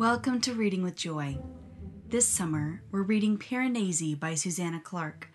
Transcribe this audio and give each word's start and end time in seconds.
Welcome 0.00 0.40
to 0.40 0.54
Reading 0.54 0.82
with 0.82 0.96
Joy. 0.96 1.36
This 2.08 2.26
summer, 2.26 2.82
we're 2.90 3.02
reading 3.02 3.36
Piranesi 3.36 4.18
by 4.18 4.34
Susanna 4.34 4.80
Clarke, 4.80 5.28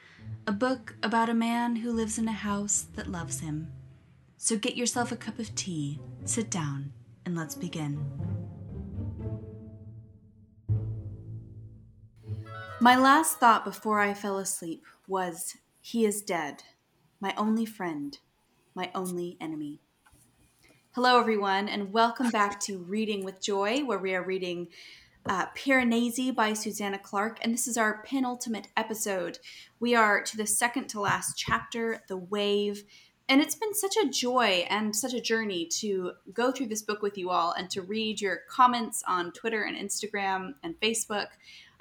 a 0.47 0.51
book 0.51 0.95
about 1.03 1.29
a 1.29 1.35
man 1.35 1.75
who 1.75 1.91
lives 1.91 2.17
in 2.17 2.27
a 2.27 2.31
house 2.31 2.87
that 2.95 3.11
loves 3.11 3.41
him. 3.41 3.71
So 4.37 4.57
get 4.57 4.75
yourself 4.75 5.11
a 5.11 5.17
cup 5.17 5.37
of 5.37 5.53
tea, 5.53 5.99
sit 6.23 6.49
down, 6.49 6.93
and 7.27 7.37
let's 7.37 7.53
begin. 7.53 8.03
My 12.81 12.95
last 12.95 13.37
thought 13.37 13.65
before 13.65 13.99
I 13.99 14.15
fell 14.15 14.39
asleep 14.39 14.83
was 15.07 15.57
He 15.79 16.05
is 16.07 16.23
dead, 16.23 16.63
my 17.19 17.35
only 17.37 17.67
friend, 17.67 18.17
my 18.73 18.89
only 18.95 19.37
enemy. 19.39 19.81
Hello, 20.95 21.19
everyone, 21.19 21.67
and 21.67 21.91
welcome 21.91 22.29
back 22.29 22.57
to 22.61 22.77
Reading 22.77 23.25
with 23.25 23.41
Joy, 23.41 23.83
where 23.83 23.99
we 23.99 24.15
are 24.15 24.23
reading 24.23 24.69
uh, 25.25 25.47
Piranesi 25.47 26.33
by 26.33 26.53
Susanna 26.53 26.97
Clarke, 26.97 27.37
and 27.41 27.53
this 27.53 27.67
is 27.67 27.77
our 27.77 28.01
penultimate 28.03 28.69
episode. 28.77 29.39
We 29.81 29.93
are 29.93 30.23
to 30.23 30.37
the 30.37 30.47
second 30.47 30.87
to 30.87 31.01
last 31.01 31.37
chapter, 31.37 32.01
The 32.07 32.15
Wave, 32.15 32.85
and 33.27 33.41
it's 33.41 33.55
been 33.55 33.73
such 33.73 33.97
a 33.97 34.07
joy 34.07 34.65
and 34.69 34.95
such 34.95 35.13
a 35.13 35.19
journey 35.19 35.65
to 35.79 36.13
go 36.31 36.53
through 36.53 36.67
this 36.67 36.81
book 36.81 37.01
with 37.01 37.17
you 37.17 37.29
all 37.29 37.51
and 37.51 37.69
to 37.71 37.81
read 37.81 38.21
your 38.21 38.43
comments 38.49 39.03
on 39.05 39.33
Twitter 39.33 39.63
and 39.63 39.75
Instagram 39.75 40.53
and 40.63 40.79
Facebook. 40.79 41.27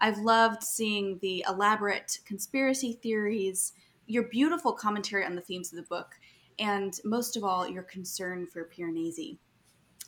I've 0.00 0.18
loved 0.18 0.64
seeing 0.64 1.20
the 1.22 1.44
elaborate 1.48 2.18
conspiracy 2.26 2.98
theories, 3.00 3.74
your 4.08 4.24
beautiful 4.24 4.72
commentary 4.72 5.24
on 5.24 5.36
the 5.36 5.40
themes 5.40 5.72
of 5.72 5.76
the 5.76 5.88
book 5.88 6.16
and 6.58 6.98
most 7.04 7.36
of 7.36 7.44
all, 7.44 7.68
your 7.68 7.82
concern 7.82 8.46
for 8.46 8.68
Piranesi. 8.68 9.38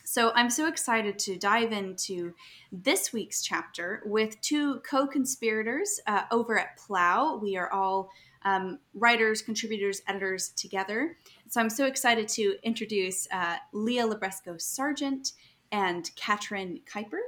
So 0.05 0.31
I'm 0.37 0.51
so 0.51 0.69
excited 0.69 1.19
to 1.21 1.37
dive 1.37 1.73
into 1.73 2.33
this 2.71 3.13
week's 3.13 3.43
chapter 3.43 4.03
with 4.07 4.41
two 4.41 4.81
co-conspirators 4.89 5.99
uh, 6.07 6.23
over 6.31 6.59
at 6.59 6.77
Plough. 6.77 7.41
We 7.43 7.57
are 7.57 7.73
all 7.73 8.11
um, 8.43 8.79
writers, 8.95 9.43
contributors, 9.43 10.03
editors 10.07 10.51
together. 10.51 11.17
So 11.49 11.61
I'm 11.61 11.69
so 11.69 11.87
excited 11.87 12.29
to 12.29 12.57
introduce 12.63 13.27
uh, 13.33 13.57
Leah 13.73 14.07
Libresco 14.07 14.55
Sargeant 14.61 15.33
and 15.73 16.09
Caitrin 16.17 16.83
Keiper. 16.85 17.19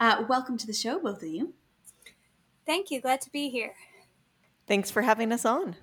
Uh, 0.00 0.24
welcome 0.28 0.56
to 0.58 0.66
the 0.66 0.72
show, 0.72 0.98
both 0.98 1.22
of 1.22 1.28
you. 1.28 1.54
Thank 2.66 2.90
you. 2.90 3.00
Glad 3.00 3.20
to 3.20 3.30
be 3.30 3.50
here. 3.50 3.74
Thanks 4.66 4.90
for 4.90 5.02
having 5.02 5.30
us 5.30 5.44
on. 5.44 5.76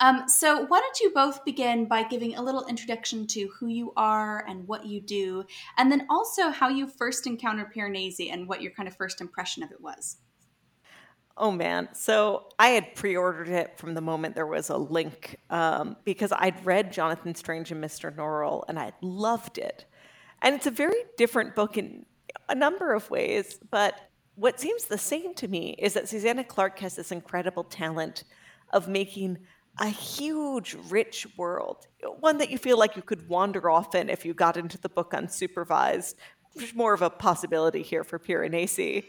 Um, 0.00 0.28
so, 0.28 0.64
why 0.64 0.80
don't 0.80 1.00
you 1.00 1.12
both 1.14 1.44
begin 1.44 1.84
by 1.84 2.02
giving 2.04 2.34
a 2.34 2.42
little 2.42 2.66
introduction 2.66 3.26
to 3.28 3.48
who 3.58 3.68
you 3.68 3.92
are 3.96 4.44
and 4.48 4.66
what 4.66 4.86
you 4.86 5.00
do, 5.00 5.44
and 5.76 5.92
then 5.92 6.06
also 6.08 6.48
how 6.48 6.68
you 6.68 6.88
first 6.88 7.26
encountered 7.26 7.72
Piranesi 7.74 8.32
and 8.32 8.48
what 8.48 8.62
your 8.62 8.72
kind 8.72 8.88
of 8.88 8.96
first 8.96 9.20
impression 9.20 9.62
of 9.62 9.70
it 9.70 9.80
was? 9.80 10.16
Oh 11.36 11.50
man. 11.50 11.88
So 11.94 12.48
I 12.58 12.68
had 12.68 12.94
pre 12.94 13.16
ordered 13.16 13.48
it 13.48 13.78
from 13.78 13.94
the 13.94 14.02
moment 14.02 14.34
there 14.34 14.46
was 14.46 14.68
a 14.68 14.76
link 14.76 15.36
um, 15.48 15.96
because 16.04 16.32
I'd 16.32 16.64
read 16.66 16.92
Jonathan 16.92 17.34
Strange 17.34 17.72
and 17.72 17.82
Mr. 17.82 18.14
Norrell 18.14 18.64
and 18.68 18.78
I 18.78 18.92
loved 19.00 19.56
it. 19.56 19.86
And 20.42 20.54
it's 20.54 20.66
a 20.66 20.70
very 20.70 21.02
different 21.16 21.54
book 21.54 21.78
in 21.78 22.04
a 22.50 22.54
number 22.54 22.92
of 22.92 23.10
ways, 23.10 23.58
but 23.70 23.94
what 24.34 24.60
seems 24.60 24.84
the 24.84 24.98
same 24.98 25.34
to 25.34 25.48
me 25.48 25.76
is 25.78 25.94
that 25.94 26.08
Susanna 26.08 26.44
Clarke 26.44 26.78
has 26.80 26.96
this 26.96 27.10
incredible 27.10 27.64
talent 27.64 28.24
of 28.72 28.86
making 28.86 29.38
a 29.78 29.88
huge, 29.88 30.76
rich 30.88 31.26
world, 31.36 31.86
one 32.18 32.38
that 32.38 32.50
you 32.50 32.58
feel 32.58 32.78
like 32.78 32.96
you 32.96 33.02
could 33.02 33.28
wander 33.28 33.70
off 33.70 33.94
in 33.94 34.10
if 34.10 34.24
you 34.24 34.34
got 34.34 34.56
into 34.56 34.78
the 34.78 34.88
book 34.88 35.12
unsupervised. 35.12 36.14
There's 36.54 36.74
more 36.74 36.94
of 36.94 37.02
a 37.02 37.10
possibility 37.10 37.82
here 37.82 38.04
for 38.04 38.18
Piranesi. 38.18 39.04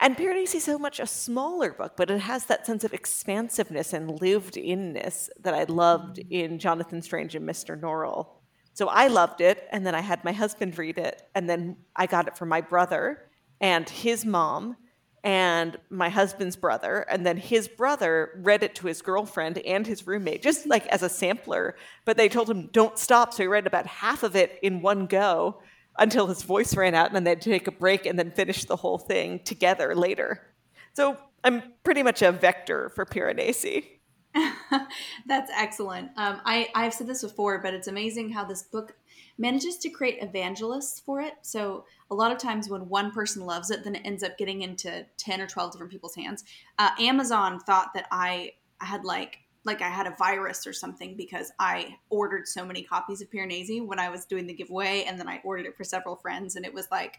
and 0.00 0.16
Piranesi 0.16 0.56
is 0.56 0.64
so 0.64 0.78
much 0.78 0.98
a 0.98 1.06
smaller 1.06 1.72
book, 1.72 1.92
but 1.96 2.10
it 2.10 2.20
has 2.20 2.46
that 2.46 2.66
sense 2.66 2.82
of 2.84 2.94
expansiveness 2.94 3.92
and 3.92 4.20
lived 4.20 4.56
inness 4.56 5.30
that 5.40 5.54
I 5.54 5.64
loved 5.64 6.16
mm-hmm. 6.16 6.32
in 6.32 6.58
Jonathan 6.58 7.02
Strange 7.02 7.34
and 7.34 7.48
Mr. 7.48 7.78
Norrell. 7.78 8.28
So 8.72 8.88
I 8.88 9.06
loved 9.06 9.40
it, 9.40 9.68
and 9.70 9.86
then 9.86 9.94
I 9.94 10.00
had 10.00 10.24
my 10.24 10.32
husband 10.32 10.78
read 10.78 10.98
it, 10.98 11.22
and 11.34 11.48
then 11.48 11.76
I 11.94 12.06
got 12.06 12.26
it 12.26 12.36
for 12.36 12.46
my 12.46 12.60
brother 12.60 13.20
and 13.60 13.88
his 13.88 14.24
mom 14.24 14.76
and 15.24 15.78
my 15.88 16.10
husband's 16.10 16.54
brother 16.54 17.06
and 17.08 17.24
then 17.24 17.38
his 17.38 17.66
brother 17.66 18.38
read 18.42 18.62
it 18.62 18.74
to 18.74 18.86
his 18.86 19.00
girlfriend 19.00 19.56
and 19.58 19.86
his 19.86 20.06
roommate 20.06 20.42
just 20.42 20.66
like 20.66 20.86
as 20.88 21.02
a 21.02 21.08
sampler 21.08 21.74
but 22.04 22.18
they 22.18 22.28
told 22.28 22.48
him 22.48 22.68
don't 22.72 22.98
stop. 22.98 23.32
So 23.32 23.42
he 23.42 23.46
read 23.46 23.66
about 23.66 23.86
half 23.86 24.22
of 24.22 24.36
it 24.36 24.58
in 24.62 24.82
one 24.82 25.06
go 25.06 25.62
until 25.98 26.26
his 26.26 26.42
voice 26.42 26.76
ran 26.76 26.94
out 26.94 27.06
and 27.06 27.16
then 27.16 27.24
they'd 27.24 27.40
take 27.40 27.66
a 27.66 27.72
break 27.72 28.04
and 28.04 28.18
then 28.18 28.30
finish 28.30 28.66
the 28.66 28.76
whole 28.76 28.98
thing 28.98 29.40
together 29.40 29.94
later. 29.94 30.42
So 30.92 31.16
i'm 31.42 31.62
pretty 31.82 32.02
much 32.02 32.20
a 32.20 32.30
vector 32.30 32.90
for 32.90 33.06
piranesi. 33.06 33.86
That's 35.26 35.50
excellent. 35.56 36.10
Um, 36.16 36.40
I, 36.44 36.68
i've 36.74 36.92
said 36.92 37.06
this 37.06 37.22
before 37.22 37.62
but 37.62 37.72
it's 37.72 37.88
amazing 37.88 38.30
how 38.30 38.44
this 38.44 38.62
book 38.62 38.94
manages 39.38 39.76
to 39.78 39.90
create 39.90 40.22
evangelists 40.22 41.00
for 41.00 41.20
it. 41.20 41.34
So 41.42 41.86
a 42.10 42.14
lot 42.14 42.32
of 42.32 42.38
times 42.38 42.68
when 42.68 42.88
one 42.88 43.10
person 43.10 43.44
loves 43.44 43.70
it, 43.70 43.84
then 43.84 43.96
it 43.96 44.02
ends 44.04 44.22
up 44.22 44.38
getting 44.38 44.62
into 44.62 45.06
10 45.16 45.40
or 45.40 45.46
12 45.46 45.72
different 45.72 45.92
people's 45.92 46.14
hands. 46.14 46.44
Uh, 46.78 46.90
Amazon 47.00 47.58
thought 47.60 47.94
that 47.94 48.06
I 48.10 48.52
had 48.78 49.04
like 49.04 49.38
like 49.66 49.80
I 49.80 49.88
had 49.88 50.06
a 50.06 50.14
virus 50.18 50.66
or 50.66 50.74
something 50.74 51.16
because 51.16 51.50
I 51.58 51.96
ordered 52.10 52.46
so 52.46 52.66
many 52.66 52.82
copies 52.82 53.22
of 53.22 53.30
Piranesi 53.30 53.84
when 53.84 53.98
I 53.98 54.10
was 54.10 54.26
doing 54.26 54.46
the 54.46 54.52
giveaway 54.52 55.04
and 55.04 55.18
then 55.18 55.26
I 55.26 55.40
ordered 55.42 55.64
it 55.64 55.74
for 55.74 55.84
several 55.84 56.16
friends 56.16 56.54
and 56.54 56.66
it 56.66 56.74
was 56.74 56.86
like 56.90 57.18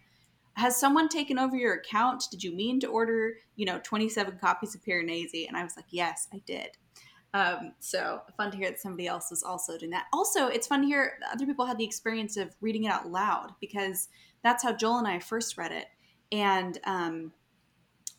has 0.56 0.78
someone 0.80 1.10
taken 1.10 1.38
over 1.38 1.56
your 1.56 1.74
account? 1.74 2.24
Did 2.32 2.44
you 2.44 2.56
mean 2.56 2.80
to 2.80 2.88
order, 2.88 3.34
you 3.56 3.66
know, 3.66 3.80
27 3.84 4.38
copies 4.40 4.74
of 4.74 4.82
Piranesi? 4.82 5.48
And 5.48 5.58
I 5.58 5.64
was 5.64 5.76
like, 5.76 5.86
yes, 5.90 6.28
I 6.34 6.42
did. 6.46 6.70
Um, 7.36 7.74
so 7.82 8.22
fun 8.38 8.50
to 8.52 8.58
hear 8.58 8.70
that 8.70 8.80
somebody 8.80 9.08
else 9.08 9.30
is 9.30 9.44
also 9.44 9.78
doing 9.78 9.92
that. 9.92 10.06
Also, 10.14 10.48
it's 10.48 10.68
fun 10.68 10.84
to 10.84 10.88
hear 10.88 11.20
other 11.34 11.46
people 11.46 11.66
had 11.66 11.78
the 11.78 11.84
experience 11.84 12.38
of 12.38 12.56
reading 12.62 12.86
it 12.86 12.94
out 12.94 13.12
loud 13.12 13.50
because 13.60 14.08
that's 14.42 14.64
how 14.64 14.72
Joel 14.72 15.00
and 15.00 15.08
I 15.08 15.20
first 15.20 15.58
read 15.58 15.74
it. 15.74 15.88
And 16.32 16.80
um, 16.86 17.34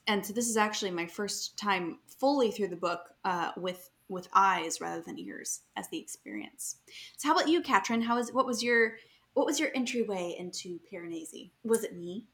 and 0.07 0.25
so 0.25 0.35
this 0.35 0.51
is 0.51 0.59
actually 0.59 0.91
my 0.91 1.07
first 1.07 1.57
time 1.57 1.99
fully 2.07 2.51
through 2.51 2.69
the 2.69 2.77
book 2.77 3.01
uh, 3.25 3.53
with 3.57 3.89
with 4.11 4.29
eyes 4.35 4.83
rather 4.83 5.01
than 5.01 5.19
ears 5.19 5.63
as 5.77 5.89
the 5.89 5.99
experience. 5.99 6.77
So 7.17 7.29
how 7.29 7.37
about 7.37 7.49
you, 7.49 7.63
Caitrin? 7.63 8.03
How 8.03 8.19
is 8.19 8.35
what 8.35 8.45
was 8.45 8.63
your 8.63 8.99
what 9.33 9.47
was 9.47 9.59
your 9.59 9.71
entryway 9.75 10.37
into 10.39 10.79
Piranesi? 10.93 11.53
Was 11.65 11.85
it 11.85 11.97
me? 11.97 12.27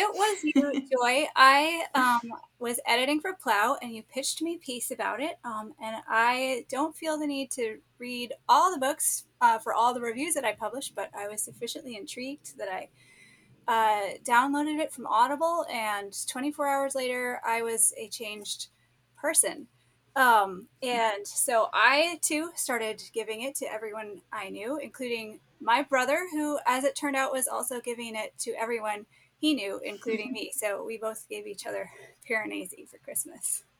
It 0.00 0.14
was 0.14 0.44
you, 0.44 0.80
Joy. 0.96 1.26
I 1.34 1.84
um, 1.92 2.32
was 2.60 2.78
editing 2.86 3.20
for 3.20 3.32
Plough, 3.32 3.78
and 3.82 3.92
you 3.92 4.04
pitched 4.04 4.40
me 4.40 4.54
a 4.54 4.64
piece 4.64 4.92
about 4.92 5.20
it. 5.20 5.40
Um, 5.44 5.74
and 5.82 5.96
I 6.08 6.66
don't 6.70 6.96
feel 6.96 7.18
the 7.18 7.26
need 7.26 7.50
to 7.52 7.78
read 7.98 8.32
all 8.48 8.72
the 8.72 8.78
books 8.78 9.24
uh, 9.40 9.58
for 9.58 9.74
all 9.74 9.92
the 9.92 10.00
reviews 10.00 10.34
that 10.34 10.44
I 10.44 10.52
published, 10.52 10.94
but 10.94 11.10
I 11.18 11.26
was 11.26 11.42
sufficiently 11.42 11.96
intrigued 11.96 12.56
that 12.58 12.68
I 12.68 12.88
uh, 13.66 14.14
downloaded 14.22 14.78
it 14.78 14.92
from 14.92 15.08
Audible, 15.08 15.66
and 15.68 16.14
24 16.28 16.68
hours 16.68 16.94
later, 16.94 17.40
I 17.44 17.62
was 17.62 17.92
a 17.98 18.08
changed 18.08 18.68
person. 19.20 19.66
Um, 20.14 20.68
and 20.80 21.26
so 21.26 21.70
I 21.72 22.20
too 22.22 22.50
started 22.54 23.02
giving 23.12 23.42
it 23.42 23.56
to 23.56 23.66
everyone 23.66 24.20
I 24.32 24.50
knew, 24.50 24.78
including 24.78 25.40
my 25.60 25.82
brother, 25.82 26.28
who, 26.30 26.60
as 26.66 26.84
it 26.84 26.94
turned 26.94 27.16
out, 27.16 27.32
was 27.32 27.48
also 27.48 27.80
giving 27.80 28.14
it 28.14 28.32
to 28.38 28.52
everyone 28.52 29.06
he 29.38 29.54
knew, 29.54 29.80
including 29.84 30.32
me. 30.32 30.52
So 30.54 30.84
we 30.84 30.98
both 30.98 31.28
gave 31.28 31.46
each 31.46 31.66
other 31.66 31.90
Piranesi 32.28 32.88
for 32.88 32.98
Christmas. 32.98 33.64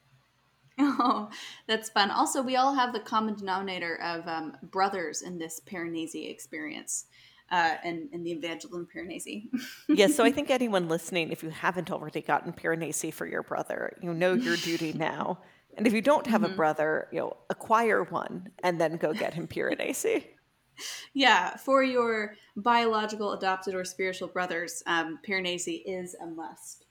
Oh, 0.80 1.28
that's 1.66 1.90
fun. 1.90 2.12
Also, 2.12 2.40
we 2.40 2.54
all 2.54 2.72
have 2.72 2.92
the 2.92 3.00
common 3.00 3.34
denominator 3.34 4.00
of 4.00 4.28
um, 4.28 4.56
brothers 4.62 5.22
in 5.22 5.36
this 5.36 5.60
Piranesi 5.66 6.30
experience. 6.30 7.06
Uh, 7.50 7.74
and, 7.82 8.08
and 8.12 8.24
the 8.24 8.30
Evangeline 8.30 8.86
Piranesi. 8.86 9.48
yes, 9.88 10.14
so 10.14 10.22
I 10.22 10.30
think 10.32 10.50
anyone 10.50 10.88
listening, 10.88 11.32
if 11.32 11.42
you 11.42 11.50
haven't 11.50 11.90
already 11.90 12.20
gotten 12.20 12.52
Piranesi 12.52 13.12
for 13.12 13.26
your 13.26 13.42
brother, 13.42 13.96
you 14.00 14.14
know 14.14 14.34
your 14.34 14.56
duty 14.56 14.92
now. 14.96 15.40
And 15.76 15.86
if 15.86 15.92
you 15.92 16.00
don't 16.02 16.28
have 16.28 16.42
mm-hmm. 16.42 16.52
a 16.52 16.56
brother, 16.56 17.08
you 17.10 17.18
know, 17.18 17.36
acquire 17.50 18.04
one 18.04 18.50
and 18.62 18.80
then 18.80 18.98
go 18.98 19.12
get 19.12 19.34
him 19.34 19.48
Piranesi 19.48 20.26
yeah, 21.14 21.56
for 21.56 21.82
your 21.82 22.34
biological, 22.56 23.32
adopted, 23.32 23.74
or 23.74 23.84
spiritual 23.84 24.28
brothers, 24.28 24.82
um, 24.86 25.18
Piranesi 25.26 25.82
is 25.86 26.14
a 26.22 26.26
must. 26.26 26.86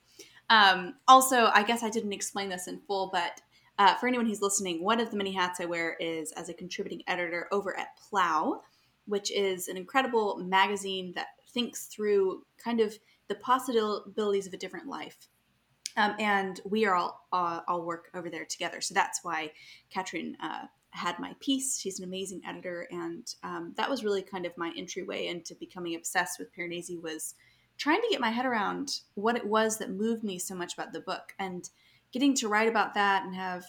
Um, 0.50 0.94
also, 1.06 1.50
I 1.54 1.62
guess 1.62 1.82
I 1.82 1.90
didn't 1.90 2.12
explain 2.12 2.48
this 2.48 2.68
in 2.68 2.80
full, 2.86 3.10
but 3.12 3.40
uh, 3.78 3.94
for 3.94 4.08
anyone 4.08 4.26
who's 4.26 4.42
listening, 4.42 4.82
one 4.82 5.00
of 5.00 5.10
the 5.10 5.16
many 5.16 5.32
hats 5.32 5.60
I 5.60 5.66
wear 5.66 5.96
is 6.00 6.32
as 6.32 6.48
a 6.48 6.54
contributing 6.54 7.02
editor 7.06 7.48
over 7.52 7.78
at 7.78 7.96
Plough, 7.96 8.62
which 9.06 9.30
is 9.30 9.68
an 9.68 9.76
incredible 9.76 10.38
magazine 10.38 11.12
that 11.14 11.28
thinks 11.52 11.86
through 11.86 12.42
kind 12.62 12.80
of 12.80 12.98
the 13.28 13.36
possibilities 13.36 14.46
of 14.46 14.52
a 14.52 14.58
different 14.58 14.88
life. 14.88 15.28
Um, 15.96 16.14
and 16.18 16.60
we 16.64 16.86
are 16.86 16.94
all 16.94 17.26
uh, 17.32 17.60
all 17.66 17.82
work 17.82 18.08
over 18.14 18.30
there 18.30 18.44
together. 18.44 18.80
So 18.80 18.94
that's 18.94 19.24
why 19.24 19.52
Caitrin 19.94 20.34
uh, 20.40 20.66
had 20.98 21.18
my 21.18 21.34
piece. 21.40 21.78
She's 21.78 21.98
an 21.98 22.04
amazing 22.04 22.42
editor, 22.46 22.86
and 22.90 23.26
um, 23.42 23.72
that 23.76 23.88
was 23.88 24.04
really 24.04 24.22
kind 24.22 24.44
of 24.44 24.56
my 24.56 24.72
entryway 24.76 25.26
into 25.26 25.54
becoming 25.54 25.94
obsessed 25.94 26.38
with 26.38 26.54
Piranesi. 26.54 27.00
Was 27.00 27.34
trying 27.78 28.00
to 28.02 28.08
get 28.10 28.20
my 28.20 28.30
head 28.30 28.46
around 28.46 29.00
what 29.14 29.36
it 29.36 29.46
was 29.46 29.78
that 29.78 29.90
moved 29.90 30.24
me 30.24 30.38
so 30.38 30.54
much 30.54 30.74
about 30.74 30.92
the 30.92 31.00
book 31.00 31.32
and 31.38 31.70
getting 32.12 32.34
to 32.34 32.48
write 32.48 32.68
about 32.68 32.94
that 32.94 33.24
and 33.24 33.34
have 33.34 33.64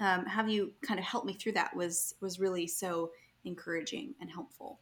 um, 0.00 0.26
have 0.26 0.48
you 0.48 0.72
kind 0.82 1.00
of 1.00 1.06
help 1.06 1.24
me 1.24 1.34
through 1.34 1.52
that 1.52 1.74
was 1.74 2.14
was 2.20 2.38
really 2.38 2.66
so 2.66 3.12
encouraging 3.44 4.14
and 4.20 4.30
helpful. 4.30 4.80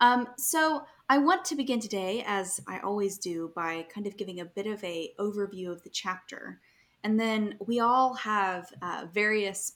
Um, 0.00 0.28
so 0.38 0.84
I 1.08 1.18
want 1.18 1.44
to 1.46 1.56
begin 1.56 1.80
today, 1.80 2.22
as 2.26 2.60
I 2.68 2.78
always 2.78 3.18
do, 3.18 3.50
by 3.56 3.86
kind 3.92 4.06
of 4.06 4.16
giving 4.16 4.40
a 4.40 4.44
bit 4.44 4.66
of 4.66 4.82
a 4.84 5.12
overview 5.18 5.70
of 5.70 5.82
the 5.82 5.90
chapter, 5.90 6.60
and 7.02 7.18
then 7.18 7.56
we 7.66 7.80
all 7.80 8.14
have 8.14 8.72
uh, 8.80 9.06
various 9.12 9.72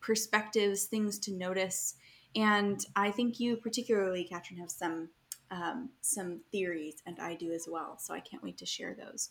perspectives, 0.00 0.84
things 0.84 1.18
to 1.20 1.32
notice, 1.32 1.94
and 2.34 2.84
I 2.94 3.10
think 3.10 3.40
you 3.40 3.56
particularly, 3.56 4.28
Caitrin, 4.30 4.58
have 4.58 4.70
some 4.70 5.08
um, 5.50 5.90
some 6.00 6.40
theories, 6.52 7.02
and 7.06 7.18
I 7.18 7.34
do 7.34 7.52
as 7.52 7.66
well. 7.68 7.98
So 7.98 8.14
I 8.14 8.20
can't 8.20 8.42
wait 8.42 8.58
to 8.58 8.66
share 8.66 8.94
those. 8.94 9.30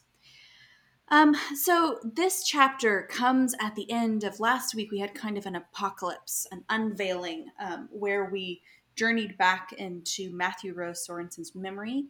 Um, 1.11 1.35
so 1.55 1.99
this 2.03 2.43
chapter 2.43 3.07
comes 3.09 3.55
at 3.59 3.75
the 3.75 3.89
end 3.91 4.23
of 4.23 4.39
last 4.39 4.75
week. 4.75 4.91
We 4.91 4.99
had 4.99 5.15
kind 5.15 5.37
of 5.37 5.45
an 5.45 5.55
apocalypse, 5.55 6.45
an 6.51 6.63
unveiling, 6.69 7.47
um, 7.59 7.89
where 7.91 8.25
we 8.25 8.61
journeyed 8.95 9.37
back 9.37 9.73
into 9.73 10.29
Matthew 10.31 10.73
Rose 10.73 11.07
Sorensen's 11.07 11.55
memory 11.55 12.05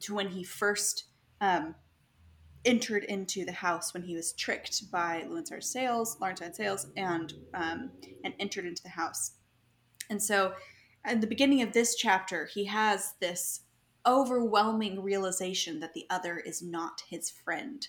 to 0.00 0.14
when 0.14 0.28
he 0.28 0.42
first 0.42 1.04
um, 1.40 1.74
entered 2.64 3.04
into 3.04 3.44
the 3.44 3.52
house 3.52 3.92
when 3.92 4.02
he 4.02 4.16
was 4.16 4.32
tricked 4.32 4.90
by 4.90 5.24
Laurence 5.28 5.52
Arne-Sayles, 5.52 6.18
Laurence 6.20 6.40
Arne-Sayles, 6.42 6.86
and 6.96 7.32
um, 7.54 7.90
and 8.24 8.34
entered 8.38 8.66
into 8.66 8.82
the 8.82 8.88
house. 8.88 9.32
And 10.10 10.22
so, 10.22 10.54
at 11.04 11.20
the 11.20 11.26
beginning 11.26 11.62
of 11.62 11.72
this 11.72 11.94
chapter, 11.94 12.46
he 12.46 12.64
has 12.64 13.14
this 13.20 13.60
overwhelming 14.06 15.02
realization 15.02 15.80
that 15.80 15.94
the 15.94 16.06
other 16.10 16.38
is 16.38 16.62
not 16.62 17.02
his 17.08 17.30
friend 17.30 17.88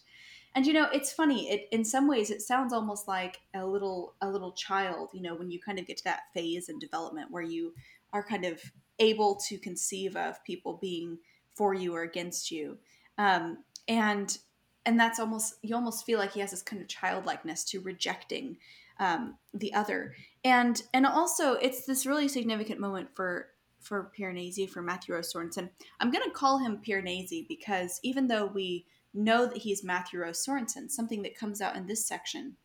and 0.55 0.65
you 0.65 0.73
know 0.73 0.87
it's 0.93 1.11
funny 1.11 1.49
it 1.51 1.67
in 1.71 1.83
some 1.83 2.07
ways 2.07 2.31
it 2.31 2.41
sounds 2.41 2.73
almost 2.73 3.07
like 3.07 3.41
a 3.53 3.65
little 3.65 4.15
a 4.21 4.29
little 4.29 4.53
child 4.53 5.09
you 5.13 5.21
know 5.21 5.35
when 5.35 5.51
you 5.51 5.59
kind 5.59 5.77
of 5.77 5.85
get 5.85 5.97
to 5.97 6.03
that 6.05 6.23
phase 6.33 6.69
in 6.69 6.79
development 6.79 7.29
where 7.29 7.43
you 7.43 7.73
are 8.13 8.23
kind 8.23 8.45
of 8.45 8.59
able 8.99 9.35
to 9.35 9.57
conceive 9.57 10.15
of 10.15 10.41
people 10.45 10.79
being 10.81 11.17
for 11.53 11.73
you 11.73 11.93
or 11.93 12.03
against 12.03 12.49
you 12.49 12.77
um, 13.17 13.57
and 13.87 14.39
and 14.85 14.99
that's 14.99 15.19
almost 15.19 15.55
you 15.61 15.75
almost 15.75 16.05
feel 16.05 16.19
like 16.19 16.33
he 16.33 16.39
has 16.39 16.51
this 16.51 16.61
kind 16.61 16.81
of 16.81 16.87
childlikeness 16.87 17.63
to 17.63 17.79
rejecting 17.81 18.57
um, 18.99 19.35
the 19.53 19.73
other 19.73 20.15
and 20.43 20.83
and 20.93 21.05
also 21.05 21.53
it's 21.53 21.85
this 21.85 22.05
really 22.05 22.27
significant 22.27 22.79
moment 22.79 23.09
for 23.13 23.47
for 23.79 24.11
Piranesi, 24.17 24.67
for 24.67 24.81
Matthew 24.81 25.13
Rose 25.13 25.31
Sorensen. 25.31 25.69
I'm 25.99 26.09
going 26.09 26.23
to 26.23 26.31
call 26.31 26.57
him 26.57 26.81
Piranesi 26.83 27.47
because 27.47 27.99
even 28.01 28.25
though 28.25 28.47
we 28.47 28.87
know 29.15 29.45
that 29.45 29.57
he's 29.57 29.83
Matthew 29.83 30.19
Rose 30.19 30.45
Sorensen. 30.45 30.91
Something 30.91 31.23
that 31.23 31.37
comes 31.37 31.61
out 31.61 31.75
in 31.75 31.87
this 31.87 32.05
section 32.05 32.57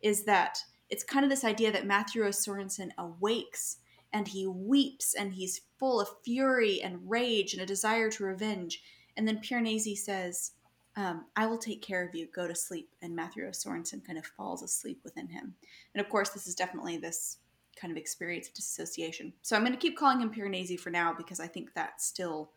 is 0.00 0.24
that 0.24 0.58
it's 0.88 1.04
kind 1.04 1.24
of 1.24 1.30
this 1.30 1.44
idea 1.44 1.70
that 1.70 1.86
Matthew 1.86 2.22
Rose 2.22 2.44
Sorensen 2.44 2.90
awakes 2.96 3.76
and 4.12 4.26
he 4.26 4.46
weeps 4.46 5.14
and 5.14 5.34
he's 5.34 5.60
full 5.78 6.00
of 6.00 6.08
fury 6.24 6.80
and 6.80 6.98
rage 7.08 7.52
and 7.52 7.62
a 7.62 7.66
desire 7.66 8.10
to 8.10 8.24
revenge. 8.24 8.82
And 9.16 9.28
then 9.28 9.42
Piranesi 9.42 9.96
says, 9.96 10.52
um, 10.98 11.26
I 11.36 11.46
will 11.46 11.58
take 11.58 11.80
care 11.80 12.04
of 12.04 12.12
you. 12.12 12.26
Go 12.34 12.48
to 12.48 12.56
sleep. 12.56 12.90
And 13.00 13.14
Matthew 13.14 13.44
Rose 13.44 13.62
Sorensen 13.62 14.04
kind 14.04 14.18
of 14.18 14.26
falls 14.26 14.64
asleep 14.64 15.00
within 15.04 15.28
him. 15.28 15.54
And 15.94 16.04
of 16.04 16.10
course, 16.10 16.30
this 16.30 16.48
is 16.48 16.56
definitely 16.56 16.96
this 16.96 17.38
kind 17.80 17.92
of 17.92 17.96
experience 17.96 18.48
of 18.48 18.54
dissociation. 18.54 19.32
So 19.42 19.54
I'm 19.54 19.62
going 19.62 19.72
to 19.72 19.78
keep 19.78 19.96
calling 19.96 20.20
him 20.20 20.34
Piranesi 20.34 20.78
for 20.78 20.90
now 20.90 21.14
because 21.16 21.38
I 21.38 21.46
think 21.46 21.72
that's 21.72 22.04
still 22.04 22.50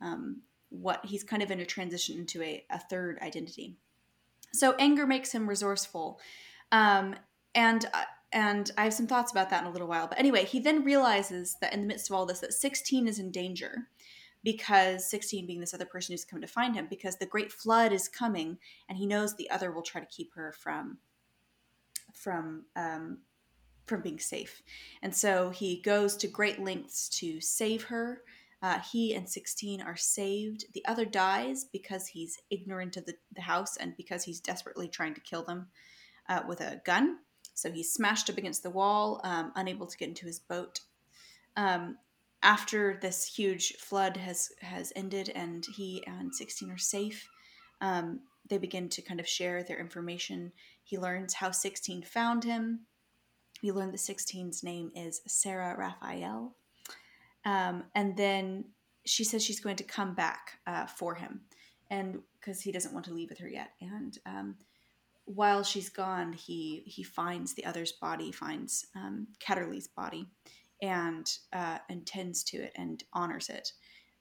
um, 0.00 0.40
what 0.70 1.04
he's 1.04 1.22
kind 1.22 1.42
of 1.42 1.50
in 1.50 1.60
a 1.60 1.66
transition 1.66 2.18
into 2.18 2.42
a, 2.42 2.64
a 2.70 2.78
third 2.78 3.18
identity. 3.20 3.76
So 4.54 4.74
anger 4.78 5.06
makes 5.06 5.32
him 5.32 5.46
resourceful. 5.46 6.18
Um, 6.72 7.14
and 7.54 7.84
uh, 7.92 8.04
and 8.32 8.70
I 8.78 8.84
have 8.84 8.94
some 8.94 9.06
thoughts 9.06 9.32
about 9.32 9.50
that 9.50 9.62
in 9.62 9.68
a 9.68 9.72
little 9.72 9.86
while. 9.86 10.08
But 10.08 10.18
anyway, 10.18 10.46
he 10.46 10.60
then 10.60 10.82
realizes 10.82 11.56
that 11.60 11.74
in 11.74 11.82
the 11.82 11.86
midst 11.86 12.08
of 12.08 12.16
all 12.16 12.24
this, 12.24 12.40
that 12.40 12.54
16 12.54 13.06
is 13.06 13.18
in 13.18 13.30
danger 13.30 13.88
because 14.46 15.10
16 15.10 15.44
being 15.44 15.58
this 15.58 15.74
other 15.74 15.84
person 15.84 16.12
who's 16.12 16.24
come 16.24 16.40
to 16.40 16.46
find 16.46 16.76
him, 16.76 16.86
because 16.88 17.16
the 17.16 17.26
great 17.26 17.50
flood 17.50 17.92
is 17.92 18.06
coming, 18.06 18.56
and 18.88 18.96
he 18.96 19.04
knows 19.04 19.34
the 19.34 19.50
other 19.50 19.72
will 19.72 19.82
try 19.82 20.00
to 20.00 20.06
keep 20.06 20.32
her 20.36 20.52
from 20.52 20.98
from 22.14 22.64
um, 22.76 23.18
from 23.86 24.02
being 24.02 24.20
safe. 24.20 24.62
And 25.02 25.12
so 25.12 25.50
he 25.50 25.82
goes 25.82 26.16
to 26.18 26.28
great 26.28 26.60
lengths 26.62 27.08
to 27.18 27.40
save 27.40 27.82
her, 27.84 28.22
uh, 28.62 28.78
he 28.78 29.16
and 29.16 29.28
16 29.28 29.80
are 29.82 29.96
saved. 29.96 30.66
The 30.74 30.86
other 30.86 31.04
dies 31.04 31.64
because 31.64 32.06
he's 32.06 32.38
ignorant 32.48 32.96
of 32.96 33.04
the, 33.04 33.14
the 33.34 33.42
house 33.42 33.76
and 33.76 33.96
because 33.96 34.22
he's 34.22 34.38
desperately 34.38 34.86
trying 34.86 35.14
to 35.14 35.20
kill 35.20 35.42
them 35.42 35.66
uh, 36.28 36.42
with 36.46 36.60
a 36.60 36.80
gun. 36.84 37.18
So 37.54 37.72
he's 37.72 37.92
smashed 37.92 38.30
up 38.30 38.38
against 38.38 38.62
the 38.62 38.70
wall, 38.70 39.20
um, 39.24 39.50
unable 39.56 39.88
to 39.88 39.98
get 39.98 40.08
into 40.08 40.26
his 40.26 40.38
boat. 40.38 40.82
Um, 41.56 41.96
after 42.46 42.96
this 43.02 43.24
huge 43.26 43.72
flood 43.72 44.16
has 44.16 44.52
has 44.62 44.92
ended 44.94 45.32
and 45.34 45.66
he 45.76 46.04
and 46.06 46.32
16 46.32 46.70
are 46.70 46.78
safe, 46.78 47.28
um, 47.80 48.20
they 48.48 48.56
begin 48.56 48.88
to 48.90 49.02
kind 49.02 49.18
of 49.18 49.26
share 49.26 49.64
their 49.64 49.80
information. 49.80 50.52
He 50.84 50.96
learns 50.96 51.34
how 51.34 51.50
16 51.50 52.02
found 52.02 52.44
him. 52.44 52.86
We 53.64 53.72
learn 53.72 53.90
that 53.90 53.98
16's 53.98 54.62
name 54.62 54.92
is 54.94 55.22
Sarah 55.26 55.74
Raphael. 55.76 56.54
Um, 57.44 57.82
and 57.96 58.16
then 58.16 58.66
she 59.04 59.24
says 59.24 59.44
she's 59.44 59.60
going 59.60 59.76
to 59.76 59.84
come 59.84 60.14
back 60.14 60.60
uh, 60.68 60.86
for 60.86 61.16
him, 61.16 61.40
and 61.90 62.20
because 62.38 62.60
he 62.60 62.70
doesn't 62.70 62.94
want 62.94 63.06
to 63.06 63.12
leave 63.12 63.30
with 63.30 63.38
her 63.38 63.48
yet. 63.48 63.70
And 63.80 64.18
um, 64.24 64.56
while 65.24 65.64
she's 65.64 65.88
gone, 65.88 66.32
he 66.32 66.84
he 66.86 67.02
finds 67.02 67.54
the 67.54 67.64
other's 67.64 67.92
body, 67.92 68.30
finds 68.30 68.86
um, 68.94 69.26
Ketterley's 69.40 69.88
body, 69.88 70.28
and 70.82 71.30
uh, 71.52 71.78
and 71.88 72.06
tends 72.06 72.42
to 72.44 72.58
it 72.58 72.72
and 72.76 73.04
honors 73.12 73.48
it. 73.48 73.72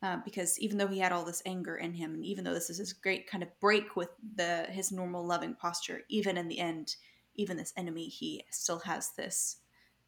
Uh, 0.04 0.18
because 0.24 0.60
even 0.60 0.78
though 0.78 0.88
he 0.88 1.00
had 1.00 1.12
all 1.12 1.26
this 1.26 1.42
anger 1.46 1.78
in 1.78 1.94
him, 1.94 2.14
and 2.14 2.26
even 2.26 2.44
though 2.44 2.54
this 2.54 2.70
is 2.70 2.78
his 2.78 2.94
great 2.94 3.28
kind 3.28 3.42
of 3.42 3.60
break 3.60 3.96
with 3.96 4.10
the 4.36 4.68
his 4.70 4.92
normal 4.92 5.26
loving 5.26 5.56
posture, 5.56 6.02
even 6.10 6.38
in 6.38 6.48
the 6.48 6.60
end, 6.60 6.96
even 7.36 7.58
this 7.58 7.74
enemy, 7.78 8.08
he 8.08 8.44
still 8.52 8.80
has 8.80 9.12
this 9.12 9.58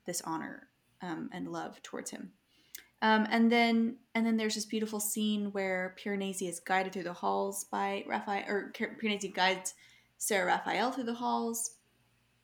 this 0.05 0.21
honor 0.23 0.67
um, 1.01 1.29
and 1.33 1.51
love 1.51 1.81
towards 1.83 2.11
him. 2.11 2.31
Um, 3.01 3.27
and 3.29 3.51
then 3.51 3.98
and 4.15 4.25
then 4.25 4.38
there's 4.38 4.55
this 4.55 4.65
beautiful 4.65 5.00
scene 5.00 5.51
where 5.51 5.95
Piranesi 6.03 6.50
is 6.50 6.60
guided 6.60 6.93
through 6.93 7.03
the 7.03 7.13
halls 7.13 7.65
by 7.65 8.03
Raphael, 8.07 8.45
or 8.48 8.74
Piranesi 8.74 9.33
guides 9.33 9.75
Sarah 10.17 10.48
Raphael 10.48 10.91
through 10.91 11.03
the 11.03 11.13
halls, 11.13 11.75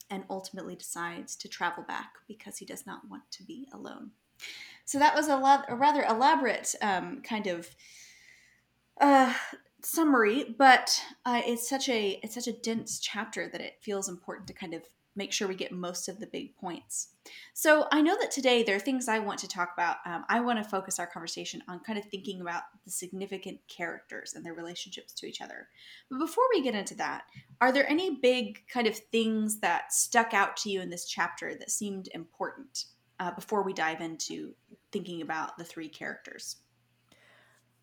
and 0.10 0.24
ultimately 0.30 0.76
decides 0.76 1.36
to 1.38 1.48
travel 1.48 1.84
back 1.84 2.14
because 2.28 2.58
he 2.58 2.66
does 2.66 2.86
not 2.86 3.10
want 3.10 3.24
to 3.32 3.44
be 3.44 3.68
alone. 3.74 4.12
So 4.86 5.00
that 5.00 5.16
was 5.16 5.28
a, 5.28 5.36
a 5.70 5.76
rather 5.76 6.04
elaborate 6.04 6.76
um, 6.82 7.22
kind 7.22 7.48
of 7.48 7.70
uh, 9.00 9.34
summary, 9.82 10.56
but 10.58 11.02
uh, 11.26 11.42
it's 11.46 11.68
such 11.70 11.90
a 11.90 12.20
it's 12.24 12.36
such 12.36 12.48
a 12.48 12.54
dense 12.54 13.00
chapter 13.00 13.50
that 13.50 13.62
it 13.62 13.78
feels 13.82 14.10
important 14.10 14.48
to 14.48 14.54
kind 14.54 14.74
of 14.74 14.84
make 15.15 15.32
sure 15.32 15.48
we 15.48 15.55
get 15.55 15.72
most 15.72 16.10
of 16.10 16.20
the 16.20 16.27
big 16.27 16.55
points. 16.55 17.10
So 17.53 17.88
I 17.91 18.01
know 18.01 18.17
that 18.20 18.32
today 18.32 18.63
there 18.63 18.75
are 18.75 18.79
things 18.79 19.08
I 19.08 19.20
want 19.20 19.39
to 19.39 19.48
talk 19.48 19.72
about. 19.74 19.98
Um, 20.05 20.25
I 20.27 20.39
want 20.39 20.62
to 20.62 20.70
focus 20.70 21.00
our 21.00 21.08
conversation 21.08 21.62
on 21.67 21.79
kind 21.79 22.00
of 22.00 22.05
thinking 22.05 22.41
about 22.41 22.63
the 22.84 22.91
significant 22.91 23.60
characters 23.67 24.34
and 24.36 24.46
their 24.46 24.53
relationships 24.53 25.13
to 25.13 25.27
each 25.27 25.41
other. 25.41 25.67
But 26.10 26.20
before 26.20 26.46
we 26.53 26.62
get 26.62 26.75
into 26.75 26.96
that, 26.96 27.24
are 27.62 27.72
there 27.72 27.89
any 27.89 28.17
big 28.22 28.63
kind 28.67 28.88
of 28.88 28.98
things 28.98 29.60
that 29.60 29.93
stuck 29.93 30.34
out 30.34 30.58
to 30.58 30.70
you 30.70 30.82
in 30.82 30.89
this 30.89 31.05
chapter 31.05 31.55
that 31.55 31.72
seemed 31.72 32.10
important 32.13 32.86
uh, 33.20 33.32
before 33.32 33.63
we 33.63 33.74
dive 33.74 34.01
into 34.01 34.53
thinking 34.91 35.22
about 35.22 35.58
the 35.58 35.63
three 35.63 35.89
characters? 35.89 36.58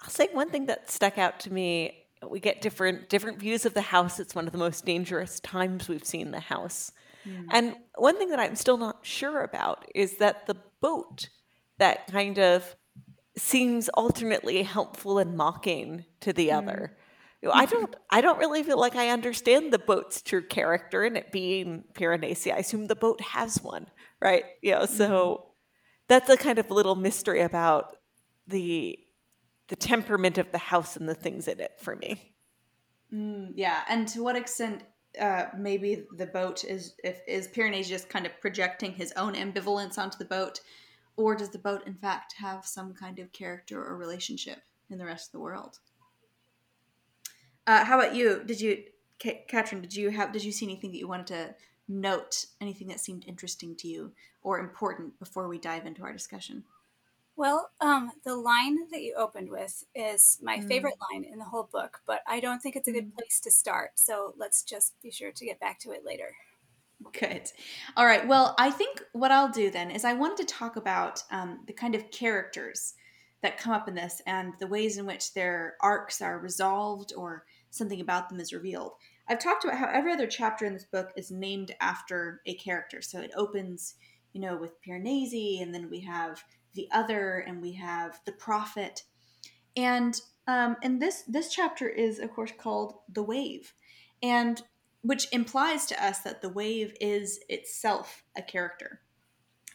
I'll 0.02 0.10
say 0.10 0.28
one 0.32 0.50
thing 0.50 0.66
that 0.66 0.90
stuck 0.90 1.18
out 1.18 1.40
to 1.40 1.52
me. 1.52 2.06
We 2.28 2.40
get 2.40 2.60
different 2.60 3.08
different 3.08 3.38
views 3.38 3.64
of 3.64 3.74
the 3.74 3.80
house. 3.80 4.20
It's 4.20 4.34
one 4.34 4.46
of 4.46 4.52
the 4.52 4.58
most 4.58 4.84
dangerous 4.84 5.40
times 5.40 5.88
we've 5.88 6.04
seen 6.04 6.30
the 6.30 6.40
house. 6.40 6.92
Mm. 7.26 7.46
And 7.50 7.76
one 7.96 8.16
thing 8.16 8.30
that 8.30 8.40
I'm 8.40 8.56
still 8.56 8.76
not 8.76 8.98
sure 9.02 9.42
about 9.42 9.86
is 9.94 10.18
that 10.18 10.46
the 10.46 10.56
boat 10.80 11.28
that 11.78 12.06
kind 12.06 12.38
of 12.38 12.76
seems 13.36 13.88
alternately 13.90 14.62
helpful 14.62 15.18
and 15.18 15.36
mocking 15.36 16.04
to 16.20 16.32
the 16.32 16.48
mm. 16.48 16.56
other. 16.58 16.96
You 17.42 17.48
know, 17.48 17.54
I 17.54 17.66
don't 17.66 17.94
I 18.10 18.20
don't 18.20 18.38
really 18.38 18.62
feel 18.62 18.78
like 18.78 18.96
I 18.96 19.08
understand 19.08 19.72
the 19.72 19.78
boat's 19.78 20.22
true 20.22 20.46
character 20.46 21.04
and 21.04 21.16
it 21.16 21.32
being 21.32 21.84
Piranesi. 21.94 22.52
I 22.52 22.58
assume 22.58 22.86
the 22.86 22.96
boat 22.96 23.20
has 23.20 23.62
one, 23.62 23.86
right? 24.20 24.44
You 24.62 24.72
know, 24.72 24.86
so 24.86 25.08
mm-hmm. 25.08 25.50
that's 26.08 26.30
a 26.30 26.36
kind 26.36 26.58
of 26.58 26.70
little 26.70 26.96
mystery 26.96 27.40
about 27.40 27.96
the 28.46 28.98
the 29.68 29.76
temperament 29.76 30.36
of 30.36 30.50
the 30.50 30.58
house 30.58 30.96
and 30.96 31.08
the 31.08 31.14
things 31.14 31.46
in 31.46 31.60
it 31.60 31.72
for 31.80 31.94
me. 31.94 32.34
Mm, 33.12 33.52
yeah, 33.54 33.82
and 33.88 34.06
to 34.08 34.22
what 34.22 34.36
extent 34.36 34.82
uh, 35.18 35.46
maybe 35.56 36.06
the 36.16 36.26
boat 36.26 36.64
is 36.64 36.94
if 37.02 37.20
is 37.26 37.48
Piranesi 37.48 37.88
just 37.88 38.08
kind 38.08 38.26
of 38.26 38.40
projecting 38.40 38.92
his 38.92 39.12
own 39.16 39.34
ambivalence 39.34 39.98
onto 39.98 40.18
the 40.18 40.24
boat, 40.24 40.60
or 41.16 41.34
does 41.34 41.50
the 41.50 41.58
boat 41.58 41.86
in 41.86 41.94
fact 41.94 42.34
have 42.38 42.64
some 42.66 42.94
kind 42.94 43.18
of 43.18 43.32
character 43.32 43.82
or 43.82 43.96
relationship 43.96 44.62
in 44.88 44.98
the 44.98 45.04
rest 45.04 45.28
of 45.28 45.32
the 45.32 45.40
world? 45.40 45.78
Uh, 47.66 47.84
how 47.84 47.98
about 48.00 48.14
you? 48.14 48.42
Did 48.44 48.60
you, 48.60 48.84
Caitrin? 49.18 49.82
Did 49.82 49.94
you 49.94 50.10
have? 50.10 50.32
Did 50.32 50.44
you 50.44 50.52
see 50.52 50.66
anything 50.66 50.92
that 50.92 50.98
you 50.98 51.08
wanted 51.08 51.26
to 51.28 51.54
note? 51.88 52.46
Anything 52.60 52.88
that 52.88 53.00
seemed 53.00 53.24
interesting 53.26 53.74
to 53.76 53.88
you 53.88 54.12
or 54.42 54.58
important 54.58 55.18
before 55.18 55.48
we 55.48 55.58
dive 55.58 55.86
into 55.86 56.02
our 56.02 56.12
discussion? 56.12 56.64
Well, 57.40 57.70
um, 57.80 58.12
the 58.22 58.36
line 58.36 58.90
that 58.90 59.00
you 59.00 59.14
opened 59.16 59.48
with 59.48 59.82
is 59.94 60.38
my 60.42 60.58
mm. 60.58 60.68
favorite 60.68 60.96
line 61.10 61.24
in 61.24 61.38
the 61.38 61.46
whole 61.46 61.70
book, 61.72 62.02
but 62.06 62.20
I 62.26 62.38
don't 62.38 62.60
think 62.60 62.76
it's 62.76 62.86
a 62.86 62.92
good 62.92 63.14
mm. 63.14 63.14
place 63.14 63.40
to 63.40 63.50
start. 63.50 63.92
So 63.94 64.34
let's 64.36 64.62
just 64.62 64.92
be 65.02 65.10
sure 65.10 65.32
to 65.32 65.46
get 65.46 65.58
back 65.58 65.80
to 65.80 65.92
it 65.92 66.04
later. 66.04 66.34
Good. 67.18 67.50
All 67.96 68.04
right. 68.04 68.28
Well, 68.28 68.54
I 68.58 68.70
think 68.70 69.02
what 69.12 69.32
I'll 69.32 69.48
do 69.48 69.70
then 69.70 69.90
is 69.90 70.04
I 70.04 70.12
wanted 70.12 70.46
to 70.46 70.54
talk 70.54 70.76
about 70.76 71.22
um, 71.30 71.60
the 71.66 71.72
kind 71.72 71.94
of 71.94 72.10
characters 72.10 72.92
that 73.40 73.56
come 73.56 73.72
up 73.72 73.88
in 73.88 73.94
this 73.94 74.20
and 74.26 74.52
the 74.60 74.66
ways 74.66 74.98
in 74.98 75.06
which 75.06 75.32
their 75.32 75.76
arcs 75.80 76.20
are 76.20 76.40
resolved 76.40 77.14
or 77.16 77.46
something 77.70 78.02
about 78.02 78.28
them 78.28 78.38
is 78.38 78.52
revealed. 78.52 78.92
I've 79.30 79.38
talked 79.38 79.64
about 79.64 79.78
how 79.78 79.88
every 79.90 80.12
other 80.12 80.26
chapter 80.26 80.66
in 80.66 80.74
this 80.74 80.84
book 80.84 81.08
is 81.16 81.30
named 81.30 81.74
after 81.80 82.42
a 82.44 82.52
character. 82.56 83.00
So 83.00 83.18
it 83.18 83.32
opens, 83.34 83.94
you 84.34 84.42
know, 84.42 84.58
with 84.58 84.74
Piranesi, 84.82 85.62
and 85.62 85.74
then 85.74 85.88
we 85.88 86.00
have 86.00 86.44
the 86.74 86.88
other, 86.92 87.38
and 87.38 87.60
we 87.60 87.72
have 87.72 88.20
the 88.24 88.32
prophet. 88.32 89.04
And 89.76 90.20
um, 90.46 90.76
and 90.82 91.00
this 91.00 91.22
this 91.28 91.52
chapter 91.52 91.88
is 91.88 92.18
of 92.18 92.32
course 92.32 92.52
called 92.58 92.94
the 93.08 93.22
wave, 93.22 93.74
and 94.22 94.62
which 95.02 95.28
implies 95.32 95.86
to 95.86 96.04
us 96.04 96.20
that 96.20 96.42
the 96.42 96.48
wave 96.48 96.94
is 97.00 97.40
itself 97.48 98.24
a 98.36 98.42
character. 98.42 99.00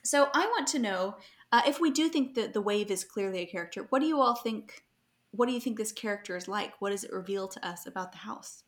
So 0.03 0.29
I 0.33 0.45
want 0.45 0.67
to 0.67 0.79
know 0.79 1.15
uh, 1.51 1.61
if 1.67 1.79
we 1.79 1.89
do 1.89 2.09
think 2.09 2.35
that 2.35 2.53
the 2.53 2.61
wave 2.61 2.91
is 2.91 3.03
clearly 3.03 3.39
a 3.39 3.45
character. 3.45 3.87
What 3.89 3.99
do 3.99 4.07
you 4.07 4.19
all 4.19 4.35
think? 4.35 4.83
What 5.31 5.47
do 5.47 5.53
you 5.53 5.59
think 5.59 5.77
this 5.77 5.91
character 5.91 6.37
is 6.37 6.47
like? 6.47 6.73
What 6.79 6.91
does 6.91 7.03
it 7.03 7.11
reveal 7.11 7.47
to 7.47 7.67
us 7.67 7.87
about 7.87 8.11
the 8.11 8.19
house? 8.19 8.63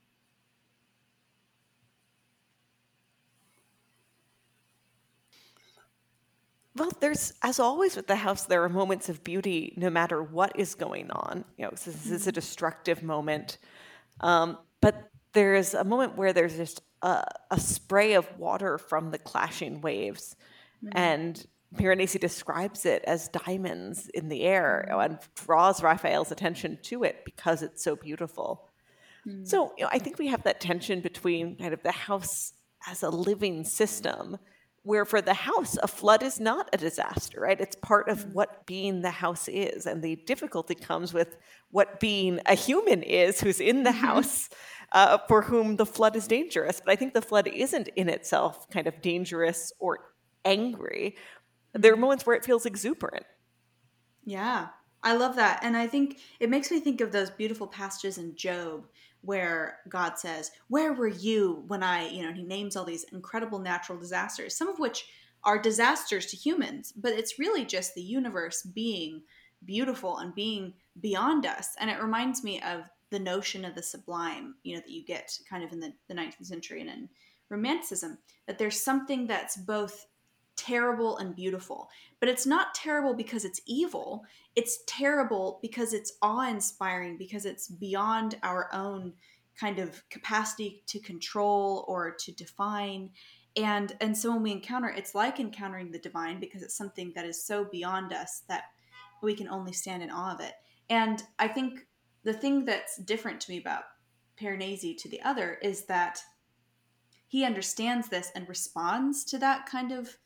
Well, 6.77 6.91
there's, 6.99 7.33
as 7.41 7.59
always 7.59 7.95
with 7.95 8.07
the 8.07 8.15
house, 8.15 8.45
there 8.45 8.63
are 8.63 8.69
moments 8.69 9.09
of 9.09 9.23
beauty 9.23 9.73
no 9.77 9.89
matter 9.89 10.21
what 10.21 10.59
is 10.59 10.75
going 10.75 11.09
on. 11.11 11.43
You 11.57 11.65
know, 11.65 11.71
this 11.71 11.87
is 11.87 12.27
a 12.27 12.31
destructive 12.31 13.01
moment. 13.01 13.57
Um, 14.21 14.57
but 14.81 15.09
there 15.33 15.55
is 15.55 15.73
a 15.73 15.83
moment 15.83 16.17
where 16.17 16.33
there's 16.33 16.55
just 16.55 16.81
a, 17.01 17.23
a 17.51 17.59
spray 17.59 18.13
of 18.13 18.27
water 18.37 18.77
from 18.77 19.11
the 19.11 19.17
clashing 19.17 19.81
waves. 19.81 20.35
Mm-hmm. 20.83 20.97
And 20.97 21.47
Piranesi 21.75 22.19
describes 22.19 22.85
it 22.85 23.03
as 23.05 23.29
diamonds 23.29 24.09
in 24.13 24.29
the 24.29 24.43
air 24.43 24.87
mm-hmm. 24.89 24.99
and 24.99 25.19
draws 25.35 25.81
Raphael's 25.81 26.31
attention 26.31 26.77
to 26.83 27.03
it 27.03 27.23
because 27.25 27.63
it's 27.63 27.83
so 27.83 27.95
beautiful. 27.95 28.69
Mm-hmm. 29.27 29.45
So, 29.45 29.73
you 29.77 29.83
know, 29.83 29.89
I 29.91 29.99
think 29.99 30.19
we 30.19 30.27
have 30.27 30.43
that 30.43 30.61
tension 30.61 31.01
between 31.01 31.55
kind 31.55 31.73
of 31.73 31.83
the 31.83 31.91
house 31.91 32.53
as 32.87 33.03
a 33.03 33.09
living 33.09 33.63
system 33.63 34.37
where 34.87 35.03
for 35.03 35.21
the 35.21 35.33
house 35.33 35.77
a 35.83 35.87
flood 35.87 36.23
is 36.23 36.39
not 36.39 36.69
a 36.71 36.77
disaster 36.77 37.41
right 37.41 37.59
it's 37.59 37.75
part 37.75 38.07
of 38.07 38.25
mm. 38.25 38.31
what 38.31 38.65
being 38.65 39.01
the 39.01 39.11
house 39.11 39.49
is 39.49 39.85
and 39.85 40.01
the 40.01 40.15
difficulty 40.25 40.73
comes 40.73 41.13
with 41.13 41.35
what 41.71 41.99
being 41.99 42.39
a 42.45 42.55
human 42.55 43.03
is 43.03 43.41
who's 43.41 43.59
in 43.59 43.83
the 43.83 43.89
mm-hmm. 43.89 44.05
house 44.05 44.49
uh, 44.93 45.17
for 45.27 45.41
whom 45.41 45.75
the 45.75 45.85
flood 45.85 46.15
is 46.15 46.25
dangerous 46.25 46.81
but 46.83 46.89
i 46.89 46.95
think 46.95 47.13
the 47.13 47.21
flood 47.21 47.47
isn't 47.47 47.89
in 47.97 48.07
itself 48.07 48.69
kind 48.69 48.87
of 48.87 49.01
dangerous 49.01 49.73
or 49.79 49.99
angry 50.45 51.17
there 51.73 51.91
are 51.91 51.95
mm-hmm. 51.95 52.01
moments 52.01 52.25
where 52.25 52.37
it 52.37 52.45
feels 52.45 52.65
exuberant 52.65 53.25
yeah 54.23 54.67
i 55.03 55.13
love 55.13 55.35
that 55.35 55.59
and 55.63 55.75
i 55.75 55.85
think 55.85 56.19
it 56.39 56.49
makes 56.49 56.71
me 56.71 56.79
think 56.79 57.01
of 57.01 57.11
those 57.11 57.29
beautiful 57.29 57.67
passages 57.67 58.17
in 58.17 58.33
job 58.37 58.85
where 59.27 59.79
God 59.89 60.17
says, 60.17 60.51
Where 60.69 60.93
were 60.93 61.09
you 61.09 61.65
when 61.67 61.83
I, 61.83 62.07
you 62.07 62.23
know, 62.23 62.31
he 62.31 62.43
names 62.43 62.77
all 62.77 62.85
these 62.85 63.03
incredible 63.11 63.59
natural 63.59 63.99
disasters, 63.99 64.55
some 64.55 64.69
of 64.69 64.79
which 64.79 65.05
are 65.43 65.61
disasters 65.61 66.27
to 66.27 66.37
humans, 66.37 66.93
but 66.95 67.11
it's 67.11 67.37
really 67.37 67.65
just 67.65 67.93
the 67.93 68.01
universe 68.01 68.61
being 68.63 69.21
beautiful 69.65 70.19
and 70.19 70.33
being 70.33 70.73
beyond 71.01 71.45
us. 71.45 71.75
And 71.77 71.89
it 71.89 72.01
reminds 72.01 72.41
me 72.41 72.61
of 72.61 72.83
the 73.09 73.19
notion 73.19 73.65
of 73.65 73.75
the 73.75 73.83
sublime, 73.83 74.55
you 74.63 74.75
know, 74.75 74.79
that 74.79 74.89
you 74.89 75.03
get 75.03 75.37
kind 75.49 75.61
of 75.61 75.73
in 75.73 75.81
the, 75.81 75.91
the 76.07 76.13
19th 76.13 76.45
century 76.45 76.79
and 76.79 76.89
in 76.89 77.09
Romanticism, 77.49 78.17
that 78.45 78.57
there's 78.57 78.81
something 78.81 79.27
that's 79.27 79.57
both 79.57 80.07
terrible 80.55 81.17
and 81.17 81.35
beautiful. 81.35 81.89
But 82.19 82.29
it's 82.29 82.45
not 82.45 82.73
terrible 82.73 83.13
because 83.13 83.45
it's 83.45 83.61
evil. 83.65 84.23
It's 84.55 84.79
terrible 84.87 85.59
because 85.61 85.93
it's 85.93 86.13
awe 86.21 86.49
inspiring, 86.49 87.17
because 87.17 87.45
it's 87.45 87.67
beyond 87.67 88.37
our 88.43 88.69
own 88.73 89.13
kind 89.59 89.79
of 89.79 90.07
capacity 90.09 90.83
to 90.87 90.99
control 90.99 91.85
or 91.87 92.15
to 92.19 92.31
define. 92.31 93.09
And, 93.55 93.95
and 94.01 94.15
so 94.15 94.31
when 94.31 94.43
we 94.43 94.51
encounter 94.51 94.89
it's 94.89 95.15
like 95.15 95.39
encountering 95.39 95.91
the 95.91 95.99
divine 95.99 96.39
because 96.39 96.61
it's 96.61 96.77
something 96.77 97.11
that 97.15 97.25
is 97.25 97.43
so 97.43 97.65
beyond 97.65 98.13
us 98.13 98.43
that 98.47 98.65
we 99.21 99.33
can 99.33 99.47
only 99.47 99.73
stand 99.73 100.03
in 100.03 100.11
awe 100.11 100.33
of 100.33 100.41
it. 100.41 100.53
And 100.89 101.23
I 101.39 101.47
think 101.47 101.87
the 102.23 102.33
thing 102.33 102.65
that's 102.65 102.97
different 102.97 103.41
to 103.41 103.51
me 103.51 103.57
about 103.57 103.83
Piranesi 104.39 104.95
to 104.97 105.09
the 105.09 105.21
other 105.21 105.57
is 105.61 105.85
that 105.85 106.19
he 107.27 107.43
understands 107.43 108.07
this 108.07 108.31
and 108.35 108.47
responds 108.47 109.23
to 109.25 109.37
that 109.39 109.65
kind 109.65 109.91
of 109.91 110.17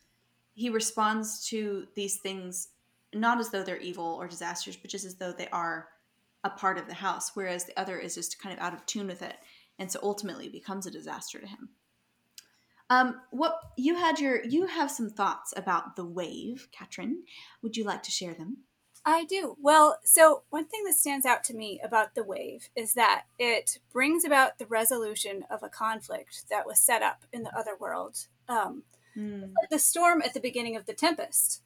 he 0.54 0.70
responds 0.70 1.48
to 1.50 1.88
these 1.96 2.18
things 2.18 2.70
not 3.14 3.40
as 3.40 3.50
though 3.50 3.64
they're 3.64 3.78
evil 3.78 4.18
or 4.20 4.28
disasters, 4.28 4.78
but 4.78 4.90
just 4.90 5.06
as 5.06 5.16
though 5.16 5.32
they 5.32 5.50
are 5.50 5.90
a 6.44 6.50
part 6.50 6.78
of 6.78 6.88
the 6.88 6.94
house, 6.94 7.32
whereas 7.34 7.66
the 7.66 7.80
other 7.80 8.00
is 8.00 8.16
just 8.16 8.40
kind 8.40 8.58
of 8.58 8.64
out 8.64 8.74
of 8.74 8.86
tune 8.86 9.08
with 9.08 9.22
it, 9.22 9.36
and 9.78 9.92
so 9.92 10.00
ultimately 10.02 10.50
becomes 10.50 10.88
a 10.88 10.92
disaster 10.92 11.40
to 11.40 11.48
him. 11.48 11.70
Um, 12.90 13.22
what 13.32 13.58
you 13.78 13.96
had 13.96 14.20
your 14.20 14.44
you 14.44 14.66
have 14.66 14.92
some 14.92 15.10
thoughts 15.10 15.54
about 15.56 15.96
the 15.96 16.06
wave, 16.06 16.68
Caitrin. 16.78 17.14
Would 17.62 17.78
you 17.78 17.84
like 17.84 18.04
to 18.04 18.12
share 18.12 18.34
them? 18.34 18.58
I 19.06 19.24
do. 19.26 19.56
Well, 19.60 19.98
so 20.04 20.44
one 20.50 20.66
thing 20.66 20.84
that 20.84 20.94
stands 20.94 21.26
out 21.26 21.44
to 21.46 21.56
me 21.56 21.80
about 21.84 22.14
the 22.14 22.24
wave 22.24 22.70
is 22.76 22.94
that 22.94 23.24
it 23.40 23.80
brings 23.92 24.24
about 24.26 24.60
the 24.60 24.68
resolution 24.68 25.44
of 25.50 25.64
a 25.64 25.70
conflict 25.70 26.50
that 26.50 26.68
was 26.68 26.80
set 26.80 27.02
up 27.02 27.24
in 27.34 27.44
the 27.44 27.58
other 27.58 27.76
world. 27.80 28.28
Um, 28.48 28.84
mm. 29.16 29.52
the 29.70 29.80
storm 29.80 30.22
at 30.22 30.34
the 30.34 30.40
beginning 30.40 30.76
of 30.76 30.86
the 30.86 30.94
tempest. 30.94 31.62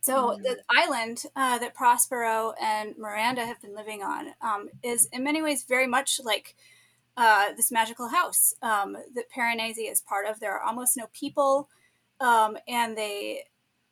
So 0.00 0.36
mm. 0.36 0.42
the 0.42 0.58
island 0.76 1.24
uh, 1.36 1.58
that 1.58 1.74
Prospero 1.74 2.54
and 2.60 2.96
Miranda 2.98 3.46
have 3.46 3.62
been 3.62 3.74
living 3.74 4.02
on 4.02 4.28
um, 4.40 4.68
is 4.82 5.08
in 5.12 5.22
many 5.22 5.42
ways 5.42 5.64
very 5.64 5.86
much 5.86 6.20
like 6.24 6.56
uh, 7.16 7.52
this 7.56 7.70
magical 7.70 8.08
house 8.08 8.54
um, 8.62 8.96
that 9.14 9.30
Piranesi 9.30 9.90
is 9.90 10.00
part 10.00 10.26
of. 10.26 10.40
There 10.40 10.52
are 10.52 10.62
almost 10.62 10.96
no 10.96 11.06
people, 11.12 11.68
um, 12.20 12.56
and 12.66 12.96
they 12.96 13.44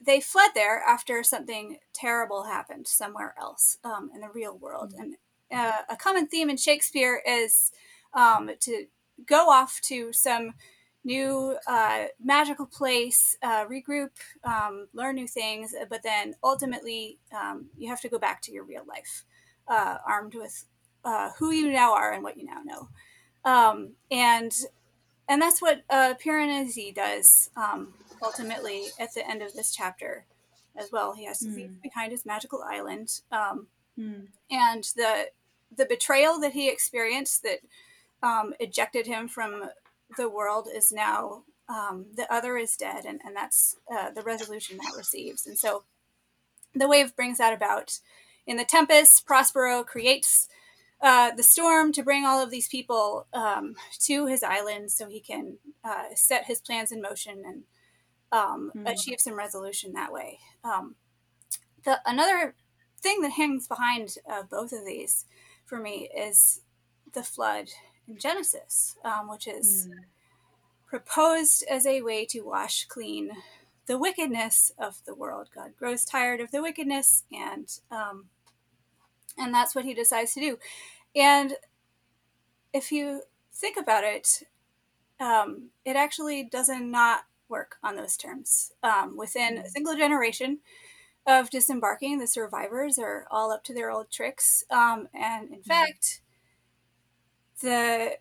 they 0.04 0.20
fled 0.20 0.50
there 0.54 0.82
after 0.86 1.22
something 1.22 1.76
terrible 1.92 2.44
happened 2.44 2.88
somewhere 2.88 3.34
else 3.38 3.76
um, 3.84 4.10
in 4.14 4.20
the 4.22 4.30
real 4.34 4.56
world. 4.58 4.94
Mm. 4.94 5.00
And 5.00 5.16
uh, 5.52 5.82
a 5.90 5.96
common 5.96 6.26
theme 6.26 6.50
in 6.50 6.56
Shakespeare 6.56 7.22
is 7.26 7.70
um, 8.14 8.50
to 8.60 8.86
go 9.26 9.50
off 9.50 9.80
to 9.82 10.12
some 10.12 10.54
new 11.04 11.56
uh, 11.66 12.04
magical 12.22 12.66
place, 12.66 13.36
uh, 13.42 13.64
regroup, 13.66 14.10
um, 14.44 14.88
learn 14.92 15.14
new 15.14 15.26
things, 15.26 15.74
but 15.88 16.02
then 16.02 16.34
ultimately 16.44 17.18
um, 17.34 17.66
you 17.78 17.88
have 17.88 18.00
to 18.00 18.08
go 18.08 18.18
back 18.18 18.42
to 18.42 18.52
your 18.52 18.64
real 18.64 18.84
life, 18.86 19.24
uh, 19.68 19.96
armed 20.06 20.34
with 20.34 20.66
uh, 21.04 21.30
who 21.38 21.50
you 21.50 21.72
now 21.72 21.94
are 21.94 22.12
and 22.12 22.22
what 22.22 22.36
you 22.36 22.44
now 22.44 22.60
know, 22.64 22.88
um, 23.50 23.90
and 24.10 24.52
and 25.28 25.40
that's 25.40 25.62
what 25.62 25.82
uh, 25.88 26.14
Piranesi 26.22 26.94
does 26.94 27.50
um, 27.56 27.94
ultimately 28.22 28.86
at 28.98 29.14
the 29.14 29.26
end 29.28 29.42
of 29.42 29.54
this 29.54 29.74
chapter 29.74 30.26
as 30.76 30.90
well. 30.92 31.14
He 31.14 31.24
has 31.24 31.38
to 31.40 31.48
mm. 31.48 31.56
leave 31.56 31.82
behind 31.82 32.12
his 32.12 32.26
magical 32.26 32.62
island, 32.62 33.20
um, 33.32 33.68
mm. 33.98 34.26
and 34.50 34.84
the 34.96 35.28
the 35.74 35.86
betrayal 35.86 36.38
that 36.40 36.52
he 36.52 36.68
experienced 36.68 37.42
that 37.42 37.60
um, 38.22 38.52
ejected 38.60 39.06
him 39.06 39.28
from 39.28 39.64
the 40.16 40.28
world 40.28 40.68
is 40.74 40.92
now 40.92 41.44
um, 41.68 42.06
the 42.16 42.32
other 42.32 42.56
is 42.56 42.76
dead, 42.76 43.04
and, 43.04 43.20
and 43.24 43.36
that's 43.36 43.76
uh, 43.92 44.10
the 44.10 44.22
resolution 44.22 44.78
that 44.78 44.96
receives. 44.96 45.46
And 45.46 45.56
so 45.56 45.84
the 46.74 46.88
wave 46.88 47.14
brings 47.14 47.38
that 47.38 47.52
about. 47.52 48.00
In 48.46 48.56
the 48.56 48.64
Tempest, 48.64 49.24
Prospero 49.24 49.84
creates 49.84 50.48
uh, 51.00 51.30
the 51.34 51.42
storm 51.42 51.92
to 51.92 52.02
bring 52.02 52.24
all 52.24 52.42
of 52.42 52.50
these 52.50 52.68
people 52.68 53.26
um, 53.32 53.76
to 54.00 54.26
his 54.26 54.42
island 54.42 54.90
so 54.90 55.08
he 55.08 55.20
can 55.20 55.58
uh, 55.84 56.14
set 56.14 56.46
his 56.46 56.60
plans 56.60 56.90
in 56.92 57.00
motion 57.00 57.42
and 57.46 57.62
um, 58.32 58.72
mm-hmm. 58.74 58.86
achieve 58.86 59.20
some 59.20 59.34
resolution 59.34 59.92
that 59.92 60.12
way. 60.12 60.38
Um, 60.64 60.96
the 61.84 62.00
another 62.04 62.54
thing 63.00 63.22
that 63.22 63.32
hangs 63.32 63.66
behind 63.66 64.16
uh, 64.30 64.42
both 64.42 64.72
of 64.72 64.84
these 64.84 65.24
for 65.64 65.78
me 65.78 66.10
is 66.14 66.60
the 67.14 67.22
flood 67.22 67.70
in 68.10 68.18
Genesis, 68.18 68.96
um, 69.04 69.28
which 69.28 69.46
is 69.46 69.88
mm. 69.88 70.00
proposed 70.86 71.64
as 71.70 71.86
a 71.86 72.02
way 72.02 72.24
to 72.26 72.40
wash 72.40 72.84
clean 72.86 73.30
the 73.86 73.98
wickedness 73.98 74.72
of 74.78 75.02
the 75.06 75.14
world. 75.14 75.48
God 75.54 75.72
grows 75.78 76.04
tired 76.04 76.40
of 76.40 76.50
the 76.50 76.62
wickedness, 76.62 77.24
and 77.32 77.68
um, 77.90 78.26
and 79.38 79.54
that's 79.54 79.74
what 79.74 79.84
He 79.84 79.94
decides 79.94 80.34
to 80.34 80.40
do. 80.40 80.58
And 81.14 81.54
if 82.72 82.92
you 82.92 83.22
think 83.52 83.76
about 83.76 84.04
it, 84.04 84.44
um, 85.18 85.70
it 85.84 85.96
actually 85.96 86.42
does 86.44 86.68
not 86.68 86.80
not 86.80 87.24
work 87.48 87.76
on 87.82 87.96
those 87.96 88.16
terms. 88.16 88.72
Um, 88.82 89.16
within 89.16 89.58
a 89.58 89.68
single 89.68 89.96
generation 89.96 90.60
of 91.26 91.50
disembarking, 91.50 92.18
the 92.18 92.26
survivors 92.26 92.98
are 92.98 93.26
all 93.30 93.50
up 93.50 93.64
to 93.64 93.74
their 93.74 93.90
old 93.90 94.10
tricks. 94.10 94.64
Um, 94.70 95.08
and 95.12 95.50
in 95.50 95.62
fact, 95.62 96.20
the 97.60 98.16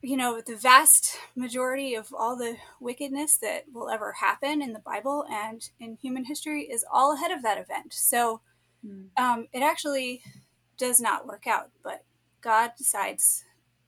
you 0.00 0.16
know 0.16 0.40
the 0.40 0.56
vast 0.56 1.18
majority 1.34 1.94
of 1.94 2.12
all 2.16 2.36
the 2.36 2.56
wickedness 2.80 3.36
that 3.36 3.64
will 3.72 3.88
ever 3.90 4.12
happen 4.12 4.62
in 4.62 4.72
the 4.72 4.78
bible 4.78 5.24
and 5.30 5.70
in 5.80 5.96
human 5.96 6.24
history 6.24 6.62
is 6.62 6.84
all 6.92 7.14
ahead 7.14 7.32
of 7.32 7.42
that 7.42 7.58
event. 7.58 7.92
So 7.92 8.40
um, 9.16 9.48
it 9.52 9.60
actually 9.62 10.22
does 10.76 11.00
not 11.00 11.26
work 11.26 11.46
out 11.46 11.70
but 11.82 12.04
god 12.40 12.72
decides 12.78 13.44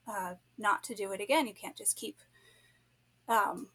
uh, 0.09 0.35
not 0.59 0.82
to 0.85 0.94
do 0.94 1.12
it 1.12 1.20
again. 1.20 1.47
You 1.47 1.54
can't 1.54 1.76
just 1.76 1.97
keep 1.97 2.18
um, 3.28 3.68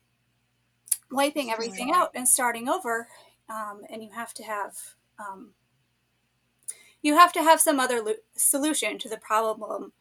wiping 1.10 1.50
everything 1.52 1.92
out 1.94 2.12
and 2.14 2.28
starting 2.28 2.68
over 2.68 3.08
um, 3.50 3.82
and 3.90 4.04
you 4.04 4.10
have 4.12 4.34
to 4.34 4.44
have 4.44 4.76
um, 5.20 5.52
you 7.02 7.16
have 7.16 7.32
to 7.34 7.44
have 7.44 7.62
some 7.62 7.80
other 7.80 8.02
lo- 8.02 8.14
solution 8.36 8.98
to 9.00 9.08
the 9.08 9.18
problem 9.18 9.94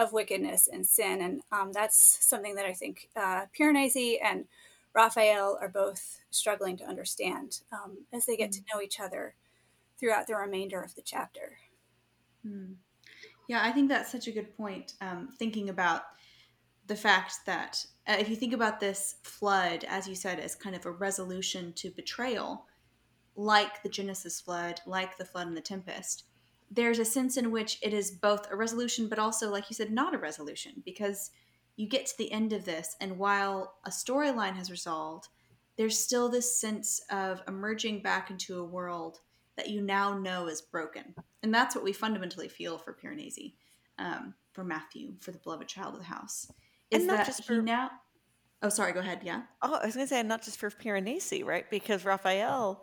of 0.00 0.14
wickedness 0.14 0.66
and 0.66 0.86
sin. 0.86 1.20
And 1.20 1.42
um, 1.52 1.72
that's 1.72 2.18
something 2.26 2.54
that 2.54 2.64
I 2.64 2.72
think 2.72 3.10
uh, 3.14 3.46
Piranesi 3.56 4.16
and 4.24 4.46
Raphael 4.94 5.58
are 5.60 5.68
both 5.68 6.20
struggling 6.30 6.78
to 6.78 6.88
understand 6.88 7.60
um, 7.70 7.98
as 8.12 8.24
they 8.24 8.36
get 8.36 8.50
mm. 8.50 8.54
to 8.54 8.62
know 8.72 8.80
each 8.80 8.98
other 8.98 9.34
throughout 9.98 10.26
the 10.26 10.34
remainder 10.34 10.80
of 10.80 10.94
the 10.94 11.02
chapter. 11.02 11.58
Mm. 12.46 12.76
Yeah, 13.46 13.60
I 13.62 13.72
think 13.72 13.88
that's 13.88 14.10
such 14.10 14.26
a 14.26 14.32
good 14.32 14.56
point. 14.56 14.94
Um, 15.02 15.28
thinking 15.38 15.68
about 15.68 16.02
the 16.86 16.96
fact 16.96 17.40
that 17.44 17.84
uh, 18.08 18.16
if 18.18 18.30
you 18.30 18.36
think 18.36 18.54
about 18.54 18.80
this 18.80 19.16
flood, 19.22 19.84
as 19.86 20.08
you 20.08 20.14
said, 20.14 20.40
as 20.40 20.54
kind 20.54 20.74
of 20.74 20.86
a 20.86 20.90
resolution 20.90 21.74
to 21.74 21.90
betrayal, 21.90 22.64
like 23.36 23.82
the 23.82 23.88
Genesis 23.88 24.40
flood, 24.40 24.80
like 24.86 25.18
the 25.18 25.24
flood 25.24 25.46
and 25.46 25.56
the 25.56 25.60
tempest, 25.60 26.24
there's 26.70 26.98
a 26.98 27.04
sense 27.04 27.36
in 27.36 27.50
which 27.50 27.78
it 27.82 27.92
is 27.92 28.10
both 28.10 28.50
a 28.50 28.56
resolution, 28.56 29.08
but 29.08 29.18
also, 29.18 29.50
like 29.50 29.68
you 29.68 29.74
said, 29.74 29.90
not 29.90 30.14
a 30.14 30.18
resolution 30.18 30.82
because 30.84 31.30
you 31.76 31.88
get 31.88 32.06
to 32.06 32.18
the 32.18 32.30
end 32.30 32.52
of 32.52 32.64
this, 32.64 32.96
and 33.00 33.18
while 33.18 33.74
a 33.84 33.90
storyline 33.90 34.54
has 34.54 34.70
resolved, 34.70 35.28
there's 35.76 35.98
still 35.98 36.28
this 36.28 36.60
sense 36.60 37.00
of 37.10 37.42
emerging 37.48 38.02
back 38.02 38.30
into 38.30 38.60
a 38.60 38.64
world 38.64 39.20
that 39.56 39.70
you 39.70 39.80
now 39.80 40.16
know 40.18 40.46
is 40.46 40.60
broken. 40.60 41.14
And 41.42 41.54
that's 41.54 41.74
what 41.74 41.84
we 41.84 41.92
fundamentally 41.92 42.48
feel 42.48 42.78
for 42.78 42.94
Piranesi, 42.94 43.54
um, 43.98 44.34
for 44.52 44.62
Matthew, 44.62 45.14
for 45.20 45.32
the 45.32 45.38
beloved 45.38 45.68
child 45.68 45.94
of 45.94 46.00
the 46.00 46.06
house. 46.06 46.50
Is 46.90 47.06
that 47.06 47.26
just 47.26 47.44
for 47.44 47.62
now. 47.62 47.90
Oh, 48.62 48.68
sorry. 48.68 48.92
Go 48.92 49.00
ahead. 49.00 49.20
Yeah. 49.22 49.42
Oh, 49.62 49.74
I 49.74 49.86
was 49.86 49.94
going 49.94 50.06
to 50.06 50.14
say, 50.14 50.22
not 50.22 50.42
just 50.42 50.58
for 50.58 50.70
Piranesi, 50.70 51.44
right? 51.44 51.68
Because 51.70 52.04
Raphael 52.04 52.82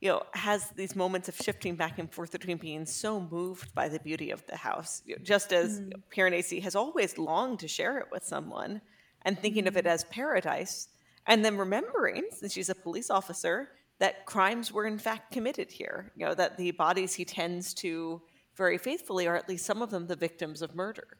you 0.00 0.10
know, 0.10 0.22
has 0.34 0.70
these 0.70 0.94
moments 0.94 1.28
of 1.28 1.36
shifting 1.36 1.74
back 1.74 1.98
and 1.98 2.12
forth 2.12 2.32
between 2.32 2.58
being 2.58 2.84
so 2.84 3.20
moved 3.20 3.74
by 3.74 3.88
the 3.88 3.98
beauty 4.00 4.30
of 4.30 4.46
the 4.46 4.56
house, 4.56 5.02
you 5.06 5.16
know, 5.16 5.22
just 5.22 5.52
as 5.52 5.80
mm. 5.80 5.92
Piranesi 6.14 6.62
has 6.62 6.76
always 6.76 7.16
longed 7.16 7.60
to 7.60 7.68
share 7.68 7.98
it 7.98 8.06
with 8.12 8.24
someone 8.24 8.82
and 9.22 9.38
thinking 9.38 9.64
mm. 9.64 9.68
of 9.68 9.76
it 9.76 9.86
mm. 9.86 9.90
as 9.90 10.04
paradise, 10.04 10.88
and 11.26 11.44
then 11.44 11.56
remembering, 11.56 12.24
since 12.30 12.52
she's 12.52 12.68
a 12.68 12.74
police 12.74 13.10
officer, 13.10 13.70
that 13.98 14.26
crimes 14.26 14.70
were 14.70 14.86
in 14.86 14.98
fact 14.98 15.32
committed 15.32 15.72
here. 15.72 16.12
You 16.16 16.26
know, 16.26 16.34
that 16.34 16.56
the 16.58 16.70
bodies 16.72 17.14
he 17.14 17.24
tends 17.24 17.72
to 17.74 18.20
very 18.54 18.78
faithfully 18.78 19.26
are 19.26 19.36
at 19.36 19.48
least 19.48 19.66
some 19.66 19.82
of 19.82 19.90
them 19.90 20.06
the 20.06 20.16
victims 20.16 20.62
of 20.62 20.74
murder. 20.74 21.18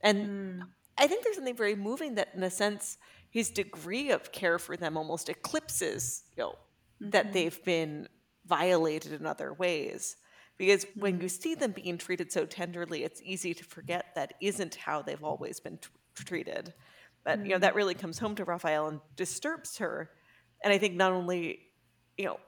And 0.00 0.28
mm. 0.28 0.62
I 0.98 1.06
think 1.06 1.24
there's 1.24 1.36
something 1.36 1.56
very 1.56 1.76
moving 1.76 2.14
that, 2.16 2.28
in 2.34 2.42
a 2.42 2.50
sense, 2.50 2.98
his 3.30 3.50
degree 3.50 4.10
of 4.10 4.32
care 4.32 4.58
for 4.58 4.76
them 4.76 4.96
almost 4.96 5.28
eclipses, 5.28 6.24
you 6.36 6.42
know, 6.42 6.50
mm-hmm. 6.50 7.10
that 7.10 7.32
they've 7.32 7.62
been 7.64 8.08
violated 8.46 9.12
in 9.12 9.26
other 9.26 9.52
ways. 9.52 10.16
Because 10.56 10.86
when 10.94 11.14
you 11.14 11.26
mm-hmm. 11.26 11.28
see 11.28 11.54
them 11.54 11.72
being 11.72 11.98
treated 11.98 12.30
so 12.30 12.46
tenderly, 12.46 13.02
it's 13.02 13.20
easy 13.24 13.54
to 13.54 13.64
forget 13.64 14.14
that 14.14 14.34
isn't 14.40 14.76
how 14.76 15.02
they've 15.02 15.24
always 15.24 15.58
been 15.58 15.78
t- 15.78 15.88
treated. 16.14 16.72
But 17.24 17.44
you 17.44 17.52
know 17.52 17.58
that 17.58 17.70
mm-hmm. 17.70 17.76
really 17.76 17.94
comes 17.94 18.18
home 18.18 18.34
to 18.36 18.44
Raphael 18.44 18.86
and 18.86 19.00
disturbs 19.16 19.78
her, 19.78 20.10
and 20.62 20.72
I 20.72 20.78
think 20.78 20.94
not 20.94 21.12
only 21.12 21.60
you 22.18 22.26
know 22.26 22.38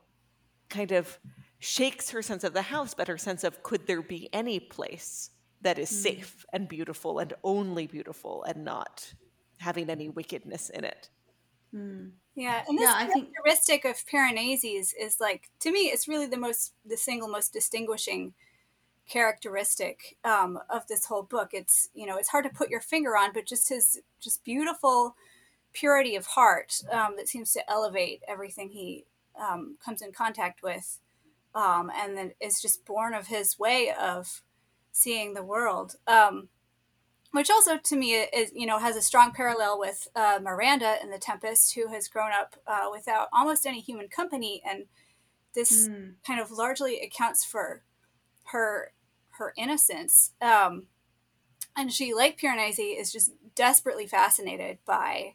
kind 0.68 0.92
of 0.92 1.18
shakes 1.58 2.10
her 2.10 2.20
sense 2.20 2.44
of 2.44 2.52
the 2.52 2.62
house, 2.62 2.92
but 2.92 3.08
her 3.08 3.16
sense 3.16 3.42
of 3.42 3.62
could 3.62 3.86
there 3.86 4.02
be 4.02 4.28
any 4.32 4.60
place 4.60 5.30
that 5.62 5.78
is 5.78 5.90
mm. 5.90 5.94
safe 5.94 6.46
and 6.52 6.68
beautiful 6.68 7.18
and 7.18 7.32
only 7.42 7.86
beautiful 7.86 8.44
and 8.44 8.64
not 8.64 9.12
having 9.58 9.88
any 9.90 10.08
wickedness 10.08 10.70
in 10.70 10.84
it. 10.84 11.08
Mm. 11.74 12.10
Yeah, 12.36 12.62
and 12.68 12.78
this 12.78 12.88
yeah, 12.88 13.06
characteristic 13.06 13.82
think... 13.82 13.96
of 13.96 14.06
Piranesi's 14.06 14.92
is 14.92 15.20
like 15.20 15.48
to 15.60 15.72
me, 15.72 15.86
it's 15.86 16.06
really 16.06 16.26
the 16.26 16.36
most 16.36 16.74
the 16.84 16.96
single 16.96 17.28
most 17.28 17.52
distinguishing 17.52 18.34
characteristic 19.08 20.18
um, 20.22 20.58
of 20.68 20.86
this 20.86 21.06
whole 21.06 21.22
book. 21.22 21.50
It's 21.52 21.88
you 21.94 22.06
know 22.06 22.16
it's 22.16 22.28
hard 22.28 22.44
to 22.44 22.50
put 22.50 22.68
your 22.68 22.82
finger 22.82 23.16
on, 23.16 23.32
but 23.32 23.46
just 23.46 23.70
his 23.70 24.00
just 24.20 24.44
beautiful 24.44 25.16
purity 25.72 26.14
of 26.14 26.26
heart 26.26 26.82
um, 26.92 27.14
that 27.16 27.28
seems 27.28 27.52
to 27.52 27.70
elevate 27.70 28.22
everything 28.28 28.70
he 28.70 29.04
um, 29.40 29.76
comes 29.82 30.02
in 30.02 30.12
contact 30.12 30.62
with, 30.62 31.00
um, 31.54 31.90
and 31.96 32.16
then 32.16 32.32
is 32.40 32.60
just 32.60 32.84
born 32.84 33.14
of 33.14 33.28
his 33.28 33.58
way 33.58 33.92
of 33.98 34.42
seeing 34.92 35.32
the 35.32 35.42
world. 35.42 35.96
Um, 36.06 36.48
which 37.36 37.50
also 37.50 37.76
to 37.76 37.96
me 37.96 38.14
is 38.14 38.50
you 38.54 38.64
know 38.64 38.78
has 38.78 38.96
a 38.96 39.02
strong 39.02 39.30
parallel 39.30 39.78
with 39.78 40.08
uh, 40.16 40.38
Miranda 40.42 40.96
in 41.02 41.10
The 41.10 41.18
Tempest, 41.18 41.74
who 41.74 41.88
has 41.88 42.08
grown 42.08 42.30
up 42.32 42.56
uh, 42.66 42.86
without 42.90 43.28
almost 43.30 43.66
any 43.66 43.80
human 43.80 44.08
company, 44.08 44.62
and 44.66 44.86
this 45.54 45.86
mm. 45.86 46.14
kind 46.26 46.40
of 46.40 46.50
largely 46.50 46.98
accounts 47.00 47.44
for 47.44 47.82
her 48.44 48.92
her 49.32 49.52
innocence. 49.54 50.30
Um, 50.40 50.86
and 51.76 51.92
she, 51.92 52.14
like 52.14 52.40
Piranesi, 52.40 52.98
is 52.98 53.12
just 53.12 53.32
desperately 53.54 54.06
fascinated 54.06 54.78
by 54.86 55.34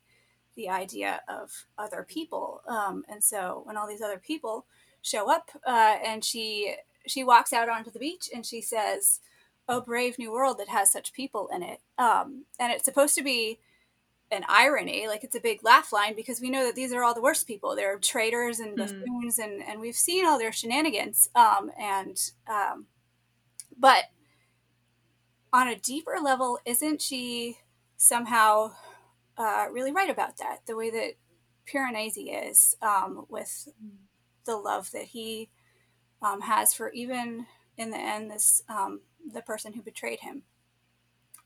the 0.56 0.70
idea 0.70 1.22
of 1.28 1.66
other 1.78 2.04
people. 2.04 2.64
Um, 2.68 3.04
and 3.08 3.24
so 3.24 3.62
when 3.66 3.78
all 3.78 3.88
these 3.88 4.02
other 4.02 4.18
people 4.18 4.66
show 5.04 5.30
up, 5.32 5.52
uh, 5.68 5.98
and 6.04 6.26
she 6.26 6.78
she 7.06 7.24
walks 7.24 7.54
out 7.54 7.70
onto 7.70 7.92
the 7.92 8.00
beach 8.00 8.28
and 8.34 8.44
she 8.44 8.60
says 8.60 9.20
a 9.68 9.82
brave 9.82 10.18
new 10.20 10.32
world 10.32 10.58
that 10.60 10.70
has 10.70 10.92
such 10.92 11.14
people 11.14 11.50
in 11.54 11.64
it. 11.64 11.80
Um, 11.98 12.46
and 12.60 12.72
it's 12.72 12.86
supposed 12.86 13.16
to 13.16 13.24
be 13.24 13.60
an 14.32 14.46
irony, 14.48 15.08
like 15.08 15.24
it's 15.24 15.36
a 15.36 15.42
big 15.42 15.64
laugh 15.64 15.92
line 15.92 16.16
because 16.16 16.40
we 16.40 16.50
know 16.50 16.66
that 16.66 16.76
these 16.76 16.94
are 16.94 17.04
all 17.04 17.14
the 17.14 17.22
worst 17.22 17.48
people. 17.48 17.76
They're 17.76 18.00
traitors 18.00 18.60
and 18.60 18.72
hmm. 18.72 18.78
buffoons, 18.78 19.38
mm. 19.38 19.44
and 19.44 19.64
and 19.64 19.82
we've 19.82 19.96
seen 19.96 20.26
all 20.26 20.40
their 20.40 20.54
shenanigans. 20.54 21.30
Um, 21.36 21.72
and 21.78 22.18
um, 22.48 22.86
but 23.78 24.06
on 25.52 25.68
a 25.68 25.76
deeper 25.76 26.16
level, 26.22 26.60
isn't 26.66 27.02
she 27.02 27.58
somehow 27.98 28.72
uh, 29.38 29.66
really 29.72 29.92
right 29.92 30.10
about 30.10 30.38
that? 30.38 30.60
The 30.66 30.78
way 30.78 30.90
that 30.90 31.14
Piranesi 31.68 32.50
is 32.50 32.76
um, 32.82 33.26
with 33.30 33.68
the 34.46 34.56
love 34.56 34.92
that 34.92 35.06
he 35.06 35.50
um, 36.22 36.42
has 36.42 36.74
for 36.74 36.90
even 36.92 37.48
in 37.78 37.92
the 37.92 37.98
end 37.98 38.32
this 38.32 38.64
um, 38.70 39.02
the 39.34 39.42
person 39.42 39.74
who 39.74 39.82
betrayed 39.82 40.22
him. 40.22 40.44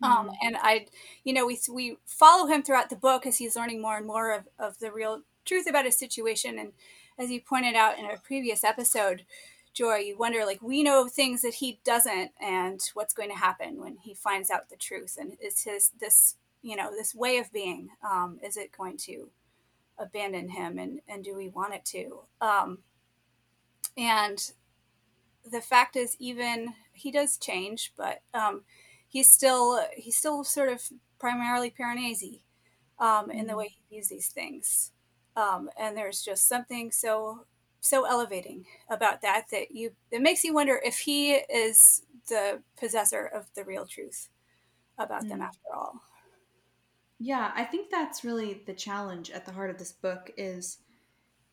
Um, 0.01 0.11
mm-hmm. 0.11 0.29
Um, 0.29 0.35
and 0.41 0.57
I, 0.61 0.87
you 1.23 1.33
know, 1.33 1.45
we 1.45 1.59
we 1.71 1.97
follow 2.05 2.47
him 2.47 2.63
throughout 2.63 2.89
the 2.89 2.95
book 2.95 3.25
as 3.25 3.37
he's 3.37 3.55
learning 3.55 3.81
more 3.81 3.97
and 3.97 4.05
more 4.05 4.33
of, 4.33 4.47
of 4.59 4.79
the 4.79 4.91
real 4.91 5.21
truth 5.45 5.67
about 5.69 5.85
his 5.85 5.97
situation. 5.97 6.59
And 6.59 6.73
as 7.17 7.31
you 7.31 7.41
pointed 7.41 7.75
out 7.75 7.97
in 7.97 8.05
a 8.05 8.17
previous 8.17 8.63
episode, 8.63 9.25
Joy, 9.73 9.97
you 9.97 10.17
wonder 10.17 10.45
like 10.45 10.61
we 10.61 10.83
know 10.83 11.07
things 11.07 11.41
that 11.41 11.55
he 11.55 11.79
doesn't, 11.83 12.31
and 12.41 12.81
what's 12.93 13.13
going 13.13 13.29
to 13.29 13.35
happen 13.35 13.79
when 13.79 13.97
he 14.01 14.13
finds 14.13 14.49
out 14.49 14.69
the 14.69 14.77
truth. 14.77 15.17
And 15.19 15.33
is 15.41 15.63
his 15.63 15.91
this 15.99 16.35
you 16.61 16.75
know 16.75 16.91
this 16.91 17.13
way 17.13 17.37
of 17.37 17.51
being 17.51 17.89
um, 18.03 18.39
is 18.43 18.57
it 18.57 18.75
going 18.75 18.97
to 18.97 19.29
abandon 19.97 20.49
him, 20.49 20.77
and 20.77 21.01
and 21.07 21.23
do 21.23 21.35
we 21.35 21.49
want 21.49 21.73
it 21.73 21.85
to? 21.85 22.21
Um, 22.41 22.79
and 23.97 24.51
the 25.49 25.61
fact 25.61 25.95
is, 25.95 26.15
even 26.19 26.73
he 26.95 27.11
does 27.11 27.37
change, 27.37 27.93
but 27.97 28.21
um, 28.33 28.63
he's 29.07 29.29
still 29.29 29.85
he's 29.95 30.17
still 30.17 30.43
sort 30.43 30.69
of 30.69 30.81
primarily 31.19 31.71
Piranesi 31.71 32.41
um, 32.99 33.29
in 33.29 33.39
the 33.39 33.51
mm-hmm. 33.51 33.57
way 33.57 33.67
he 33.69 33.95
views 33.95 34.07
these 34.07 34.29
things. 34.29 34.91
Um, 35.35 35.69
and 35.77 35.97
there's 35.97 36.21
just 36.21 36.47
something 36.47 36.91
so 36.91 37.45
so 37.81 38.05
elevating 38.05 38.65
about 38.89 39.21
that 39.21 39.45
that 39.51 39.71
you 39.71 39.91
it 40.11 40.21
makes 40.21 40.43
you 40.43 40.53
wonder 40.53 40.79
if 40.83 40.99
he 40.99 41.33
is 41.33 42.03
the 42.29 42.61
possessor 42.79 43.25
of 43.25 43.45
the 43.55 43.63
real 43.63 43.85
truth 43.85 44.29
about 44.97 45.25
mm. 45.25 45.29
them 45.29 45.41
after 45.41 45.67
all. 45.75 46.01
Yeah, 47.19 47.51
I 47.55 47.63
think 47.63 47.91
that's 47.91 48.23
really 48.23 48.63
the 48.65 48.73
challenge 48.73 49.29
at 49.31 49.45
the 49.45 49.51
heart 49.51 49.69
of 49.69 49.77
this 49.77 49.91
book 49.91 50.31
is 50.35 50.79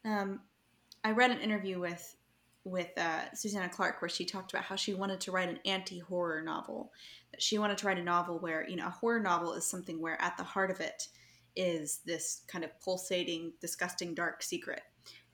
um, 0.04 0.40
I 1.04 1.12
read 1.12 1.30
an 1.30 1.40
interview 1.40 1.78
with 1.78 2.16
with 2.64 2.90
uh, 2.96 3.32
Susanna 3.34 3.68
Clarke, 3.68 4.00
where 4.00 4.08
she 4.08 4.24
talked 4.24 4.52
about 4.52 4.64
how 4.64 4.76
she 4.76 4.94
wanted 4.94 5.20
to 5.22 5.32
write 5.32 5.48
an 5.48 5.58
anti-horror 5.64 6.42
novel. 6.42 6.92
She 7.38 7.58
wanted 7.58 7.78
to 7.78 7.86
write 7.86 7.98
a 7.98 8.04
novel 8.04 8.38
where 8.38 8.68
you 8.68 8.76
know 8.76 8.86
a 8.86 8.90
horror 8.90 9.20
novel 9.20 9.54
is 9.54 9.66
something 9.66 10.00
where 10.00 10.20
at 10.20 10.36
the 10.36 10.44
heart 10.44 10.70
of 10.70 10.80
it 10.80 11.08
is 11.56 12.00
this 12.06 12.42
kind 12.46 12.64
of 12.64 12.78
pulsating, 12.80 13.52
disgusting, 13.60 14.14
dark 14.14 14.42
secret. 14.42 14.82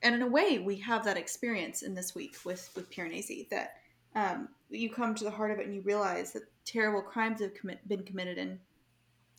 And 0.01 0.15
in 0.15 0.21
a 0.21 0.27
way, 0.27 0.59
we 0.59 0.77
have 0.77 1.03
that 1.05 1.17
experience 1.17 1.81
in 1.81 1.93
this 1.93 2.15
week 2.15 2.37
with 2.45 2.69
with 2.75 2.89
Piranesi 2.89 3.49
that 3.49 3.75
um, 4.15 4.49
you 4.69 4.89
come 4.89 5.15
to 5.15 5.23
the 5.23 5.31
heart 5.31 5.51
of 5.51 5.59
it 5.59 5.65
and 5.65 5.75
you 5.75 5.81
realize 5.81 6.33
that 6.33 6.43
terrible 6.65 7.01
crimes 7.01 7.41
have 7.41 7.51
been 7.87 8.03
committed 8.03 8.37
and 8.37 8.59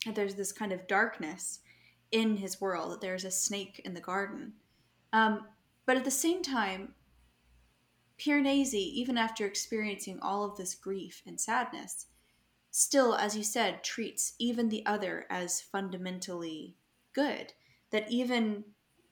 that 0.07 0.14
there's 0.14 0.35
this 0.35 0.53
kind 0.53 0.72
of 0.72 0.87
darkness 0.87 1.61
in 2.12 2.37
his 2.37 2.61
world 2.61 2.92
that 2.92 3.00
there's 3.00 3.24
a 3.24 3.31
snake 3.31 3.81
in 3.85 3.94
the 3.94 4.00
garden 4.00 4.53
um, 5.12 5.46
but 5.87 5.96
at 5.96 6.05
the 6.05 6.11
same 6.11 6.42
time 6.42 6.94
piranesi 8.20 8.74
even 8.74 9.16
after 9.16 9.46
experiencing 9.46 10.18
all 10.20 10.44
of 10.44 10.56
this 10.56 10.74
grief 10.74 11.22
and 11.26 11.40
sadness 11.40 12.06
still 12.70 13.14
as 13.14 13.37
you 13.37 13.42
said 13.42 13.83
treats 13.83 14.35
even 14.38 14.68
the 14.68 14.85
other 14.87 15.26
as 15.30 15.61
fundamentally 15.61 16.76
good. 17.12 17.52
That 17.90 18.11
even 18.11 18.64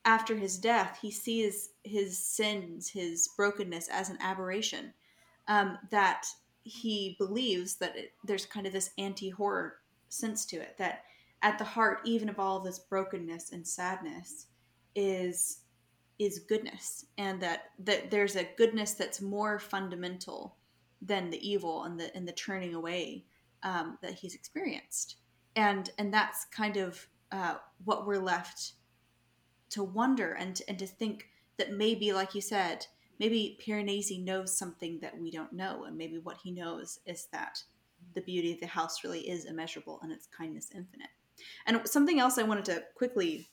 after 0.05 0.37
his 0.37 0.59
death 0.59 0.99
he 1.03 1.11
sees 1.11 1.71
his 1.85 2.19
sins 2.19 2.89
his 2.89 3.29
brokenness 3.37 3.89
as 3.89 4.11
an 4.11 4.19
aberration. 4.21 4.95
Um, 5.49 5.79
that 5.91 6.27
he 6.63 7.17
believes 7.19 7.77
that 7.77 7.97
it, 7.97 8.13
there's 8.25 8.45
kind 8.45 8.67
of 8.67 8.73
this 8.73 8.91
anti-horror 8.99 9.77
sense 10.11 10.45
to 10.47 10.57
it 10.57 10.77
that 10.79 11.05
at 11.43 11.59
the 11.59 11.65
heart 11.65 12.01
even 12.05 12.29
of 12.29 12.39
all 12.39 12.61
this 12.61 12.79
brokenness 12.79 13.53
and 13.53 13.67
sadness 13.67 14.47
is 14.95 15.61
is 16.19 16.41
goodness 16.49 17.07
and 17.17 17.41
that 17.41 17.71
that 17.79 18.11
there's 18.11 18.37
a 18.37 18.49
goodness 18.57 18.95
that's 18.95 19.21
more 19.21 19.59
fundamental 19.59 20.57
than 21.01 21.31
the 21.31 21.49
evil 21.49 21.85
and 21.85 21.99
the 21.99 22.15
and 22.17 22.27
the 22.27 22.33
turning 22.33 22.75
away 22.75 23.25
um, 23.63 23.99
that 24.03 24.15
he's 24.15 24.35
experienced 24.35 25.17
and 25.57 25.91
and 25.99 26.13
that's 26.13 26.45
kind 26.47 26.77
of 26.77 27.07
uh, 27.31 27.55
what 27.85 28.07
we're 28.07 28.19
left 28.19 28.73
to 29.71 29.83
wonder 29.83 30.33
and 30.33 30.63
and 30.69 30.79
to 30.79 30.87
think 30.87 31.29
that 31.57 31.73
maybe 31.73 32.13
like 32.13 32.35
you 32.35 32.41
said 32.41 32.87
maybe 33.19 33.59
Piranesi 33.65 34.23
knows 34.23 34.57
something 34.57 34.99
that 35.01 35.19
we 35.19 35.31
don't 35.31 35.53
know, 35.53 35.85
and 35.85 35.97
maybe 35.97 36.19
what 36.19 36.39
he 36.43 36.51
knows 36.51 37.01
is 37.07 37.29
that 37.33 37.63
the 38.15 38.21
beauty 38.21 38.53
of 38.53 38.61
the 38.61 38.67
house 38.67 39.03
really 39.05 39.29
is 39.29 39.45
immeasurable 39.45 39.99
and 40.03 40.13
its 40.13 40.27
kindness 40.27 40.71
infinite. 40.75 41.09
And 41.67 41.87
something 41.87 42.21
else 42.21 42.39
I 42.39 42.43
wanted 42.45 42.65
to 42.67 42.85
quickly 42.95 43.49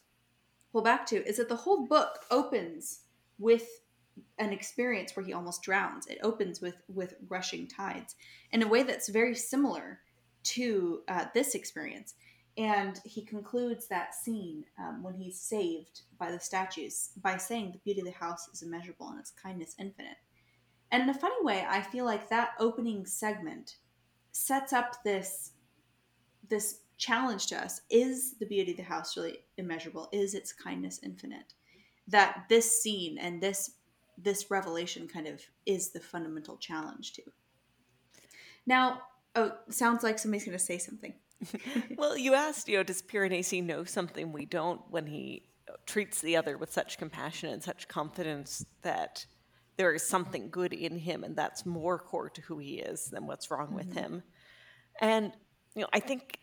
pull 0.76 0.82
back 0.82 1.06
to 1.06 1.26
is 1.26 1.38
that 1.38 1.48
the 1.48 1.56
whole 1.56 1.86
book 1.88 2.26
opens 2.30 3.00
with 3.40 3.66
an 4.40 4.52
experience 4.52 5.16
where 5.16 5.26
he 5.26 5.32
almost 5.32 5.62
drowns. 5.62 6.06
It 6.08 6.20
opens 6.22 6.60
with 6.60 6.76
with 6.94 7.14
rushing 7.30 7.66
tides 7.66 8.16
in 8.52 8.62
a 8.62 8.68
way 8.68 8.84
that's 8.84 9.08
very 9.08 9.36
similar 9.36 10.02
to 10.56 11.02
uh, 11.08 11.26
this 11.34 11.56
experience. 11.56 12.16
And 12.58 13.00
he 13.06 13.24
concludes 13.24 13.88
that 13.88 14.16
scene 14.16 14.66
um, 14.78 15.02
when 15.02 15.14
he's 15.14 15.40
saved 15.40 16.02
by 16.20 16.30
the 16.30 16.40
statues 16.42 17.12
by 17.22 17.38
saying 17.38 17.72
the 17.72 17.78
beauty 17.86 18.02
of 18.02 18.08
the 18.08 18.26
house 18.26 18.50
is 18.50 18.62
immeasurable 18.62 19.08
and 19.08 19.20
its 19.20 19.32
kindness 19.32 19.76
infinite. 19.80 20.18
And 20.92 21.04
in 21.04 21.10
a 21.10 21.14
funny 21.14 21.42
way, 21.42 21.66
I 21.70 21.82
feel 21.82 22.04
like 22.04 22.30
that 22.30 22.50
opening 22.60 23.06
segment 23.06 23.78
sets 24.34 24.74
up 24.74 25.06
this 25.06 25.52
this 26.50 26.82
challenge 26.98 27.48
to 27.48 27.62
us: 27.62 27.82
is 27.90 28.36
the 28.40 28.46
beauty 28.46 28.72
of 28.72 28.78
the 28.78 28.84
house 28.84 29.18
really 29.18 29.40
immeasurable? 29.58 30.10
Is 30.12 30.34
its 30.34 30.54
kindness 30.54 31.00
infinite? 31.04 31.54
That 32.08 32.46
this 32.50 32.82
scene 32.82 33.18
and 33.18 33.42
this 33.42 33.72
this 34.18 34.50
revelation 34.50 35.08
kind 35.08 35.28
of 35.28 35.42
is 35.66 35.92
the 35.92 36.00
fundamental 36.00 36.58
challenge 36.58 37.14
to. 37.14 37.22
Now, 38.66 39.02
oh, 39.36 39.52
sounds 39.70 40.04
like 40.04 40.20
somebody's 40.20 40.46
going 40.46 40.58
to 40.58 40.64
say 40.64 40.78
something. 40.78 41.14
well, 41.98 42.18
you 42.18 42.34
asked, 42.34 42.68
you 42.68 42.78
know, 42.78 42.84
does 42.84 43.02
Piranesi 43.02 43.64
know 43.64 43.84
something 43.84 44.32
we 44.32 44.46
don't 44.46 44.82
when 44.90 45.06
he 45.08 45.44
treats 45.86 46.22
the 46.22 46.38
other 46.38 46.58
with 46.58 46.72
such 46.72 46.98
compassion 46.98 47.50
and 47.50 47.62
such 47.62 47.88
confidence 47.88 48.66
that 48.82 49.26
there 49.78 49.94
is 49.94 50.08
something 50.08 50.50
good 50.50 50.74
in 50.74 50.98
him 50.98 51.24
and 51.24 51.36
that's 51.36 51.66
more 51.66 52.00
core 52.00 52.30
to 52.30 52.42
who 52.42 52.60
he 52.60 52.76
is 52.76 53.10
than 53.10 53.28
what's 53.28 53.52
wrong 53.52 53.68
mm-hmm. 53.68 53.76
with 53.76 53.94
him. 53.94 54.24
And, 55.02 55.34
you 55.76 55.82
know, 55.82 55.90
I 55.92 56.00
think 56.00 56.40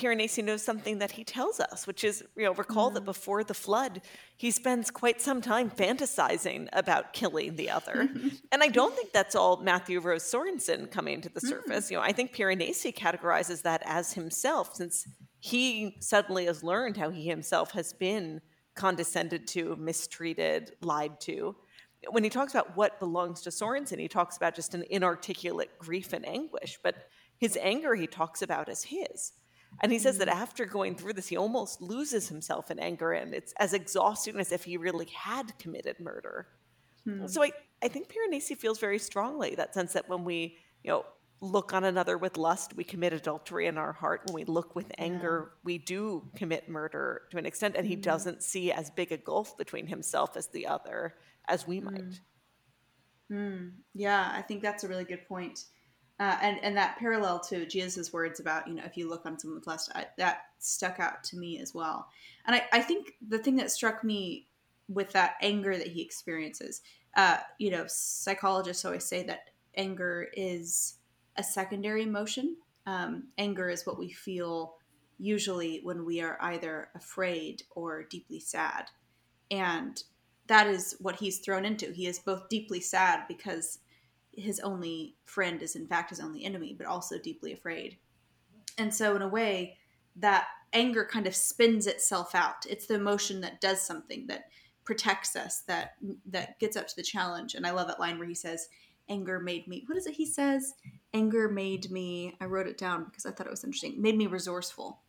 Piranesi 0.00 0.42
knows 0.42 0.62
something 0.62 0.98
that 0.98 1.12
he 1.12 1.24
tells 1.24 1.60
us, 1.60 1.86
which 1.86 2.04
is, 2.04 2.24
you 2.34 2.44
know, 2.44 2.54
recall 2.54 2.90
that 2.90 3.04
before 3.04 3.44
the 3.44 3.52
flood, 3.52 4.00
he 4.34 4.50
spends 4.50 4.90
quite 4.90 5.20
some 5.20 5.42
time 5.42 5.70
fantasizing 5.70 6.68
about 6.72 7.12
killing 7.12 7.56
the 7.56 7.68
other. 7.68 8.08
and 8.52 8.62
I 8.62 8.68
don't 8.68 8.94
think 8.94 9.12
that's 9.12 9.34
all 9.34 9.58
Matthew 9.58 10.00
Rose 10.00 10.24
Sorensen 10.24 10.90
coming 10.90 11.20
to 11.20 11.28
the 11.28 11.40
mm. 11.40 11.48
surface. 11.48 11.86
Mm-hmm. 11.86 11.94
You 11.94 11.98
know, 11.98 12.04
I 12.04 12.12
think 12.12 12.34
Piranesi 12.34 12.94
categorizes 12.94 13.60
that 13.62 13.82
as 13.84 14.14
himself, 14.14 14.74
since 14.74 15.06
he 15.38 15.96
suddenly 16.00 16.46
has 16.46 16.64
learned 16.64 16.96
how 16.96 17.10
he 17.10 17.26
himself 17.26 17.72
has 17.72 17.92
been 17.92 18.40
condescended 18.74 19.46
to, 19.48 19.76
mistreated, 19.76 20.76
lied 20.80 21.20
to. 21.20 21.54
When 22.08 22.24
he 22.24 22.30
talks 22.30 22.54
about 22.54 22.74
what 22.74 22.98
belongs 23.00 23.42
to 23.42 23.50
Sorensen, 23.50 23.98
he 23.98 24.08
talks 24.08 24.38
about 24.38 24.54
just 24.54 24.72
an 24.74 24.84
inarticulate 24.88 25.78
grief 25.78 26.14
and 26.14 26.26
anguish, 26.26 26.78
but 26.82 27.08
his 27.36 27.58
anger 27.60 27.94
he 27.94 28.06
talks 28.06 28.40
about 28.40 28.70
as 28.70 28.84
his. 28.84 29.32
And 29.82 29.92
he 29.92 29.98
says 29.98 30.18
that 30.18 30.28
mm-hmm. 30.28 30.42
after 30.42 30.66
going 30.66 30.94
through 30.94 31.14
this, 31.14 31.28
he 31.28 31.36
almost 31.36 31.80
loses 31.80 32.28
himself 32.28 32.70
in 32.70 32.78
anger, 32.78 33.12
and 33.12 33.34
it's 33.34 33.54
as 33.58 33.72
exhausting 33.72 34.38
as 34.38 34.52
if 34.52 34.64
he 34.64 34.76
really 34.76 35.06
had 35.06 35.58
committed 35.58 35.98
murder. 36.00 36.48
Hmm. 37.04 37.26
So 37.26 37.42
I, 37.42 37.52
I 37.82 37.88
think 37.88 38.08
Piranesi 38.08 38.56
feels 38.56 38.78
very 38.78 38.98
strongly 38.98 39.54
that 39.54 39.72
sense 39.74 39.94
that 39.94 40.08
when 40.08 40.24
we, 40.24 40.58
you 40.82 40.90
know, 40.90 41.06
look 41.40 41.72
on 41.72 41.84
another 41.84 42.18
with 42.18 42.36
lust, 42.36 42.74
we 42.76 42.84
commit 42.84 43.14
adultery 43.14 43.66
in 43.66 43.78
our 43.78 43.92
heart. 43.92 44.22
When 44.26 44.34
we 44.34 44.44
look 44.44 44.76
with 44.76 44.92
anger, 44.98 45.52
yeah. 45.52 45.60
we 45.64 45.78
do 45.78 46.28
commit 46.36 46.68
murder 46.68 47.22
to 47.30 47.38
an 47.38 47.46
extent, 47.46 47.76
and 47.76 47.86
he 47.86 47.96
mm. 47.96 48.02
doesn't 48.02 48.42
see 48.42 48.70
as 48.70 48.90
big 48.90 49.12
a 49.12 49.16
gulf 49.16 49.56
between 49.56 49.86
himself 49.86 50.36
as 50.36 50.48
the 50.48 50.66
other 50.66 51.14
as 51.48 51.66
we 51.66 51.80
mm. 51.80 51.84
might. 51.84 52.20
Mm. 53.30 53.72
Yeah, 53.94 54.30
I 54.34 54.42
think 54.42 54.60
that's 54.60 54.84
a 54.84 54.88
really 54.88 55.04
good 55.04 55.26
point. 55.26 55.64
Uh, 56.20 56.36
and 56.42 56.62
and 56.62 56.76
that 56.76 56.98
parallel 56.98 57.40
to 57.40 57.64
Jesus' 57.64 58.12
words 58.12 58.40
about 58.40 58.68
you 58.68 58.74
know 58.74 58.82
if 58.84 58.94
you 58.94 59.08
look 59.08 59.24
on 59.24 59.38
someone 59.38 59.58
with 59.58 59.66
lust, 59.66 59.90
I, 59.94 60.06
that 60.18 60.42
stuck 60.58 61.00
out 61.00 61.24
to 61.24 61.36
me 61.36 61.58
as 61.58 61.74
well. 61.74 62.08
And 62.46 62.54
I, 62.54 62.62
I 62.72 62.82
think 62.82 63.14
the 63.26 63.38
thing 63.38 63.56
that 63.56 63.70
struck 63.70 64.04
me 64.04 64.46
with 64.86 65.12
that 65.12 65.36
anger 65.40 65.78
that 65.78 65.86
he 65.86 66.02
experiences, 66.02 66.82
uh, 67.16 67.38
you 67.58 67.70
know, 67.70 67.84
psychologists 67.88 68.84
always 68.84 69.04
say 69.04 69.22
that 69.22 69.50
anger 69.76 70.28
is 70.34 70.96
a 71.36 71.42
secondary 71.42 72.02
emotion. 72.02 72.56
Um, 72.86 73.28
anger 73.38 73.70
is 73.70 73.86
what 73.86 73.98
we 73.98 74.10
feel 74.10 74.74
usually 75.18 75.80
when 75.82 76.04
we 76.04 76.20
are 76.20 76.36
either 76.40 76.88
afraid 76.94 77.62
or 77.70 78.02
deeply 78.04 78.40
sad. 78.40 78.86
And 79.50 80.02
that 80.48 80.66
is 80.66 80.96
what 80.98 81.16
he's 81.16 81.38
thrown 81.38 81.64
into. 81.64 81.92
He 81.92 82.06
is 82.06 82.18
both 82.18 82.48
deeply 82.48 82.80
sad 82.80 83.24
because 83.28 83.78
his 84.32 84.60
only 84.60 85.16
friend 85.24 85.62
is 85.62 85.76
in 85.76 85.86
fact 85.86 86.10
his 86.10 86.20
only 86.20 86.44
enemy, 86.44 86.74
but 86.76 86.86
also 86.86 87.18
deeply 87.18 87.52
afraid. 87.52 87.98
And 88.78 88.94
so, 88.94 89.16
in 89.16 89.22
a 89.22 89.28
way, 89.28 89.76
that 90.16 90.46
anger 90.72 91.04
kind 91.04 91.26
of 91.26 91.34
spins 91.34 91.86
itself 91.86 92.34
out. 92.34 92.66
It's 92.68 92.86
the 92.86 92.94
emotion 92.94 93.40
that 93.40 93.60
does 93.60 93.80
something 93.80 94.26
that 94.28 94.48
protects 94.84 95.36
us, 95.36 95.60
that 95.62 95.94
that 96.26 96.58
gets 96.58 96.76
up 96.76 96.86
to 96.88 96.96
the 96.96 97.02
challenge. 97.02 97.54
And 97.54 97.66
I 97.66 97.70
love 97.70 97.88
that 97.88 98.00
line 98.00 98.18
where 98.18 98.28
he 98.28 98.34
says, 98.34 98.68
"Anger 99.08 99.40
made 99.40 99.66
me." 99.66 99.84
What 99.86 99.98
is 99.98 100.06
it 100.06 100.14
he 100.14 100.26
says? 100.26 100.74
Anger 101.12 101.48
made 101.48 101.90
me. 101.90 102.36
I 102.40 102.46
wrote 102.46 102.66
it 102.66 102.78
down 102.78 103.04
because 103.04 103.26
I 103.26 103.32
thought 103.32 103.46
it 103.46 103.50
was 103.50 103.64
interesting. 103.64 104.00
Made 104.00 104.16
me 104.16 104.26
resourceful. 104.26 105.00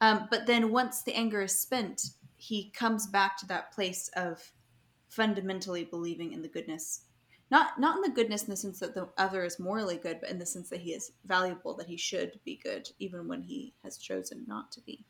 Um, 0.00 0.28
but 0.30 0.46
then 0.46 0.70
once 0.70 1.02
the 1.02 1.14
anger 1.14 1.42
is 1.42 1.58
spent, 1.58 2.10
he 2.36 2.70
comes 2.70 3.06
back 3.06 3.36
to 3.38 3.46
that 3.46 3.72
place 3.72 4.08
of 4.14 4.52
fundamentally 5.08 5.84
believing 5.84 6.32
in 6.32 6.42
the 6.42 6.48
goodness 6.48 7.00
not 7.50 7.78
not 7.78 7.96
in 7.96 8.02
the 8.02 8.10
goodness 8.10 8.44
in 8.44 8.50
the 8.50 8.56
sense 8.56 8.80
that 8.80 8.94
the 8.94 9.08
other 9.16 9.44
is 9.44 9.58
morally 9.58 9.96
good, 9.96 10.20
but 10.20 10.30
in 10.30 10.38
the 10.38 10.46
sense 10.46 10.68
that 10.70 10.80
he 10.80 10.92
is 10.92 11.12
valuable, 11.24 11.74
that 11.76 11.86
he 11.86 11.96
should 11.96 12.38
be 12.44 12.60
good, 12.62 12.88
even 12.98 13.28
when 13.28 13.42
he 13.42 13.74
has 13.82 13.96
chosen 13.96 14.44
not 14.46 14.70
to 14.72 14.80
be. 14.82 15.04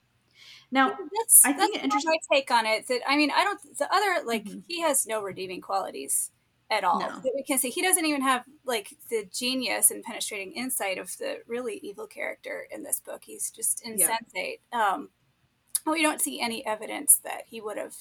Now, 0.70 0.88
that's 1.18 1.44
I 1.44 1.52
think 1.52 1.74
that's 1.74 1.84
interesting. 1.84 2.12
My 2.30 2.36
take 2.36 2.50
on 2.50 2.66
it 2.66 2.86
that 2.88 3.00
I 3.06 3.16
mean, 3.16 3.30
I 3.34 3.44
don't. 3.44 3.60
The 3.78 3.92
other 3.92 4.26
like 4.26 4.44
mm-hmm. 4.44 4.60
he 4.68 4.80
has 4.82 5.06
no 5.06 5.22
redeeming 5.22 5.60
qualities 5.60 6.30
at 6.70 6.84
all 6.84 7.00
no. 7.00 7.08
that 7.08 7.32
we 7.34 7.42
can 7.42 7.58
see. 7.58 7.70
He 7.70 7.82
doesn't 7.82 8.04
even 8.04 8.22
have 8.22 8.44
like 8.64 8.94
the 9.10 9.28
genius 9.32 9.90
and 9.90 10.04
penetrating 10.04 10.52
insight 10.52 10.98
of 10.98 11.16
the 11.18 11.38
really 11.46 11.80
evil 11.82 12.06
character 12.06 12.66
in 12.70 12.82
this 12.82 13.00
book. 13.00 13.22
He's 13.24 13.50
just 13.50 13.82
insensate. 13.84 14.60
Yeah. 14.72 14.92
Um, 14.92 15.08
we 15.86 16.02
don't 16.02 16.20
see 16.20 16.40
any 16.40 16.66
evidence 16.66 17.18
that 17.24 17.42
he 17.46 17.60
would 17.60 17.78
have 17.78 17.94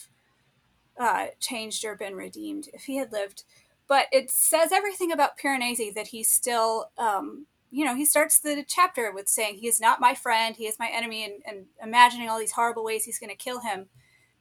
uh, 1.00 1.28
changed 1.40 1.86
or 1.86 1.96
been 1.96 2.16
redeemed 2.16 2.68
if 2.74 2.84
he 2.84 2.98
had 2.98 3.12
lived 3.12 3.44
but 3.88 4.08
it 4.12 4.30
says 4.30 4.72
everything 4.72 5.12
about 5.12 5.38
Piranesi 5.38 5.94
that 5.94 6.08
he's 6.08 6.30
still, 6.30 6.92
um, 6.98 7.46
you 7.72 7.86
know, 7.86 7.96
he 7.96 8.06
starts 8.06 8.40
the 8.40 8.64
chapter 8.68 9.12
with 9.12 9.30
saying 9.30 9.56
he 9.56 9.68
is 9.68 9.80
not 9.80 10.02
my 10.02 10.14
friend, 10.14 10.56
he 10.56 10.66
is 10.66 10.80
my 10.80 10.90
enemy, 10.90 11.24
and, 11.24 11.42
and 11.46 11.66
imagining 11.82 12.30
all 12.30 12.40
these 12.40 12.54
horrible 12.54 12.84
ways 12.84 13.06
he's 13.06 13.20
going 13.20 13.30
to 13.30 13.36
kill 13.36 13.62
him. 13.62 13.88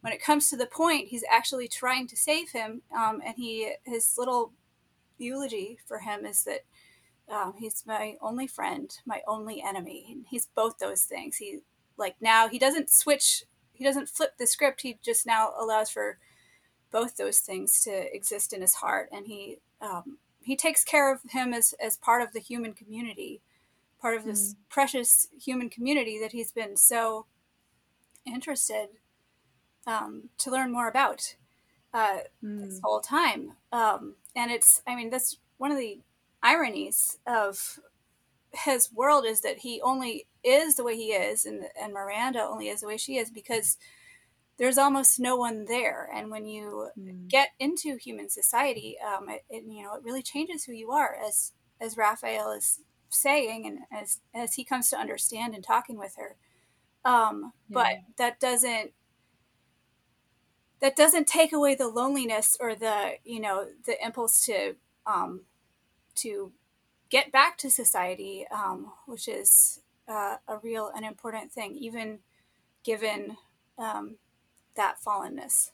When 0.01 0.13
it 0.13 0.23
comes 0.23 0.49
to 0.51 0.57
the 0.57 0.67
point, 0.67 1.09
he's 1.09 1.25
actually 1.31 1.69
trying 1.69 2.07
to 2.09 2.17
save 2.17 2.51
him, 2.51 2.83
um, 2.97 3.21
and 3.25 3.35
he 3.37 3.73
his 3.85 4.15
little 4.19 4.53
eulogy 5.19 5.79
for 5.87 6.01
him 6.01 6.25
is 6.25 6.45
that 6.45 6.61
um, 7.33 7.55
he's 7.59 7.83
my 7.87 8.17
only 8.21 8.47
friend, 8.47 8.97
my 9.05 9.23
only 9.27 9.63
enemy. 9.63 10.19
He's 10.29 10.49
both 10.55 10.79
those 10.79 11.03
things. 11.03 11.37
He 11.37 11.61
like 11.97 12.17
now 12.21 12.49
he 12.49 12.59
doesn't 12.59 12.91
switch. 12.91 13.45
He 13.73 13.85
doesn't 13.85 14.09
flip 14.09 14.33
the 14.39 14.47
script. 14.47 14.83
He 14.83 14.99
just 15.05 15.27
now 15.27 15.53
allows 15.59 15.91
for 15.91 16.19
both 16.91 17.17
those 17.17 17.41
things 17.41 17.83
to 17.83 18.15
exist 18.15 18.53
in 18.53 18.61
his 18.61 18.75
heart, 18.75 19.09
and 19.13 19.27
he 19.27 19.59
um, 19.81 20.19
he 20.41 20.57
takes 20.57 20.85
care 20.85 21.13
of 21.13 21.21
him 21.31 21.53
as 21.53 21.75
as 21.81 21.97
part 21.97 22.23
of 22.23 22.33
the 22.33 22.41
human 22.41 22.73
community, 22.73 23.41
part 24.01 24.17
of 24.17 24.25
this 24.25 24.55
mm. 24.55 24.57
precious 24.69 25.29
human 25.41 25.69
community 25.69 26.19
that 26.21 26.33
he's 26.33 26.53
been 26.53 26.77
so 26.77 27.27
interested 28.25 28.89
um, 29.87 30.31
to 30.39 30.51
learn 30.51 30.73
more 30.73 30.89
about 30.89 31.37
uh, 31.95 32.19
mm. 32.43 32.65
this 32.65 32.81
whole 32.83 33.01
time. 33.01 33.53
Um, 33.73 34.17
and 34.35 34.51
it's, 34.51 34.83
I 34.87 34.95
mean, 34.95 35.11
that's 35.11 35.39
one 35.57 35.71
of 35.71 35.79
the 35.79 36.01
ironies 36.43 37.19
of 37.27 37.79
his 38.53 38.93
world 38.93 39.25
is 39.25 39.41
that 39.41 39.59
he 39.59 39.81
only 39.81 40.27
is 40.45 40.77
the 40.77 40.85
way 40.85 40.97
he 40.97 41.13
is, 41.13 41.45
and 41.45 41.65
and 41.81 41.93
Miranda 41.93 42.43
only 42.43 42.69
is 42.69 42.81
the 42.81 42.87
way 42.87 42.97
she 42.97 43.17
is 43.17 43.31
because 43.31 43.77
there's 44.59 44.79
almost 44.79 45.21
no 45.21 45.37
one 45.37 45.67
there. 45.67 46.09
And 46.15 46.31
when 46.31 46.47
you 46.47 46.89
mm. 46.99 47.29
get 47.29 47.51
into 47.59 47.97
human 47.97 48.29
society, 48.31 48.97
um, 49.01 49.29
it, 49.29 49.45
it, 49.51 49.65
you 49.67 49.83
know 49.83 49.95
it 49.95 50.03
really 50.03 50.23
changes 50.23 50.65
who 50.65 50.73
you 50.73 50.91
are, 50.91 51.17
as 51.27 51.53
as 51.81 51.97
Raphael 51.97 52.53
is 52.53 52.81
saying, 53.09 53.67
and 53.67 53.79
as 53.93 54.21
as 54.35 54.55
he 54.55 54.65
comes 54.65 54.91
to 54.91 54.97
understand 54.97 55.55
and 55.55 55.65
talking 55.65 55.99
with 55.99 56.17
her. 56.17 56.37
Um, 57.05 57.53
yeah. 57.69 57.75
But 57.75 57.97
that 58.19 58.41
doesn't 58.41 58.93
that 60.81 60.97
doesn't 60.97 61.27
take 61.27 61.53
away 61.53 61.75
the 61.75 61.89
loneliness 61.89 62.57
or 62.59 62.75
the 62.75 63.15
you 63.25 63.41
know 63.41 63.69
the 63.85 64.03
impulse 64.05 64.45
to 64.47 64.77
um, 65.07 65.43
to 66.17 66.53
get 67.11 67.31
back 67.31 67.57
to 67.59 67.71
society, 67.71 68.47
um, 68.51 68.93
which 69.07 69.29
is 69.29 69.81
uh, 70.09 70.37
a 70.49 70.59
real 70.59 70.91
and 70.95 71.05
important 71.05 71.53
thing, 71.53 71.77
even 71.77 72.21
given 72.85 73.37
um, 73.79 74.17
that 74.77 74.97
fallenness. 75.05 75.71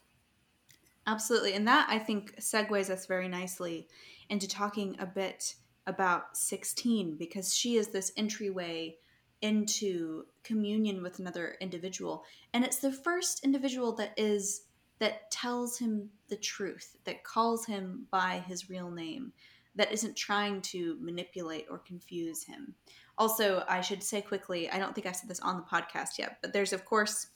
Absolutely. 1.05 1.53
And 1.53 1.67
that 1.67 1.87
I 1.89 1.99
think 1.99 2.39
segues 2.39 2.89
us 2.89 3.05
very 3.05 3.27
nicely 3.27 3.87
into 4.29 4.47
talking 4.47 4.95
a 4.99 5.05
bit 5.05 5.55
about 5.85 6.37
16 6.37 7.17
because 7.17 7.53
she 7.53 7.75
is 7.75 7.89
this 7.89 8.13
entryway 8.15 8.95
into 9.41 10.23
communion 10.43 11.03
with 11.03 11.19
another 11.19 11.57
individual. 11.59 12.23
And 12.53 12.63
it's 12.63 12.77
the 12.77 12.91
first 12.91 13.43
individual 13.43 13.93
that 13.97 14.13
is 14.17 14.63
that 14.99 15.29
tells 15.31 15.77
him 15.77 16.09
the 16.29 16.37
truth, 16.37 16.95
that 17.03 17.25
calls 17.25 17.65
him 17.65 18.07
by 18.09 18.41
his 18.47 18.69
real 18.69 18.89
name, 18.89 19.33
that 19.75 19.91
isn't 19.91 20.15
trying 20.15 20.61
to 20.61 20.97
manipulate 21.01 21.65
or 21.69 21.79
confuse 21.79 22.43
him. 22.43 22.73
Also, 23.17 23.65
I 23.67 23.81
should 23.81 24.01
say 24.01 24.21
quickly, 24.21 24.69
I 24.69 24.79
don't 24.79 24.95
think 24.95 25.05
I 25.05 25.11
said 25.11 25.29
this 25.29 25.41
on 25.41 25.57
the 25.57 25.63
podcast 25.63 26.17
yet, 26.17 26.37
but 26.41 26.53
there's, 26.53 26.71
of 26.71 26.85
course, 26.85 27.27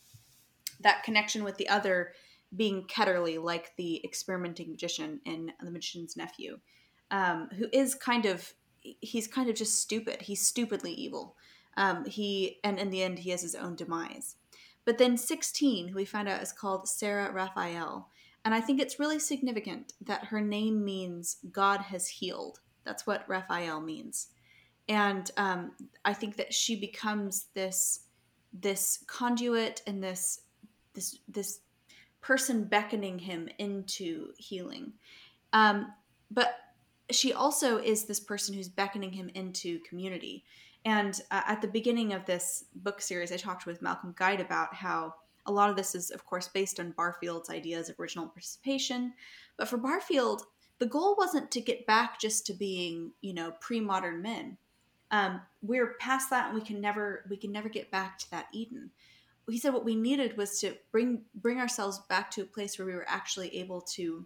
that 0.79 1.03
connection 1.03 1.43
with 1.43 1.57
the 1.57 1.69
other 1.69 2.13
being 2.55 2.83
Ketterley, 2.87 3.41
like 3.41 3.75
the 3.75 4.01
experimenting 4.03 4.71
magician 4.71 5.19
in 5.25 5.51
The 5.61 5.71
Magician's 5.71 6.15
Nephew, 6.15 6.59
um, 7.11 7.49
who 7.57 7.67
is 7.73 7.93
kind 7.93 8.25
of, 8.25 8.53
he's 8.81 9.27
kind 9.27 9.49
of 9.49 9.55
just 9.55 9.81
stupid. 9.81 10.21
He's 10.21 10.45
stupidly 10.45 10.93
evil. 10.93 11.35
Um, 11.75 12.05
he, 12.05 12.59
and 12.63 12.79
in 12.79 12.89
the 12.89 13.03
end, 13.03 13.19
he 13.19 13.31
has 13.31 13.41
his 13.41 13.55
own 13.55 13.75
demise. 13.75 14.35
But 14.85 14.97
then 14.97 15.17
16, 15.17 15.89
who 15.89 15.95
we 15.95 16.05
find 16.05 16.29
out 16.29 16.41
is 16.41 16.53
called 16.53 16.87
Sarah 16.87 17.31
Raphael, 17.31 18.09
and 18.47 18.55
I 18.55 18.61
think 18.61 18.79
it's 18.79 18.97
really 18.97 19.19
significant 19.19 19.91
that 19.99 20.27
her 20.27 20.39
name 20.39 20.85
means 20.85 21.35
God 21.51 21.81
has 21.81 22.07
healed. 22.07 22.61
That's 22.85 23.05
what 23.05 23.27
Raphael 23.27 23.81
means. 23.81 24.27
And 24.87 25.29
um, 25.35 25.73
I 26.05 26.13
think 26.13 26.37
that 26.37 26.53
she 26.53 26.79
becomes 26.79 27.47
this 27.53 28.05
this 28.53 29.03
conduit 29.05 29.81
and 29.85 30.01
this 30.01 30.43
this 30.97 31.19
this 31.29 31.59
person 32.21 32.65
beckoning 32.65 33.19
him 33.19 33.47
into 33.59 34.33
healing. 34.37 34.91
Um, 35.53 35.93
but 36.29 36.55
she 37.11 37.31
also 37.31 37.77
is 37.77 38.03
this 38.03 38.19
person 38.19 38.53
who's 38.53 38.67
beckoning 38.67 39.13
him 39.13 39.29
into 39.35 39.79
community. 39.81 40.43
And 40.83 41.19
uh, 41.31 41.43
at 41.47 41.61
the 41.61 41.67
beginning 41.67 42.13
of 42.13 42.25
this 42.25 42.65
book 42.75 43.01
series, 43.01 43.31
I 43.31 43.37
talked 43.37 43.65
with 43.65 43.81
Malcolm 43.81 44.13
Guite 44.17 44.41
about 44.41 44.73
how 44.73 45.13
a 45.45 45.51
lot 45.51 45.69
of 45.69 45.75
this 45.75 45.95
is, 45.95 46.09
of 46.09 46.25
course, 46.25 46.47
based 46.47 46.79
on 46.79 46.91
Barfield's 46.97 47.49
ideas 47.49 47.87
of 47.87 47.99
original 47.99 48.27
participation. 48.27 49.13
But 49.55 49.67
for 49.67 49.77
Barfield, 49.77 50.43
the 50.79 50.85
goal 50.85 51.15
wasn't 51.17 51.51
to 51.51 51.61
get 51.61 51.85
back 51.87 52.19
just 52.19 52.45
to 52.47 52.53
being, 52.53 53.11
you 53.21 53.33
know, 53.33 53.53
pre-modern 53.61 54.21
men. 54.21 54.57
Um, 55.11 55.41
we're 55.61 55.93
past 55.99 56.29
that, 56.31 56.47
and 56.47 56.55
we 56.55 56.65
can 56.65 56.81
never 56.81 57.25
we 57.29 57.37
can 57.37 57.51
never 57.51 57.69
get 57.69 57.91
back 57.91 58.17
to 58.19 58.31
that 58.31 58.47
Eden. 58.51 58.91
He 59.49 59.59
said 59.59 59.73
what 59.73 59.85
we 59.85 59.95
needed 59.95 60.37
was 60.37 60.59
to 60.59 60.75
bring 60.91 61.21
bring 61.33 61.59
ourselves 61.59 61.99
back 62.09 62.31
to 62.31 62.41
a 62.41 62.45
place 62.45 62.77
where 62.77 62.85
we 62.85 62.93
were 62.93 63.07
actually 63.07 63.55
able 63.57 63.81
to 63.81 64.25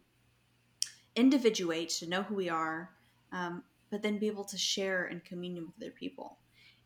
individuate, 1.15 1.89
to 1.89 2.09
know 2.09 2.23
who 2.23 2.35
we 2.35 2.49
are, 2.49 2.91
um, 3.31 3.63
but 3.89 4.01
then 4.01 4.17
be 4.17 4.27
able 4.27 4.45
to 4.45 4.57
share 4.57 5.05
in 5.05 5.19
communion 5.19 5.65
with 5.65 5.75
other 5.77 5.91
people. 5.91 6.37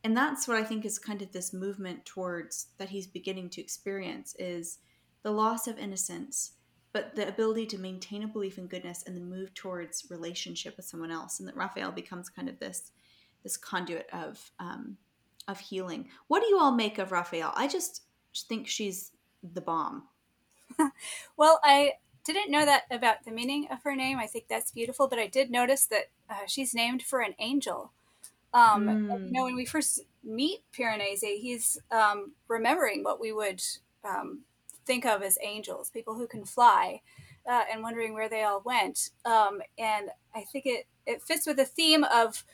And 0.03 0.15
that's 0.15 0.47
what 0.47 0.57
i 0.57 0.63
think 0.63 0.85
is 0.85 0.99
kind 0.99 1.21
of 1.21 1.31
this 1.31 1.51
movement 1.51 2.05
towards 2.05 2.67
that 2.77 2.89
he's 2.89 3.07
beginning 3.07 3.49
to 3.51 3.61
experience 3.61 4.35
is 4.37 4.77
the 5.23 5.31
loss 5.31 5.67
of 5.67 5.79
innocence 5.79 6.51
but 6.95 7.13
the 7.13 7.27
ability 7.27 7.65
to 7.65 7.77
maintain 7.77 8.23
a 8.23 8.27
belief 8.27 8.57
in 8.57 8.67
goodness 8.67 9.03
and 9.05 9.17
then 9.17 9.29
move 9.29 9.53
towards 9.53 10.05
relationship 10.09 10.77
with 10.77 10.85
someone 10.85 11.11
else. 11.11 11.39
And 11.39 11.49
that 11.49 11.57
raphael 11.57 11.91
becomes 11.91 12.29
kind 12.29 12.47
of 12.47 12.57
this 12.57 12.93
this 13.43 13.57
conduit 13.57 14.07
of 14.13 14.49
um, 14.59 14.95
of 15.49 15.59
healing. 15.59 16.07
What 16.27 16.39
do 16.39 16.47
you 16.47 16.57
all 16.57 16.71
make 16.71 16.97
of 16.97 17.11
raphael? 17.11 17.51
I 17.53 17.67
just 17.67 18.03
think 18.43 18.67
she's 18.67 19.11
the 19.43 19.61
bomb 19.61 20.03
well 21.37 21.59
i 21.63 21.93
didn't 22.23 22.49
know 22.49 22.65
that 22.65 22.83
about 22.89 23.23
the 23.23 23.31
meaning 23.31 23.67
of 23.71 23.83
her 23.83 23.95
name 23.95 24.17
i 24.17 24.25
think 24.25 24.45
that's 24.47 24.71
beautiful 24.71 25.07
but 25.07 25.19
i 25.19 25.27
did 25.27 25.51
notice 25.51 25.85
that 25.85 26.09
uh, 26.29 26.45
she's 26.47 26.73
named 26.73 27.01
for 27.01 27.21
an 27.21 27.35
angel 27.39 27.91
um, 28.55 28.87
mm. 28.87 29.25
You 29.25 29.31
know, 29.33 29.43
when 29.43 29.55
we 29.55 29.65
first 29.65 29.99
meet 30.23 30.63
Piranesi, 30.73 31.39
he's 31.39 31.77
um, 31.91 32.31
remembering 32.47 33.03
what 33.03 33.19
we 33.19 33.33
would 33.33 33.61
um, 34.05 34.43
think 34.85 35.05
of 35.05 35.21
as 35.21 35.37
angels, 35.43 35.89
people 35.89 36.15
who 36.15 36.25
can 36.25 36.45
fly, 36.45 37.01
uh, 37.47 37.63
and 37.71 37.83
wondering 37.83 38.13
where 38.13 38.29
they 38.29 38.43
all 38.43 38.61
went. 38.65 39.09
Um, 39.25 39.61
and 39.77 40.09
I 40.33 40.41
think 40.41 40.65
it, 40.65 40.87
it 41.05 41.21
fits 41.21 41.45
with 41.45 41.57
the 41.57 41.65
theme 41.65 42.05
of 42.05 42.45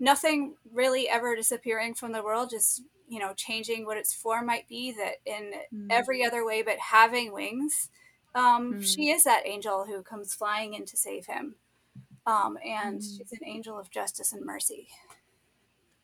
nothing 0.00 0.56
really 0.72 1.08
ever 1.08 1.36
disappearing 1.36 1.94
from 1.94 2.10
the 2.10 2.22
world, 2.22 2.50
just 2.50 2.82
you 3.08 3.18
know, 3.18 3.32
changing 3.34 3.86
what 3.86 3.96
its 3.96 4.12
form 4.12 4.46
might 4.46 4.68
be. 4.68 4.92
That 4.92 5.14
in 5.24 5.52
mm. 5.72 5.86
every 5.90 6.24
other 6.24 6.44
way, 6.44 6.62
but 6.62 6.78
having 6.78 7.32
wings, 7.32 7.88
um, 8.34 8.74
mm. 8.74 8.84
she 8.84 9.10
is 9.10 9.24
that 9.24 9.46
angel 9.46 9.86
who 9.86 10.02
comes 10.02 10.34
flying 10.34 10.74
in 10.74 10.84
to 10.86 10.96
save 10.96 11.26
him. 11.26 11.56
Um, 12.26 12.56
and 12.64 13.00
mm. 13.00 13.02
she's 13.02 13.32
an 13.32 13.46
angel 13.46 13.78
of 13.78 13.90
justice 13.90 14.32
and 14.32 14.44
mercy. 14.44 14.88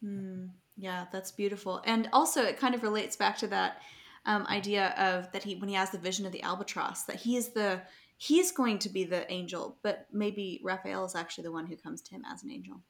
Mm, 0.05 0.51
yeah, 0.77 1.07
that's 1.13 1.33
beautiful. 1.33 1.83
And 1.85 2.09
also, 2.13 2.43
it 2.43 2.59
kind 2.59 2.75
of 2.75 2.83
relates 2.83 3.17
back 3.17 3.39
to 3.39 3.47
that 3.49 3.83
um, 4.27 4.47
idea 4.47 4.95
of 4.99 5.31
that 5.33 5.43
he, 5.43 5.57
when 5.57 5.69
he 5.69 5.75
has 5.75 5.91
the 5.91 5.99
vision 5.99 6.27
of 6.27 6.33
the 6.33 6.43
albatross, 6.43 7.05
that 7.05 7.17
he 7.17 7.37
is 7.37 7.51
the 7.51 7.81
he's 8.21 8.53
going 8.53 8.79
to 8.79 8.91
be 8.91 9.05
the 9.05 9.31
angel, 9.33 9.79
but 9.83 10.07
maybe 10.13 10.61
Raphael 10.63 11.07
is 11.07 11.15
actually 11.15 11.45
the 11.45 11.53
one 11.53 11.67
who 11.67 11.77
comes 11.77 12.03
to 12.03 12.11
him 12.11 12.23
as 12.31 12.43
an 12.43 12.51
angel. 12.51 12.83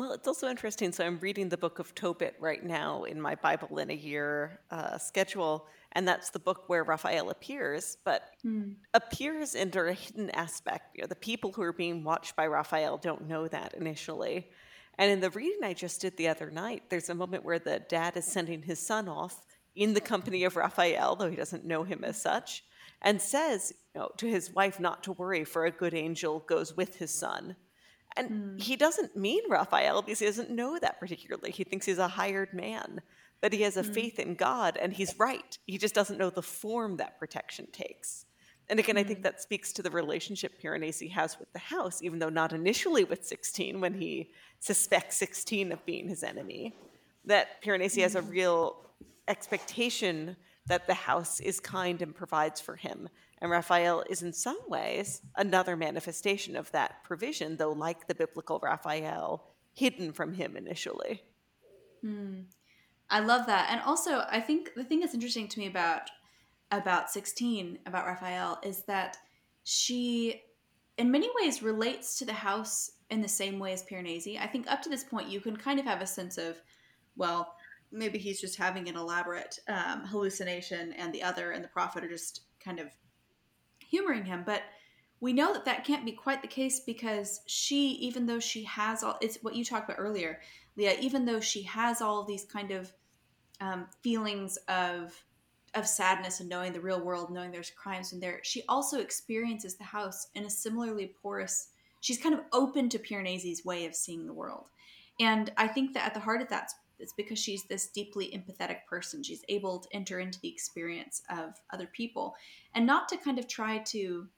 Well, 0.00 0.12
it's 0.12 0.26
also 0.26 0.48
interesting. 0.48 0.92
So 0.92 1.04
I'm 1.04 1.18
reading 1.18 1.50
the 1.50 1.58
book 1.58 1.78
of 1.78 1.94
Tobit 1.94 2.34
right 2.40 2.64
now 2.64 3.04
in 3.04 3.20
my 3.20 3.34
Bible 3.34 3.76
in 3.76 3.90
a 3.90 3.94
year 3.94 4.58
uh, 4.70 4.96
schedule, 4.96 5.66
and 5.92 6.08
that's 6.08 6.30
the 6.30 6.38
book 6.38 6.70
where 6.70 6.84
Raphael 6.84 7.28
appears, 7.28 7.98
but 8.02 8.22
mm. 8.42 8.76
appears 8.94 9.54
under 9.54 9.88
a 9.88 9.92
hidden 9.92 10.30
aspect. 10.30 10.96
You 10.96 11.02
know, 11.02 11.06
the 11.06 11.16
people 11.16 11.52
who 11.52 11.60
are 11.60 11.74
being 11.74 12.02
watched 12.02 12.34
by 12.34 12.46
Raphael 12.46 12.96
don't 12.96 13.28
know 13.28 13.46
that 13.48 13.74
initially. 13.74 14.48
And 14.96 15.12
in 15.12 15.20
the 15.20 15.28
reading 15.28 15.64
I 15.64 15.74
just 15.74 16.00
did 16.00 16.16
the 16.16 16.28
other 16.28 16.50
night, 16.50 16.84
there's 16.88 17.10
a 17.10 17.14
moment 17.14 17.44
where 17.44 17.58
the 17.58 17.80
dad 17.80 18.16
is 18.16 18.24
sending 18.24 18.62
his 18.62 18.78
son 18.78 19.06
off 19.06 19.44
in 19.76 19.92
the 19.92 20.00
company 20.00 20.44
of 20.44 20.56
Raphael, 20.56 21.14
though 21.14 21.28
he 21.28 21.36
doesn't 21.36 21.66
know 21.66 21.82
him 21.82 22.04
as 22.04 22.18
such, 22.18 22.64
and 23.02 23.20
says 23.20 23.74
you 23.94 24.00
know, 24.00 24.08
to 24.16 24.26
his 24.26 24.50
wife 24.50 24.80
not 24.80 25.02
to 25.02 25.12
worry, 25.12 25.44
for 25.44 25.66
a 25.66 25.70
good 25.70 25.92
angel 25.92 26.38
goes 26.48 26.74
with 26.74 26.96
his 26.96 27.12
son. 27.12 27.56
And 28.16 28.30
mm. 28.30 28.60
he 28.60 28.76
doesn't 28.76 29.16
mean 29.16 29.42
Raphael 29.48 30.02
because 30.02 30.18
he 30.18 30.26
doesn't 30.26 30.50
know 30.50 30.78
that 30.78 30.98
particularly. 30.98 31.50
He 31.50 31.64
thinks 31.64 31.86
he's 31.86 31.98
a 31.98 32.08
hired 32.08 32.52
man, 32.52 33.00
but 33.40 33.52
he 33.52 33.62
has 33.62 33.76
a 33.76 33.82
mm. 33.82 33.94
faith 33.94 34.18
in 34.18 34.34
God, 34.34 34.76
and 34.76 34.92
he's 34.92 35.18
right. 35.18 35.58
He 35.66 35.78
just 35.78 35.94
doesn't 35.94 36.18
know 36.18 36.30
the 36.30 36.42
form 36.42 36.96
that 36.96 37.18
protection 37.18 37.66
takes. 37.72 38.26
And 38.68 38.78
again, 38.78 38.96
I 38.96 39.02
think 39.02 39.20
mm. 39.20 39.22
that 39.24 39.42
speaks 39.42 39.72
to 39.74 39.82
the 39.82 39.90
relationship 39.90 40.60
Piranesi 40.62 41.10
has 41.10 41.38
with 41.38 41.52
the 41.52 41.58
house, 41.58 42.02
even 42.02 42.18
though 42.18 42.28
not 42.28 42.52
initially 42.52 43.04
with 43.04 43.24
16 43.24 43.80
when 43.80 43.94
he 43.94 44.30
suspects 44.60 45.16
16 45.16 45.72
of 45.72 45.84
being 45.84 46.08
his 46.08 46.22
enemy. 46.22 46.76
That 47.24 47.62
Piranesi 47.62 48.02
has 48.02 48.14
a 48.14 48.22
mm. 48.22 48.30
real 48.30 48.76
expectation 49.28 50.36
that 50.66 50.86
the 50.86 50.94
house 50.94 51.40
is 51.40 51.58
kind 51.58 52.00
and 52.00 52.14
provides 52.14 52.60
for 52.60 52.76
him, 52.76 53.08
And 53.40 53.50
Raphael 53.50 54.04
is 54.08 54.22
in 54.22 54.32
some 54.32 54.58
ways 54.68 55.22
another 55.36 55.76
manifestation 55.76 56.56
of 56.56 56.70
that 56.72 57.02
provision, 57.04 57.56
though, 57.56 57.72
like 57.72 58.06
the 58.06 58.14
biblical 58.14 58.60
Raphael, 58.62 59.54
hidden 59.72 60.12
from 60.12 60.34
him 60.34 60.56
initially. 60.56 61.22
Hmm. 62.02 62.40
I 63.08 63.20
love 63.20 63.46
that. 63.46 63.68
And 63.70 63.80
also, 63.80 64.24
I 64.30 64.40
think 64.40 64.74
the 64.74 64.84
thing 64.84 65.00
that's 65.00 65.14
interesting 65.14 65.48
to 65.48 65.58
me 65.58 65.66
about 65.66 66.10
about 66.70 67.10
16 67.10 67.80
about 67.86 68.06
Raphael 68.06 68.60
is 68.62 68.84
that 68.84 69.16
she 69.64 70.42
in 70.98 71.10
many 71.10 71.28
ways 71.40 71.62
relates 71.62 72.16
to 72.18 72.24
the 72.24 72.32
house 72.32 72.92
in 73.10 73.20
the 73.20 73.28
same 73.28 73.58
way 73.58 73.72
as 73.72 73.82
Piranesi. 73.82 74.38
I 74.40 74.46
think 74.46 74.70
up 74.70 74.80
to 74.82 74.88
this 74.88 75.02
point 75.02 75.28
you 75.28 75.40
can 75.40 75.56
kind 75.56 75.80
of 75.80 75.86
have 75.86 76.00
a 76.00 76.06
sense 76.06 76.38
of 76.38 76.60
well, 77.16 77.54
maybe 77.90 78.18
he's 78.18 78.40
just 78.40 78.56
having 78.56 78.88
an 78.88 78.96
elaborate 78.96 79.58
um, 79.68 80.04
hallucination 80.06 80.92
and 80.92 81.12
the 81.12 81.22
other 81.22 81.50
and 81.50 81.64
the 81.64 81.68
prophet 81.68 82.04
are 82.04 82.08
just 82.08 82.42
kind 82.64 82.78
of 82.78 82.86
humoring 83.90 84.24
him, 84.24 84.42
but 84.46 84.62
we 85.20 85.32
know 85.34 85.52
that 85.52 85.66
that 85.66 85.84
can't 85.84 86.06
be 86.06 86.12
quite 86.12 86.40
the 86.40 86.48
case 86.48 86.80
because 86.80 87.42
she 87.46 87.90
even 87.92 88.24
though 88.24 88.40
she 88.40 88.64
has 88.64 89.02
all 89.02 89.18
it's 89.20 89.36
what 89.42 89.54
you 89.54 89.62
talked 89.62 89.86
about 89.86 90.00
earlier 90.00 90.40
leah 90.76 90.96
even 90.98 91.26
though 91.26 91.40
she 91.40 91.62
has 91.62 92.00
all 92.00 92.24
these 92.24 92.46
kind 92.46 92.70
of 92.70 92.90
um, 93.60 93.86
feelings 94.02 94.56
of 94.68 95.22
of 95.74 95.86
sadness 95.86 96.40
and 96.40 96.48
knowing 96.48 96.72
the 96.72 96.80
real 96.80 97.00
world, 97.00 97.30
knowing 97.30 97.52
there's 97.52 97.70
crimes 97.70 98.12
in 98.12 98.18
there, 98.18 98.40
she 98.42 98.64
also 98.68 98.98
experiences 98.98 99.76
the 99.76 99.84
house 99.84 100.26
in 100.34 100.44
a 100.44 100.50
similarly 100.50 101.14
porous. 101.22 101.68
She's 102.00 102.18
kind 102.18 102.34
of 102.34 102.40
open 102.52 102.88
to 102.88 102.98
Piranesi's 102.98 103.64
way 103.64 103.86
of 103.86 103.94
seeing 103.94 104.26
the 104.26 104.32
world, 104.32 104.70
and 105.20 105.52
I 105.56 105.68
think 105.68 105.94
that 105.94 106.06
at 106.06 106.14
the 106.14 106.20
heart 106.20 106.42
of 106.42 106.48
that, 106.48 106.72
it's 107.00 107.12
because 107.12 107.38
she's 107.38 107.64
this 107.64 107.88
deeply 107.88 108.30
empathetic 108.30 108.84
person. 108.88 109.22
She's 109.22 109.44
able 109.48 109.80
to 109.80 109.88
enter 109.92 110.20
into 110.20 110.40
the 110.40 110.48
experience 110.48 111.22
of 111.30 111.54
other 111.72 111.86
people, 111.86 112.34
and 112.74 112.86
not 112.86 113.08
to 113.08 113.16
kind 113.16 113.38
of 113.38 113.48
try 113.48 113.78
to 113.78 114.28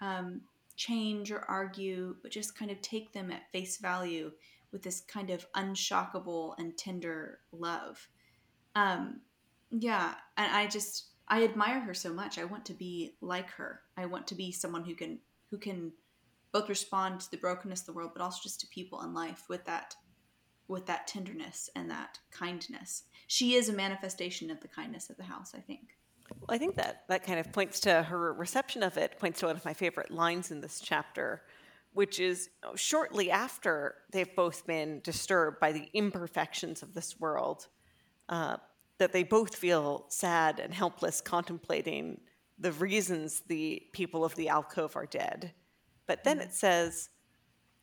um, 0.00 0.40
change 0.76 1.30
or 1.30 1.44
argue, 1.48 2.16
but 2.22 2.30
just 2.30 2.58
kind 2.58 2.70
of 2.70 2.80
take 2.80 3.12
them 3.12 3.30
at 3.30 3.50
face 3.52 3.78
value 3.78 4.30
with 4.72 4.82
this 4.82 5.00
kind 5.00 5.30
of 5.30 5.46
unshockable 5.52 6.54
and 6.58 6.76
tender 6.76 7.40
love. 7.52 8.08
Um, 8.74 9.20
yeah, 9.70 10.14
and 10.36 10.52
I 10.52 10.66
just 10.66 11.06
I 11.28 11.44
admire 11.44 11.80
her 11.80 11.94
so 11.94 12.12
much. 12.12 12.38
I 12.38 12.44
want 12.44 12.64
to 12.66 12.74
be 12.74 13.14
like 13.20 13.50
her. 13.52 13.82
I 13.96 14.06
want 14.06 14.26
to 14.28 14.34
be 14.34 14.52
someone 14.52 14.84
who 14.84 14.94
can 14.94 15.18
who 15.50 15.58
can 15.58 15.92
both 16.52 16.68
respond 16.68 17.20
to 17.20 17.30
the 17.30 17.36
brokenness 17.36 17.80
of 17.80 17.86
the 17.86 17.92
world, 17.92 18.10
but 18.14 18.22
also 18.22 18.40
just 18.42 18.60
to 18.60 18.66
people 18.66 19.02
in 19.02 19.14
life 19.14 19.44
with 19.48 19.64
that 19.66 19.94
with 20.70 20.86
that 20.86 21.06
tenderness 21.06 21.68
and 21.74 21.90
that 21.90 22.18
kindness. 22.30 23.02
She 23.26 23.54
is 23.54 23.68
a 23.68 23.72
manifestation 23.72 24.50
of 24.50 24.60
the 24.60 24.68
kindness 24.68 25.10
of 25.10 25.16
the 25.16 25.24
house, 25.24 25.52
I 25.54 25.60
think. 25.60 25.96
Well, 26.30 26.54
I 26.54 26.58
think 26.58 26.76
that 26.76 27.04
that 27.08 27.24
kind 27.24 27.40
of 27.40 27.52
points 27.52 27.80
to 27.80 28.04
her 28.04 28.32
reception 28.32 28.82
of 28.82 28.96
it, 28.96 29.18
points 29.18 29.40
to 29.40 29.46
one 29.46 29.56
of 29.56 29.64
my 29.64 29.74
favorite 29.74 30.10
lines 30.10 30.50
in 30.50 30.60
this 30.60 30.80
chapter, 30.80 31.42
which 31.92 32.20
is 32.20 32.50
shortly 32.76 33.30
after 33.30 33.96
they've 34.12 34.34
both 34.36 34.64
been 34.64 35.00
disturbed 35.02 35.58
by 35.58 35.72
the 35.72 35.88
imperfections 35.92 36.82
of 36.82 36.94
this 36.94 37.18
world 37.18 37.66
uh, 38.28 38.56
that 38.98 39.12
they 39.12 39.24
both 39.24 39.56
feel 39.56 40.06
sad 40.08 40.60
and 40.60 40.72
helpless 40.72 41.20
contemplating 41.20 42.20
the 42.58 42.72
reasons 42.72 43.42
the 43.48 43.82
people 43.92 44.24
of 44.24 44.36
the 44.36 44.48
alcove 44.48 44.94
are 44.94 45.06
dead. 45.06 45.52
But 46.06 46.22
then 46.22 46.38
it 46.38 46.52
says, 46.52 47.08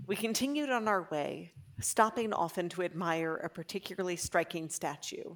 We 0.06 0.16
continued 0.16 0.70
on 0.70 0.88
our 0.88 1.08
way, 1.12 1.54
stopping 1.82 2.34
often 2.34 2.70
to 2.70 2.84
admire 2.84 3.36
a 3.36 3.50
particularly 3.50 4.16
striking 4.16 4.70
statue. 4.70 5.36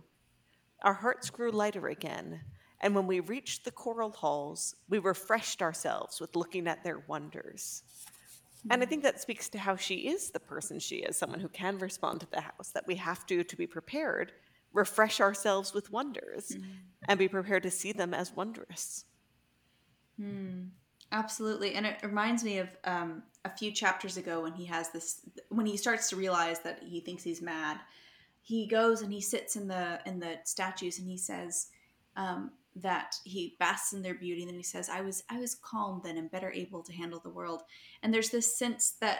Our 0.83 0.93
hearts 0.93 1.29
grew 1.29 1.51
lighter 1.51 1.87
again, 1.87 2.41
and 2.79 2.95
when 2.95 3.07
we 3.07 3.19
reached 3.19 3.63
the 3.63 3.71
choral 3.71 4.11
halls, 4.11 4.75
we 4.89 4.99
refreshed 4.99 5.61
ourselves 5.61 6.19
with 6.19 6.35
looking 6.35 6.67
at 6.67 6.83
their 6.83 6.99
wonders. 7.07 7.83
And 8.69 8.83
I 8.83 8.85
think 8.85 9.03
that 9.03 9.19
speaks 9.19 9.49
to 9.49 9.57
how 9.57 9.75
she 9.75 9.95
is 10.09 10.29
the 10.29 10.39
person 10.39 10.79
she 10.79 10.97
is, 10.97 11.17
someone 11.17 11.39
who 11.39 11.49
can 11.49 11.79
respond 11.79 12.19
to 12.19 12.27
the 12.29 12.41
house, 12.41 12.69
that 12.73 12.85
we 12.85 12.95
have 12.95 13.25
to, 13.27 13.43
to 13.43 13.55
be 13.55 13.65
prepared, 13.65 14.33
refresh 14.73 15.19
ourselves 15.19 15.73
with 15.73 15.91
wonders 15.91 16.49
mm-hmm. 16.49 16.71
and 17.07 17.19
be 17.19 17.27
prepared 17.27 17.63
to 17.63 17.71
see 17.71 17.91
them 17.91 18.13
as 18.13 18.35
wondrous. 18.35 19.05
Mm, 20.19 20.69
absolutely. 21.11 21.75
And 21.75 21.85
it 21.85 21.97
reminds 22.03 22.43
me 22.43 22.59
of 22.59 22.69
um, 22.83 23.23
a 23.45 23.49
few 23.49 23.71
chapters 23.71 24.17
ago 24.17 24.41
when 24.41 24.53
he 24.53 24.65
has 24.65 24.89
this, 24.89 25.21
when 25.49 25.65
he 25.65 25.77
starts 25.77 26.09
to 26.09 26.15
realize 26.15 26.59
that 26.59 26.83
he 26.83 26.99
thinks 26.99 27.23
he's 27.23 27.41
mad. 27.41 27.79
He 28.41 28.67
goes 28.67 29.01
and 29.01 29.13
he 29.13 29.21
sits 29.21 29.55
in 29.55 29.67
the 29.67 29.99
in 30.05 30.19
the 30.19 30.37
statues 30.45 30.97
and 30.97 31.07
he 31.07 31.17
says 31.17 31.67
um, 32.15 32.51
that 32.75 33.15
he 33.23 33.55
basks 33.59 33.93
in 33.93 34.01
their 34.01 34.15
beauty. 34.15 34.41
And 34.41 34.49
then 34.49 34.57
he 34.57 34.63
says, 34.63 34.89
"I 34.89 35.01
was 35.01 35.23
I 35.29 35.39
was 35.39 35.55
calm 35.55 36.01
then 36.03 36.17
and 36.17 36.31
better 36.31 36.51
able 36.51 36.81
to 36.83 36.93
handle 36.93 37.19
the 37.19 37.29
world." 37.29 37.61
And 38.01 38.13
there's 38.13 38.29
this 38.29 38.57
sense 38.57 38.95
that 38.99 39.19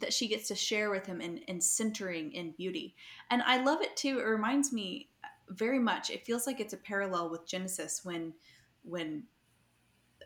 that 0.00 0.12
she 0.12 0.28
gets 0.28 0.48
to 0.48 0.54
share 0.54 0.90
with 0.90 1.06
him 1.06 1.20
and, 1.20 1.40
and 1.46 1.62
centering 1.62 2.32
in 2.32 2.52
beauty. 2.52 2.94
And 3.30 3.42
I 3.42 3.62
love 3.62 3.82
it 3.82 3.96
too. 3.96 4.18
It 4.18 4.24
reminds 4.24 4.72
me 4.72 5.10
very 5.50 5.78
much. 5.78 6.10
It 6.10 6.24
feels 6.24 6.46
like 6.46 6.58
it's 6.58 6.72
a 6.72 6.78
parallel 6.78 7.30
with 7.30 7.46
Genesis 7.46 8.00
when 8.02 8.32
when 8.82 9.24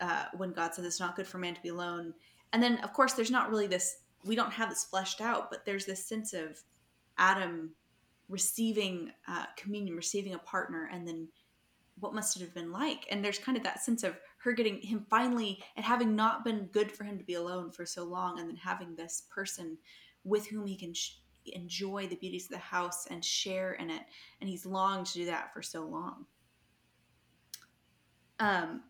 uh, 0.02 0.24
when 0.36 0.52
God 0.52 0.74
says 0.74 0.84
it's 0.84 1.00
not 1.00 1.16
good 1.16 1.26
for 1.26 1.38
man 1.38 1.54
to 1.54 1.62
be 1.62 1.70
alone. 1.70 2.12
And 2.52 2.62
then 2.62 2.78
of 2.78 2.92
course 2.92 3.14
there's 3.14 3.30
not 3.30 3.48
really 3.48 3.66
this 3.66 3.96
we 4.24 4.36
don't 4.36 4.52
have 4.52 4.68
this 4.68 4.84
fleshed 4.84 5.20
out, 5.20 5.50
but 5.50 5.64
there's 5.64 5.86
this 5.86 6.04
sense 6.04 6.32
of 6.32 6.62
Adam 7.18 7.70
receiving 8.28 9.10
uh, 9.26 9.46
communion, 9.56 9.96
receiving 9.96 10.34
a 10.34 10.38
partner, 10.38 10.88
and 10.92 11.06
then 11.06 11.28
what 11.98 12.14
must 12.14 12.36
it 12.36 12.40
have 12.40 12.54
been 12.54 12.70
like? 12.70 13.06
And 13.10 13.24
there's 13.24 13.38
kind 13.38 13.56
of 13.56 13.64
that 13.64 13.82
sense 13.82 14.02
of 14.02 14.16
her 14.38 14.52
getting 14.52 14.80
him 14.80 15.06
finally 15.08 15.62
and 15.76 15.84
having 15.84 16.16
not 16.16 16.44
been 16.44 16.66
good 16.72 16.90
for 16.90 17.04
him 17.04 17.18
to 17.18 17.24
be 17.24 17.34
alone 17.34 17.70
for 17.70 17.86
so 17.86 18.04
long 18.04 18.38
and 18.38 18.48
then 18.48 18.56
having 18.56 18.94
this 18.94 19.24
person 19.30 19.76
with 20.24 20.46
whom 20.46 20.66
he 20.66 20.76
can 20.76 20.94
sh- 20.94 21.16
enjoy 21.46 22.06
the 22.06 22.16
beauties 22.16 22.44
of 22.44 22.50
the 22.50 22.58
house 22.58 23.06
and 23.10 23.24
share 23.24 23.74
in 23.74 23.90
it 23.90 24.02
and 24.40 24.48
he's 24.48 24.64
longed 24.64 25.06
to 25.06 25.14
do 25.14 25.26
that 25.26 25.52
for 25.52 25.60
so 25.60 25.84
long 25.84 26.24
um 28.38 28.80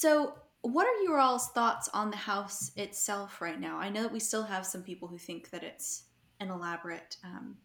so 0.00 0.32
what 0.62 0.86
are 0.86 1.02
your 1.02 1.20
all's 1.20 1.48
thoughts 1.48 1.90
on 1.92 2.10
the 2.10 2.16
house 2.16 2.72
itself 2.74 3.42
right 3.42 3.60
now? 3.60 3.76
I 3.76 3.90
know 3.90 4.02
that 4.02 4.12
we 4.12 4.18
still 4.18 4.44
have 4.44 4.64
some 4.64 4.82
people 4.82 5.06
who 5.06 5.18
think 5.18 5.50
that 5.50 5.62
it's 5.62 6.04
an 6.40 6.48
elaborate 6.48 7.18
um, 7.22 7.58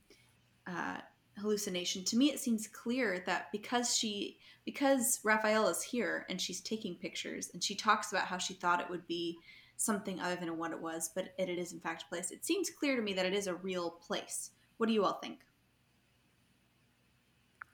uh, 0.68 0.98
hallucination. 1.40 2.04
To 2.04 2.18
me 2.18 2.34
it 2.34 2.42
seems 2.42 2.68
clear 2.68 3.24
that 3.26 3.54
because 3.54 3.96
she 3.96 4.38
because 4.66 5.22
Raphael 5.24 5.70
is 5.70 5.82
here 5.82 6.26
and 6.30 6.42
she's 6.42 6.60
taking 6.60 6.96
pictures 6.96 7.52
and 7.54 7.64
she 7.64 7.74
talks 7.74 8.12
about 8.12 8.26
how 8.26 8.38
she 8.38 8.54
thought 8.54 8.82
it 8.82 8.90
would 8.90 9.08
be 9.08 9.38
something 9.78 10.20
other 10.20 10.36
than 10.36 10.58
what 10.58 10.72
it 10.72 10.82
was 10.82 11.10
but 11.16 11.30
it, 11.38 11.48
it 11.48 11.58
is 11.58 11.72
in 11.72 11.80
fact 11.80 12.04
a 12.04 12.08
place 12.08 12.32
it 12.32 12.46
seems 12.46 12.70
clear 12.70 12.98
to 12.98 13.02
me 13.02 13.14
that 13.14 13.26
it 13.26 13.34
is 13.34 13.48
a 13.48 13.56
real 13.56 13.92
place. 13.92 14.52
What 14.76 14.88
do 14.88 14.94
you 14.94 15.06
all 15.06 15.20
think? 15.24 15.40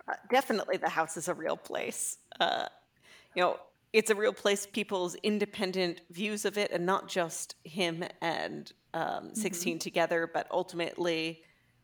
Uh, 0.08 0.14
definitely 0.30 0.78
the 0.78 0.90
house 0.90 1.18
is 1.18 1.28
a 1.28 1.34
real 1.34 1.58
place. 1.58 2.20
Uh, 2.40 2.68
you 3.36 3.42
know 3.42 3.58
it's 3.94 4.10
a 4.10 4.16
real 4.16 4.34
place 4.34 4.66
people's 4.66 5.16
independent 5.16 6.02
views 6.12 6.46
of 6.46 6.58
it 6.58 6.72
and 6.72 6.86
not 6.86 7.08
just 7.08 7.56
him 7.64 8.04
and 8.22 8.72
um, 8.94 9.34
16 9.34 9.74
mm-hmm. 9.74 9.80
together 9.80 10.30
but 10.34 10.48
ultimately 10.52 11.42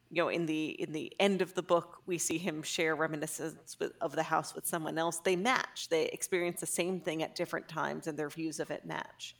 you 0.09 0.21
know 0.21 0.29
in 0.29 0.45
the 0.45 0.69
in 0.81 0.91
the 0.93 1.13
end 1.19 1.41
of 1.41 1.53
the 1.53 1.61
book 1.61 1.97
we 2.05 2.17
see 2.17 2.37
him 2.37 2.63
share 2.63 2.95
reminiscence 2.95 3.77
with, 3.79 3.91
of 4.01 4.13
the 4.13 4.23
house 4.23 4.55
with 4.55 4.65
someone 4.65 4.97
else. 4.97 5.19
They 5.19 5.35
match. 5.35 5.89
They 5.89 6.05
experience 6.05 6.61
the 6.61 6.65
same 6.65 7.01
thing 7.01 7.23
at 7.23 7.35
different 7.35 7.67
times 7.67 8.07
and 8.07 8.17
their 8.17 8.29
views 8.29 8.59
of 8.59 8.71
it 8.71 8.85
match. 8.85 9.35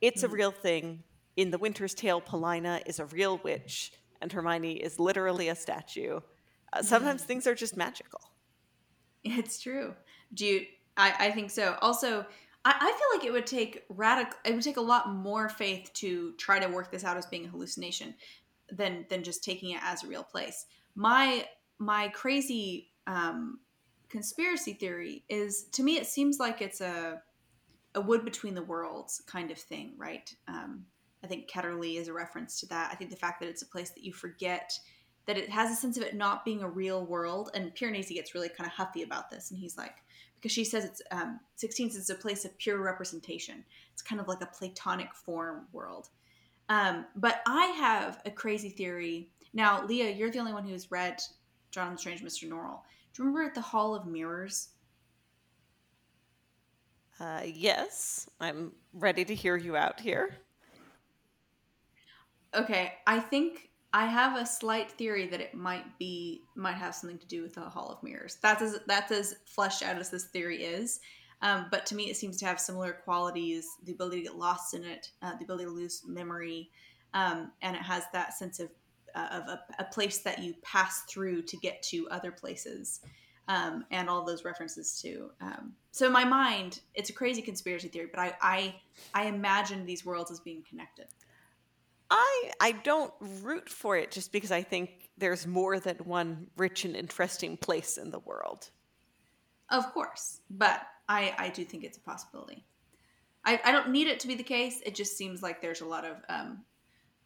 It's 0.00 0.22
mm-hmm. 0.22 0.32
a 0.32 0.36
real 0.36 0.50
thing. 0.50 1.04
In 1.36 1.52
the 1.52 1.58
winter's 1.58 1.94
tale 1.94 2.20
Paulina 2.20 2.80
is 2.86 2.98
a 2.98 3.06
real 3.06 3.38
witch 3.44 3.92
and 4.20 4.32
hermione 4.32 4.72
is 4.72 4.98
literally 4.98 5.48
a 5.48 5.54
statue. 5.54 6.20
Uh, 6.72 6.82
sometimes 6.82 7.20
mm-hmm. 7.20 7.28
things 7.28 7.46
are 7.46 7.54
just 7.54 7.76
magical. 7.76 8.20
It's 9.24 9.60
true. 9.60 9.94
Do 10.34 10.46
you 10.46 10.66
i, 10.98 11.14
I 11.18 11.30
think 11.30 11.50
so 11.50 11.76
also 11.80 12.26
I, 12.64 12.74
I 12.78 12.92
feel 12.92 13.18
like 13.18 13.26
it 13.26 13.32
would 13.32 13.46
take 13.46 13.84
radical 13.88 14.38
it 14.44 14.54
would 14.54 14.62
take 14.62 14.76
a 14.76 14.82
lot 14.82 15.10
more 15.10 15.48
faith 15.48 15.90
to 15.94 16.32
try 16.32 16.58
to 16.58 16.68
work 16.68 16.90
this 16.90 17.04
out 17.04 17.16
as 17.16 17.26
being 17.26 17.46
a 17.46 17.48
hallucination 17.48 18.14
than 18.70 19.06
than 19.08 19.22
just 19.22 19.42
taking 19.42 19.70
it 19.70 19.80
as 19.82 20.04
a 20.04 20.06
real 20.06 20.24
place. 20.24 20.66
My 20.94 21.46
my 21.78 22.08
crazy 22.08 22.90
um, 23.06 23.60
conspiracy 24.08 24.74
theory 24.74 25.24
is 25.28 25.64
to 25.72 25.82
me 25.82 25.96
it 25.96 26.06
seems 26.06 26.38
like 26.38 26.60
it's 26.60 26.80
a 26.80 27.22
a 27.94 28.00
wood 28.00 28.24
between 28.24 28.54
the 28.54 28.62
worlds 28.62 29.22
kind 29.26 29.50
of 29.50 29.58
thing, 29.58 29.94
right? 29.96 30.32
Um, 30.46 30.84
I 31.24 31.26
think 31.26 31.50
Ketterley 31.50 31.96
is 31.96 32.08
a 32.08 32.12
reference 32.12 32.60
to 32.60 32.66
that. 32.66 32.90
I 32.92 32.94
think 32.94 33.10
the 33.10 33.16
fact 33.16 33.40
that 33.40 33.48
it's 33.48 33.62
a 33.62 33.66
place 33.66 33.90
that 33.90 34.04
you 34.04 34.12
forget 34.12 34.78
that 35.26 35.36
it 35.36 35.50
has 35.50 35.70
a 35.70 35.74
sense 35.74 35.96
of 35.96 36.02
it 36.02 36.14
not 36.14 36.44
being 36.44 36.62
a 36.62 36.68
real 36.68 37.04
world. 37.04 37.50
And 37.54 37.74
Piranesi 37.74 38.14
gets 38.14 38.34
really 38.34 38.48
kind 38.48 38.66
of 38.66 38.72
huffy 38.72 39.02
about 39.02 39.30
this, 39.30 39.50
and 39.50 39.58
he's 39.58 39.76
like, 39.76 39.96
because 40.38 40.52
she 40.52 40.64
says 40.64 40.84
it's 40.84 41.02
um, 41.10 41.40
16 41.56 41.88
is 41.88 42.10
a 42.10 42.14
place 42.14 42.44
of 42.44 42.56
pure 42.58 42.78
representation. 42.78 43.64
It's 43.92 44.02
kind 44.02 44.20
of 44.20 44.28
like 44.28 44.40
a 44.40 44.46
Platonic 44.46 45.12
form 45.14 45.66
world. 45.72 46.08
Um, 46.68 47.06
but 47.16 47.40
I 47.46 47.66
have 47.78 48.20
a 48.26 48.30
crazy 48.30 48.68
theory. 48.68 49.30
Now, 49.52 49.84
Leah, 49.84 50.10
you're 50.10 50.30
the 50.30 50.38
only 50.38 50.52
one 50.52 50.66
who's 50.66 50.90
read 50.90 51.20
Jonathan 51.70 51.98
Strange, 51.98 52.22
Mr. 52.22 52.48
Norrell. 52.48 52.80
Do 53.12 53.22
you 53.22 53.28
remember 53.28 53.42
at 53.42 53.54
the 53.54 53.60
Hall 53.60 53.94
of 53.94 54.06
Mirrors? 54.06 54.68
Uh, 57.18 57.42
yes, 57.44 58.28
I'm 58.40 58.72
ready 58.92 59.24
to 59.24 59.34
hear 59.34 59.56
you 59.56 59.76
out 59.76 59.98
here. 59.98 60.36
Okay, 62.54 62.94
I 63.06 63.18
think 63.18 63.70
I 63.92 64.06
have 64.06 64.36
a 64.36 64.44
slight 64.44 64.90
theory 64.92 65.26
that 65.28 65.40
it 65.40 65.54
might 65.54 65.98
be 65.98 66.42
might 66.54 66.74
have 66.74 66.94
something 66.94 67.18
to 67.18 67.26
do 67.26 67.42
with 67.42 67.54
the 67.54 67.62
Hall 67.62 67.88
of 67.90 68.02
Mirrors. 68.02 68.36
That's 68.42 68.62
as 68.62 68.80
that's 68.86 69.10
as 69.10 69.36
fleshed 69.46 69.82
out 69.82 69.96
as 69.96 70.10
this 70.10 70.24
theory 70.24 70.64
is. 70.64 71.00
Um, 71.40 71.66
but 71.70 71.86
to 71.86 71.94
me, 71.94 72.10
it 72.10 72.16
seems 72.16 72.36
to 72.38 72.46
have 72.46 72.60
similar 72.60 72.92
qualities: 72.92 73.66
the 73.84 73.92
ability 73.92 74.18
to 74.18 74.22
get 74.24 74.36
lost 74.36 74.74
in 74.74 74.84
it, 74.84 75.10
uh, 75.22 75.36
the 75.36 75.44
ability 75.44 75.64
to 75.64 75.70
lose 75.70 76.02
memory, 76.06 76.70
um, 77.14 77.52
and 77.62 77.76
it 77.76 77.82
has 77.82 78.04
that 78.12 78.34
sense 78.34 78.60
of 78.60 78.68
uh, 79.14 79.28
of 79.32 79.48
a, 79.48 79.60
a, 79.78 79.84
place 79.84 80.18
that 80.18 80.40
you 80.40 80.54
pass 80.62 81.04
through 81.04 81.40
to 81.42 81.56
get 81.56 81.82
to 81.82 82.06
other 82.10 82.30
places, 82.30 83.00
um, 83.48 83.86
and 83.90 84.10
all 84.10 84.22
those 84.22 84.44
references 84.44 85.00
to. 85.00 85.30
Um, 85.40 85.72
so 85.92 86.06
in 86.06 86.12
my 86.12 86.24
mind, 86.24 86.80
it's 86.94 87.08
a 87.08 87.14
crazy 87.14 87.40
conspiracy 87.40 87.88
theory, 87.88 88.08
but 88.12 88.20
I 88.20 88.34
I, 88.42 88.74
I 89.14 89.26
imagine 89.28 89.86
these 89.86 90.04
worlds 90.04 90.30
as 90.30 90.40
being 90.40 90.62
connected. 90.68 91.06
I 92.10 92.50
I 92.60 92.72
don't 92.72 93.12
root 93.42 93.68
for 93.68 93.96
it 93.96 94.10
just 94.10 94.32
because 94.32 94.50
I 94.50 94.62
think 94.62 95.10
there's 95.18 95.46
more 95.46 95.78
than 95.78 95.96
one 95.98 96.46
rich 96.56 96.84
and 96.84 96.96
interesting 96.96 97.56
place 97.56 97.98
in 97.98 98.10
the 98.10 98.20
world. 98.20 98.70
Of 99.70 99.92
course, 99.92 100.40
but 100.48 100.80
I 101.08 101.34
I 101.38 101.48
do 101.50 101.64
think 101.64 101.84
it's 101.84 101.98
a 101.98 102.02
possibility. 102.02 102.64
I, 103.44 103.60
I 103.64 103.72
don't 103.72 103.90
need 103.90 104.08
it 104.08 104.20
to 104.20 104.28
be 104.28 104.34
the 104.34 104.42
case. 104.42 104.80
It 104.84 104.94
just 104.94 105.16
seems 105.16 105.42
like 105.42 105.62
there's 105.62 105.80
a 105.80 105.86
lot 105.86 106.04
of 106.04 106.16
um, 106.28 106.64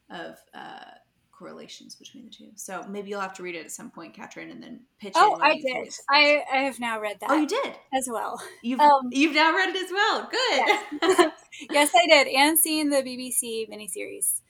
of 0.09 0.37
uh, 0.53 0.91
correlations 1.31 1.95
between 1.95 2.25
the 2.25 2.29
two. 2.29 2.49
So 2.55 2.85
maybe 2.87 3.09
you'll 3.09 3.21
have 3.21 3.33
to 3.35 3.43
read 3.43 3.55
it 3.55 3.65
at 3.65 3.71
some 3.71 3.89
point, 3.89 4.15
Caitrin, 4.15 4.51
and 4.51 4.61
then 4.61 4.81
pitch. 4.99 5.09
It. 5.09 5.17
Oh, 5.17 5.39
I 5.41 5.55
did. 5.55 5.93
I, 6.09 6.43
I 6.51 6.57
have 6.59 6.79
now 6.79 6.99
read 6.99 7.19
that. 7.19 7.29
Oh, 7.29 7.35
you 7.35 7.47
did 7.47 7.73
as 7.93 8.07
well. 8.09 8.41
You've 8.61 8.79
um, 8.79 9.09
you've 9.11 9.35
now 9.35 9.53
read 9.53 9.75
it 9.75 9.83
as 9.83 9.91
well. 9.91 10.29
Good. 10.31 11.09
Yes. 11.19 11.31
yes, 11.71 11.91
I 11.95 12.07
did, 12.07 12.33
and 12.33 12.57
seen 12.57 12.89
the 12.89 12.97
BBC 12.97 13.69
miniseries. 13.69 14.41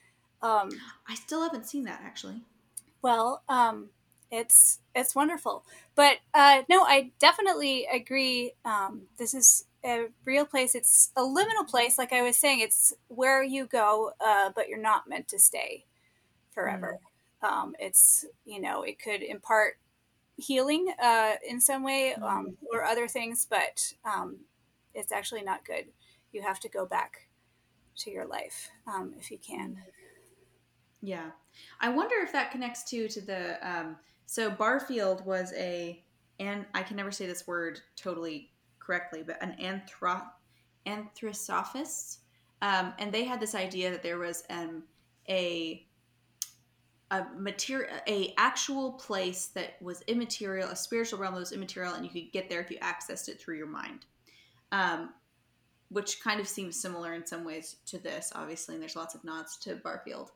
Um, 0.43 0.69
I 1.07 1.15
still 1.15 1.41
haven't 1.41 1.65
seen 1.65 1.85
that 1.85 2.01
actually. 2.03 2.41
Well, 3.01 3.43
um, 3.47 3.89
it's 4.29 4.79
it's 4.93 5.15
wonderful, 5.15 5.63
but 5.95 6.17
uh, 6.33 6.63
no, 6.69 6.83
I 6.83 7.11
definitely 7.17 7.87
agree. 7.91 8.53
Um, 8.65 9.03
this 9.17 9.33
is 9.33 9.65
a 9.85 10.07
real 10.25 10.45
place. 10.45 10.75
It's 10.75 11.11
a 11.15 11.21
liminal 11.21 11.67
place, 11.67 11.97
like 11.97 12.11
I 12.11 12.21
was 12.21 12.35
saying. 12.35 12.59
It's 12.59 12.93
where 13.07 13.41
you 13.41 13.65
go, 13.65 14.11
uh, 14.23 14.51
but 14.53 14.67
you're 14.67 14.81
not 14.81 15.07
meant 15.07 15.29
to 15.29 15.39
stay 15.39 15.85
forever. 16.51 16.99
Mm. 17.43 17.47
Um, 17.47 17.75
it's 17.79 18.25
you 18.45 18.59
know 18.59 18.83
it 18.83 18.99
could 18.99 19.23
impart 19.23 19.77
healing 20.35 20.93
uh, 21.01 21.35
in 21.47 21.61
some 21.61 21.83
way 21.83 22.13
um, 22.15 22.47
mm. 22.47 22.55
or 22.71 22.83
other 22.83 23.07
things, 23.07 23.47
but 23.49 23.93
um, 24.03 24.39
it's 24.93 25.11
actually 25.11 25.43
not 25.43 25.65
good. 25.65 25.85
You 26.33 26.41
have 26.41 26.59
to 26.61 26.69
go 26.69 26.85
back 26.85 27.27
to 27.97 28.11
your 28.11 28.25
life 28.25 28.69
um, 28.87 29.13
if 29.19 29.31
you 29.31 29.37
can. 29.37 29.77
Yeah, 31.05 31.31
I 31.81 31.89
wonder 31.89 32.15
if 32.23 32.31
that 32.31 32.49
connects 32.51 32.85
too 32.85 33.09
to 33.09 33.19
the. 33.19 33.69
Um, 33.69 33.97
so 34.25 34.49
Barfield 34.49 35.25
was 35.25 35.51
a, 35.53 36.01
and 36.39 36.65
I 36.73 36.81
can 36.81 36.95
never 36.95 37.11
say 37.11 37.27
this 37.27 37.45
word 37.45 37.81
totally 37.97 38.51
correctly, 38.79 39.21
but 39.21 39.37
an 39.43 39.53
anthro, 39.61 40.23
anthrosophist, 40.87 42.19
um, 42.61 42.93
and 42.99 43.11
they 43.11 43.25
had 43.25 43.41
this 43.41 43.53
idea 43.53 43.91
that 43.91 44.01
there 44.01 44.17
was 44.17 44.45
um, 44.49 44.83
a 45.29 45.85
a 47.11 47.25
material 47.37 47.93
a 48.07 48.33
actual 48.37 48.93
place 48.93 49.47
that 49.47 49.75
was 49.81 50.03
immaterial 50.07 50.69
a 50.69 50.75
spiritual 50.75 51.19
realm 51.19 51.33
that 51.33 51.41
was 51.41 51.51
immaterial 51.51 51.93
and 51.95 52.05
you 52.05 52.11
could 52.11 52.31
get 52.31 52.49
there 52.49 52.61
if 52.61 52.71
you 52.71 52.77
accessed 52.77 53.27
it 53.27 53.41
through 53.41 53.57
your 53.57 53.67
mind. 53.67 54.05
Um, 54.71 55.09
which 55.89 56.23
kind 56.23 56.39
of 56.39 56.47
seems 56.47 56.79
similar 56.79 57.13
in 57.13 57.25
some 57.25 57.43
ways 57.43 57.75
to 57.87 57.99
this 57.99 58.31
obviously 58.33 58.73
and 58.73 58.81
there's 58.81 58.95
lots 58.95 59.13
of 59.13 59.23
nods 59.23 59.57
to 59.57 59.75
barfield 59.75 60.31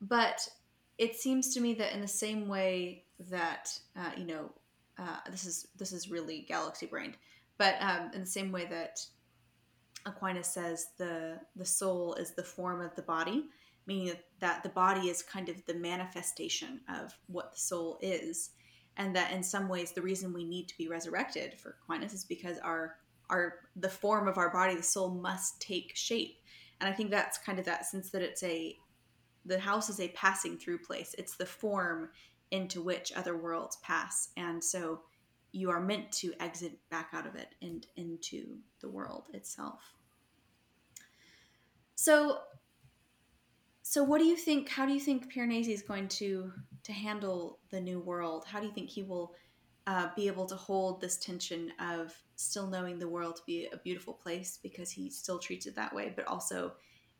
but 0.00 0.48
it 0.98 1.16
seems 1.16 1.52
to 1.54 1.60
me 1.60 1.74
that 1.74 1.92
in 1.92 2.00
the 2.00 2.08
same 2.08 2.48
way 2.48 3.04
that 3.30 3.78
uh, 3.96 4.10
you 4.16 4.24
know, 4.24 4.50
uh, 4.98 5.18
this 5.30 5.44
is 5.44 5.68
this 5.76 5.92
is 5.92 6.10
really 6.10 6.44
galaxy 6.48 6.86
brained, 6.86 7.16
but 7.58 7.76
um, 7.80 8.10
in 8.14 8.20
the 8.20 8.26
same 8.26 8.52
way 8.52 8.66
that 8.66 9.00
Aquinas 10.06 10.48
says 10.48 10.88
the 10.98 11.38
the 11.56 11.64
soul 11.64 12.14
is 12.14 12.32
the 12.32 12.42
form 12.42 12.80
of 12.80 12.94
the 12.94 13.02
body, 13.02 13.44
meaning 13.86 14.14
that 14.40 14.62
the 14.62 14.68
body 14.70 15.08
is 15.08 15.22
kind 15.22 15.48
of 15.48 15.64
the 15.66 15.74
manifestation 15.74 16.80
of 16.88 17.14
what 17.26 17.52
the 17.52 17.58
soul 17.58 17.98
is, 18.00 18.50
and 18.96 19.14
that 19.14 19.32
in 19.32 19.42
some 19.42 19.68
ways 19.68 19.92
the 19.92 20.02
reason 20.02 20.32
we 20.32 20.44
need 20.44 20.68
to 20.68 20.78
be 20.78 20.88
resurrected 20.88 21.54
for 21.54 21.76
Aquinas 21.82 22.14
is 22.14 22.24
because 22.24 22.58
our 22.58 22.96
our 23.28 23.54
the 23.74 23.88
form 23.88 24.28
of 24.28 24.38
our 24.38 24.50
body, 24.50 24.76
the 24.76 24.82
soul 24.82 25.10
must 25.10 25.60
take 25.60 25.94
shape, 25.94 26.38
and 26.80 26.88
I 26.88 26.92
think 26.92 27.10
that's 27.10 27.38
kind 27.38 27.58
of 27.58 27.64
that 27.66 27.84
sense 27.84 28.10
that 28.10 28.22
it's 28.22 28.42
a 28.42 28.78
the 29.46 29.58
house 29.58 29.88
is 29.88 30.00
a 30.00 30.08
passing 30.08 30.58
through 30.58 30.78
place. 30.78 31.14
It's 31.18 31.36
the 31.36 31.46
form 31.46 32.10
into 32.50 32.82
which 32.82 33.12
other 33.16 33.36
worlds 33.36 33.76
pass. 33.82 34.28
And 34.36 34.62
so 34.62 35.00
you 35.52 35.70
are 35.70 35.80
meant 35.80 36.12
to 36.12 36.34
exit 36.40 36.78
back 36.90 37.10
out 37.12 37.26
of 37.26 37.34
it 37.34 37.54
and 37.62 37.86
into 37.96 38.58
the 38.80 38.88
world 38.88 39.28
itself. 39.32 39.80
So 41.94 42.40
so 43.82 44.02
what 44.02 44.18
do 44.18 44.24
you 44.24 44.36
think 44.36 44.68
how 44.68 44.84
do 44.84 44.92
you 44.92 45.00
think 45.00 45.32
Piranesi 45.32 45.72
is 45.72 45.82
going 45.82 46.08
to 46.08 46.52
to 46.84 46.92
handle 46.92 47.60
the 47.70 47.80
new 47.80 48.00
world? 48.00 48.44
How 48.46 48.60
do 48.60 48.66
you 48.66 48.72
think 48.72 48.90
he 48.90 49.02
will 49.02 49.34
uh, 49.86 50.08
be 50.16 50.26
able 50.26 50.46
to 50.46 50.56
hold 50.56 51.00
this 51.00 51.16
tension 51.16 51.72
of 51.80 52.12
still 52.34 52.66
knowing 52.66 52.98
the 52.98 53.08
world 53.08 53.36
to 53.36 53.42
be 53.46 53.68
a 53.72 53.76
beautiful 53.78 54.12
place 54.12 54.58
because 54.62 54.90
he 54.90 55.08
still 55.08 55.38
treats 55.38 55.66
it 55.66 55.76
that 55.76 55.94
way, 55.94 56.12
but 56.14 56.26
also 56.26 56.72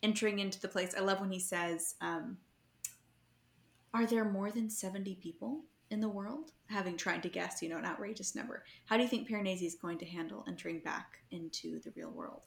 entering 0.07 0.39
into 0.39 0.61
the 0.61 0.69
place. 0.69 0.95
I 0.97 1.01
love 1.01 1.21
when 1.21 1.33
he 1.33 1.41
says, 1.41 1.97
um, 2.01 2.37
Are 3.93 4.07
there 4.07 4.25
more 4.25 4.53
than 4.53 4.71
70 4.71 5.17
people 5.17 5.65
in 5.91 6.01
the 6.01 6.09
world? 6.09 6.53
Having 6.69 6.97
tried 6.97 7.25
to 7.25 7.29
guess, 7.29 7.61
you 7.61 7.69
know, 7.69 7.79
an 7.79 7.85
outrageous 7.85 8.37
number. 8.37 8.63
How 8.85 8.97
do 8.97 9.03
you 9.03 9.09
think 9.09 9.29
Piranesi 9.29 9.67
is 9.67 9.75
going 9.75 9.99
to 9.99 10.07
handle 10.07 10.45
entering 10.47 10.79
back 10.79 11.19
into 11.33 11.81
the 11.81 11.93
real 11.97 12.13
world? 12.13 12.43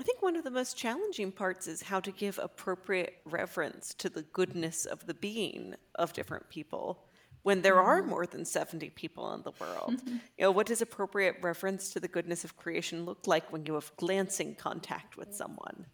I 0.00 0.02
think 0.02 0.22
one 0.22 0.34
of 0.34 0.44
the 0.44 0.50
most 0.50 0.78
challenging 0.78 1.30
parts 1.30 1.66
is 1.66 1.82
how 1.82 2.00
to 2.00 2.10
give 2.10 2.38
appropriate 2.38 3.16
reverence 3.26 3.92
to 3.98 4.08
the 4.08 4.22
goodness 4.22 4.86
of 4.86 5.06
the 5.06 5.14
being 5.14 5.74
of 5.94 6.14
different 6.14 6.48
people 6.48 7.04
when 7.42 7.60
there 7.60 7.80
are 7.80 8.00
mm-hmm. 8.00 8.10
more 8.10 8.26
than 8.26 8.46
70 8.46 8.90
people 8.90 9.32
in 9.34 9.42
the 9.42 9.52
world. 9.60 10.00
You 10.36 10.46
know, 10.46 10.50
what 10.50 10.66
does 10.66 10.82
appropriate 10.82 11.36
reference 11.42 11.92
to 11.92 12.00
the 12.00 12.08
goodness 12.08 12.44
of 12.44 12.56
creation 12.56 13.04
look 13.04 13.26
like 13.26 13.52
when 13.52 13.66
you 13.66 13.74
have 13.74 13.92
glancing 13.96 14.56
contact 14.56 15.16
with 15.16 15.32
someone? 15.32 15.86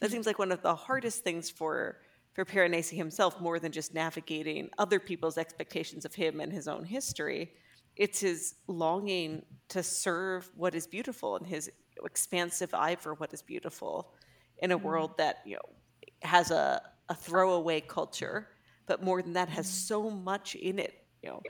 That 0.00 0.10
seems 0.10 0.26
like 0.26 0.38
one 0.38 0.52
of 0.52 0.62
the 0.62 0.74
hardest 0.74 1.24
things 1.24 1.50
for 1.50 1.98
for 2.36 2.44
Piranesi 2.44 2.94
himself, 2.94 3.40
more 3.40 3.58
than 3.58 3.72
just 3.72 3.94
navigating 3.94 4.68
other 4.76 5.00
people's 5.00 5.38
expectations 5.38 6.04
of 6.04 6.14
him 6.14 6.38
and 6.38 6.52
his 6.52 6.68
own 6.68 6.84
history. 6.84 7.50
It's 7.96 8.20
his 8.20 8.56
longing 8.66 9.42
to 9.70 9.82
serve 9.82 10.50
what 10.54 10.74
is 10.74 10.86
beautiful 10.86 11.36
and 11.36 11.46
his 11.46 11.70
expansive 12.04 12.74
eye 12.74 12.96
for 12.96 13.14
what 13.14 13.32
is 13.32 13.40
beautiful 13.40 14.12
in 14.58 14.70
a 14.70 14.76
mm-hmm. 14.76 14.86
world 14.86 15.16
that 15.16 15.38
you 15.46 15.54
know 15.54 15.62
has 16.22 16.50
a, 16.50 16.82
a 17.08 17.14
throwaway 17.14 17.80
culture, 17.80 18.48
but 18.86 19.02
more 19.02 19.22
than 19.22 19.32
that 19.32 19.48
has 19.48 19.66
mm-hmm. 19.66 19.94
so 19.94 20.10
much 20.10 20.54
in 20.56 20.78
it. 20.78 21.06
You 21.22 21.30
know, 21.30 21.42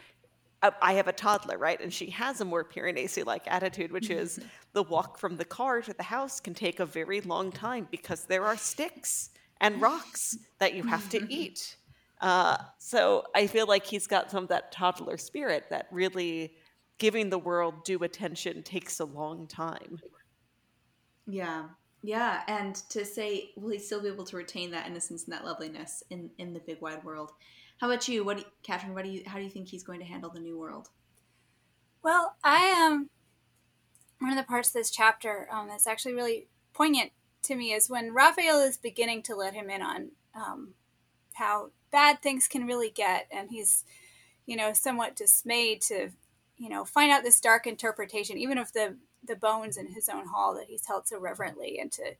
I 0.63 0.95
have 0.95 1.07
a 1.07 1.13
toddler, 1.13 1.59
right? 1.59 1.81
And 1.81 1.93
she 1.93 2.11
has 2.11 2.41
a 2.41 2.45
more 2.45 2.65
Piranesi 2.65 3.25
like 3.25 3.43
attitude, 3.47 3.93
which 3.93 4.11
is 4.11 4.41
the 4.73 4.83
walk 4.83 5.19
from 5.19 5.37
the 5.37 5.45
car 5.45 5.83
to 5.83 5.93
the 5.93 6.03
house 6.03 6.41
can 6.41 6.55
take 6.55 6.81
a 6.81 6.87
very 6.87 7.21
long 7.21 7.53
time 7.53 7.87
because 7.91 8.25
there 8.25 8.45
are 8.45 8.57
sticks 8.57 9.31
and 9.61 9.81
rocks 9.81 10.39
that 10.59 10.75
you 10.75 10.83
have 10.83 11.09
to 11.11 11.27
eat. 11.33 11.77
Uh, 12.21 12.57
so 12.79 13.25
I 13.35 13.47
feel 13.47 13.67
like 13.67 13.85
he's 13.85 14.07
got 14.07 14.31
some 14.31 14.45
of 14.45 14.49
that 14.49 14.73
toddler 14.73 15.19
spirit 15.19 15.67
that 15.71 15.87
really 15.91 16.55
giving 16.99 17.29
the 17.29 17.39
world 17.39 17.85
due 17.85 18.03
attention 18.03 18.63
takes 18.63 19.01
a 19.01 19.05
long 19.05 19.47
time. 19.47 20.01
Yeah. 21.27 21.65
Yeah. 22.03 22.43
And 22.49 22.77
to 22.91 23.05
say, 23.05 23.51
will 23.57 23.71
he 23.71 23.79
still 23.79 24.01
be 24.01 24.09
able 24.09 24.25
to 24.25 24.37
retain 24.37 24.71
that 24.71 24.87
innocence 24.87 25.25
and 25.25 25.33
that 25.33 25.45
loveliness 25.45 26.03
in, 26.11 26.31
in 26.39 26.55
the 26.55 26.61
big 26.61 26.81
wide 26.81 27.05
world? 27.05 27.33
How 27.79 27.91
about 27.91 28.09
you? 28.09 28.25
What, 28.25 28.39
you, 28.39 28.45
Caitrin? 28.67 28.95
What 28.95 29.05
do 29.05 29.11
you? 29.11 29.23
How 29.27 29.37
do 29.37 29.45
you 29.45 29.51
think 29.51 29.69
he's 29.69 29.83
going 29.83 30.01
to 30.01 30.07
handle 30.07 30.31
the 30.31 30.41
new 30.41 30.59
world? 30.59 30.89
Well, 32.03 32.37
I 32.43 32.59
am. 32.59 32.93
Um, 32.93 33.11
one 34.19 34.31
of 34.31 34.39
the 34.39 34.45
parts 34.45 34.71
of 34.71 34.75
this 34.75 34.91
chapter 34.91 35.47
um, 35.53 35.69
that's 35.69 35.87
actually 35.87 36.15
really 36.15 36.49
poignant 36.73 37.13
to 37.43 37.55
me 37.55 37.73
is 37.73 37.91
when 37.91 38.15
Raphael 38.15 38.61
is 38.61 38.79
beginning 38.79 39.23
to 39.25 39.35
let 39.35 39.53
him 39.53 39.69
in 39.69 39.83
on 39.83 40.11
um, 40.35 40.75
how 41.35 41.71
bad 41.93 42.23
things 42.23 42.49
can 42.49 42.67
really 42.67 42.91
get, 42.91 43.27
and 43.31 43.51
he's, 43.51 43.85
you 44.47 44.57
know, 44.57 44.73
somewhat 44.73 45.15
dismayed 45.15 45.83
to, 45.83 46.11
you 46.57 46.69
know, 46.71 46.85
find 46.85 47.13
out 47.13 47.25
this 47.25 47.41
dark 47.41 47.67
interpretation, 47.67 48.39
even 48.39 48.59
of 48.59 48.73
the 48.73 48.97
the 49.27 49.37
bones 49.37 49.77
in 49.77 49.89
his 49.93 50.09
own 50.09 50.29
hall 50.29 50.55
that 50.55 50.69
he's 50.69 50.87
held 50.87 51.07
so 51.07 51.19
reverently, 51.19 51.79
and 51.79 51.93
to, 51.93 52.15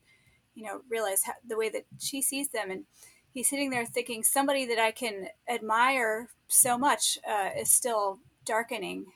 you 0.53 0.65
know, 0.65 0.81
realize 0.89 1.23
how, 1.23 1.33
the 1.47 1.57
way 1.57 1.69
that 1.69 1.85
she 1.97 2.21
sees 2.21 2.49
them 2.49 2.69
and 2.69 2.85
he's 3.33 3.49
sitting 3.49 3.69
there 3.69 3.85
thinking 3.85 4.23
somebody 4.23 4.65
that 4.65 4.79
I 4.79 4.91
can 4.91 5.27
admire 5.49 6.29
so 6.47 6.77
much 6.77 7.17
uh, 7.27 7.49
is 7.57 7.71
still 7.71 8.19
darkening 8.45 9.07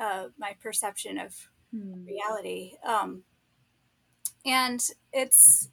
uh, 0.00 0.26
my 0.38 0.54
perception 0.62 1.18
of 1.18 1.48
hmm. 1.74 2.04
reality. 2.04 2.74
Um, 2.86 3.22
and 4.44 4.80
it's, 5.12 5.68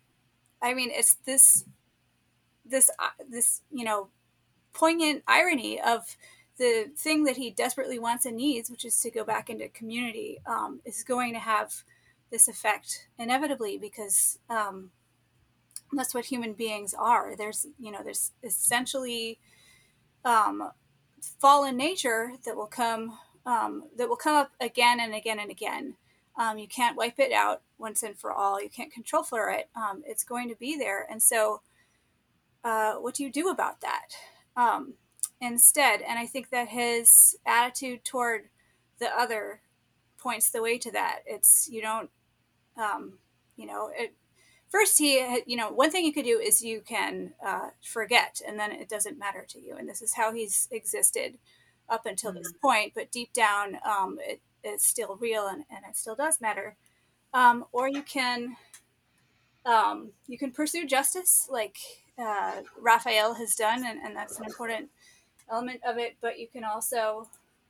I 0.62 0.74
mean, 0.74 0.90
it's 0.92 1.16
this, 1.26 1.66
this, 2.66 2.90
uh, 3.00 3.10
this, 3.30 3.62
you 3.72 3.86
know, 3.86 4.10
poignant 4.74 5.24
irony 5.28 5.80
of 5.80 6.18
the 6.58 6.92
thing 6.98 7.24
that 7.24 7.38
he 7.38 7.52
desperately 7.52 8.00
wants 8.00 8.26
and 8.26 8.36
needs, 8.36 8.70
which 8.70 8.86
is 8.86 9.00
to 9.02 9.12
go 9.12 9.24
back 9.24 9.50
into 9.50 9.70
community, 9.70 10.40
um, 10.46 10.82
is 10.86 11.04
going 11.04 11.34
to 11.34 11.40
have 11.40 11.84
this 12.32 12.48
effect 12.48 13.08
inevitably 13.18 13.78
because 13.78 14.40
um, 14.50 14.92
that's 15.94 16.14
what 16.14 16.26
human 16.26 16.54
beings 16.54 16.94
are. 16.98 17.36
There's, 17.36 17.66
you 17.80 17.92
know, 17.92 18.02
there's 18.04 18.32
essentially 18.44 19.40
um, 20.26 20.72
fallen 21.40 21.78
nature 21.78 22.34
that 22.46 22.56
will 22.56 22.68
come 22.68 23.18
um, 23.46 23.86
that 23.98 24.10
will 24.10 24.18
come 24.18 24.36
up 24.36 24.52
again 24.60 25.00
and 25.00 25.16
again 25.16 25.40
and 25.40 25.50
again. 25.50 25.96
Um, 26.38 26.58
you 26.58 26.68
can't 26.68 26.98
wipe 26.98 27.18
it 27.18 27.32
out 27.32 27.62
once 27.78 28.04
and 28.04 28.18
for 28.18 28.32
all. 28.32 28.62
You 28.62 28.70
can't 28.70 28.92
control 28.92 29.24
for 29.24 29.50
it. 29.50 29.70
Um, 29.76 30.04
it's 30.06 30.24
going 30.24 30.50
to 30.50 30.56
be 30.56 30.78
there, 30.78 31.08
and 31.10 31.24
so 31.24 31.62
uh, 32.64 32.96
what 32.96 33.16
do 33.16 33.24
you 33.24 33.32
do 33.32 33.50
about 33.50 33.82
that? 33.82 34.10
Um, 34.56 34.96
instead, 35.40 36.02
and 36.02 36.20
I 36.20 36.26
think 36.26 36.50
that 36.50 36.68
his 36.68 37.38
attitude 37.46 38.04
toward 38.04 38.50
the 39.00 39.08
other 39.08 39.62
points 40.18 40.50
the 40.50 40.62
way 40.62 40.78
to 40.80 40.92
that. 40.92 41.20
It's 41.26 41.70
you 41.72 41.82
don't, 41.82 42.10
um, 42.76 43.20
you 43.56 43.66
know, 43.66 43.90
it 43.96 44.14
first 44.70 44.98
he 44.98 45.42
you 45.46 45.58
know 45.58 45.70
one 45.70 45.92
thing 45.92 46.06
you 46.06 46.14
could 46.14 46.26
do 46.26 46.40
is 46.40 46.64
you 46.64 46.82
can 46.82 47.34
uh, 47.46 47.70
forget 47.82 48.42
and 48.48 48.60
then 48.60 48.72
it 48.72 48.90
doesn't 48.90 49.20
matter 49.20 49.46
to 49.50 49.60
you. 49.60 49.76
And 49.78 49.88
this 49.88 50.02
is 50.02 50.14
how 50.14 50.34
he's 50.34 50.68
existed 50.72 51.38
up 51.90 52.06
until 52.06 52.32
mm-hmm. 52.32 52.40
this 52.40 52.54
point 52.62 52.94
but 52.96 53.12
deep 53.12 53.34
down 53.34 53.78
um, 53.86 54.18
it, 54.22 54.42
it's 54.64 54.86
still 54.86 55.16
real 55.18 55.48
and, 55.48 55.64
and, 55.70 55.86
it 55.90 55.96
still 55.96 56.16
does 56.16 56.42
matter. 56.42 56.76
Um, 57.34 57.66
or 57.72 57.88
you 57.88 58.04
can 58.04 58.58
um, 59.66 60.12
you 60.28 60.38
can 60.38 60.52
pursue 60.52 60.86
justice 60.86 61.48
like 61.50 61.78
uh, 62.18 62.62
raphael 62.80 63.36
has 63.36 63.56
done 63.56 63.86
and, 63.86 64.00
and 64.00 64.16
that's 64.16 64.40
an 64.40 64.46
important 64.46 64.90
element 65.50 65.80
of 65.86 65.98
it 65.98 66.18
but 66.22 66.40
you 66.40 66.48
can 66.48 66.64
also 66.64 67.30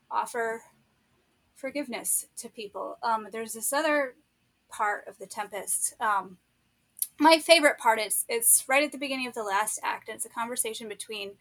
offer 0.09 0.61
forgiveness 1.57 2.27
to 2.37 2.49
people. 2.49 2.97
Um, 3.03 3.27
there's 3.31 3.53
this 3.53 3.73
other 3.73 4.15
part 4.69 5.07
of 5.07 5.17
the 5.17 5.25
tempest 5.25 5.95
um, 5.99 6.37
my 7.19 7.39
favorite 7.39 7.77
part 7.77 7.99
is 7.99 8.25
it's 8.27 8.63
right 8.67 8.83
at 8.83 8.91
the 8.91 8.97
beginning 8.97 9.27
of 9.27 9.33
the 9.33 9.43
last 9.43 9.79
act. 9.83 10.09
And 10.09 10.15
it's 10.15 10.25
a 10.25 10.29
conversation 10.29 10.87
between 10.87 11.31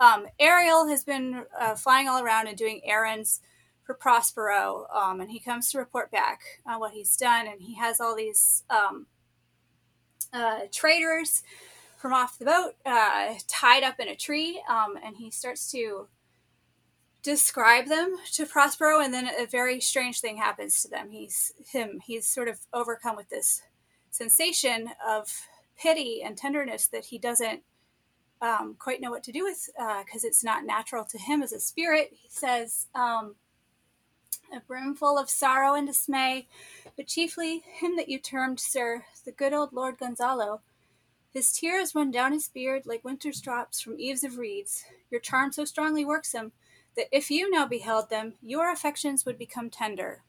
um, 0.00 0.26
Ariel 0.38 0.88
has 0.88 1.04
been 1.04 1.44
uh, 1.58 1.74
flying 1.74 2.08
all 2.08 2.22
around 2.22 2.46
and 2.46 2.56
doing 2.56 2.80
errands 2.84 3.40
for 3.82 3.94
Prospero, 3.94 4.86
um, 4.94 5.20
and 5.20 5.30
he 5.30 5.40
comes 5.40 5.70
to 5.70 5.78
report 5.78 6.10
back 6.10 6.42
on 6.66 6.78
what 6.78 6.92
he's 6.92 7.16
done, 7.16 7.46
and 7.46 7.62
he 7.62 7.74
has 7.76 8.00
all 8.00 8.14
these 8.14 8.62
um, 8.68 9.06
uh, 10.30 10.60
traders 10.70 11.42
from 11.96 12.12
off 12.12 12.38
the 12.38 12.44
boat 12.44 12.74
uh, 12.84 13.34
tied 13.48 13.82
up 13.82 13.98
in 13.98 14.06
a 14.06 14.14
tree, 14.14 14.62
um, 14.68 14.98
and 15.02 15.16
he 15.16 15.30
starts 15.30 15.70
to 15.72 16.06
describe 17.22 17.86
them 17.86 18.16
to 18.32 18.44
Prospero, 18.44 19.00
and 19.00 19.12
then 19.12 19.26
a 19.26 19.46
very 19.46 19.80
strange 19.80 20.20
thing 20.20 20.36
happens 20.36 20.82
to 20.82 20.88
them. 20.88 21.10
He's 21.10 21.54
him. 21.72 22.00
He's 22.04 22.26
sort 22.26 22.48
of 22.48 22.60
overcome 22.74 23.16
with 23.16 23.30
this 23.30 23.62
sensation 24.10 24.90
of 25.06 25.48
pity 25.76 26.22
and 26.24 26.36
tenderness 26.36 26.86
that 26.88 27.06
he 27.06 27.18
doesn't 27.18 27.62
um, 28.40 28.76
quite 28.78 29.00
know 29.00 29.10
what 29.10 29.24
to 29.24 29.32
do 29.32 29.44
with 29.44 29.68
because 29.76 30.24
uh, 30.24 30.28
it's 30.28 30.44
not 30.44 30.64
natural 30.64 31.04
to 31.04 31.18
him 31.18 31.42
as 31.42 31.52
a 31.52 31.60
spirit. 31.60 32.10
He 32.12 32.28
says, 32.28 32.86
um, 32.94 33.34
a 34.52 34.60
brimful 34.60 35.18
of 35.18 35.28
sorrow 35.28 35.74
and 35.74 35.86
dismay, 35.86 36.46
but 36.96 37.06
chiefly 37.06 37.62
him 37.66 37.96
that 37.96 38.08
you 38.08 38.18
termed, 38.18 38.60
sir, 38.60 39.04
the 39.24 39.32
good 39.32 39.52
old 39.52 39.72
Lord 39.72 39.98
Gonzalo. 39.98 40.60
His 41.30 41.52
tears 41.52 41.94
run 41.94 42.10
down 42.10 42.32
his 42.32 42.48
beard 42.48 42.84
like 42.86 43.04
winter's 43.04 43.40
drops 43.40 43.80
from 43.80 43.98
eaves 43.98 44.24
of 44.24 44.38
reeds. 44.38 44.84
Your 45.10 45.20
charm 45.20 45.52
so 45.52 45.64
strongly 45.64 46.04
works 46.04 46.32
him 46.32 46.52
that 46.96 47.08
if 47.12 47.30
you 47.30 47.50
now 47.50 47.66
beheld 47.66 48.08
them, 48.10 48.34
your 48.42 48.72
affections 48.72 49.26
would 49.26 49.38
become 49.38 49.70
tender. 49.70 50.22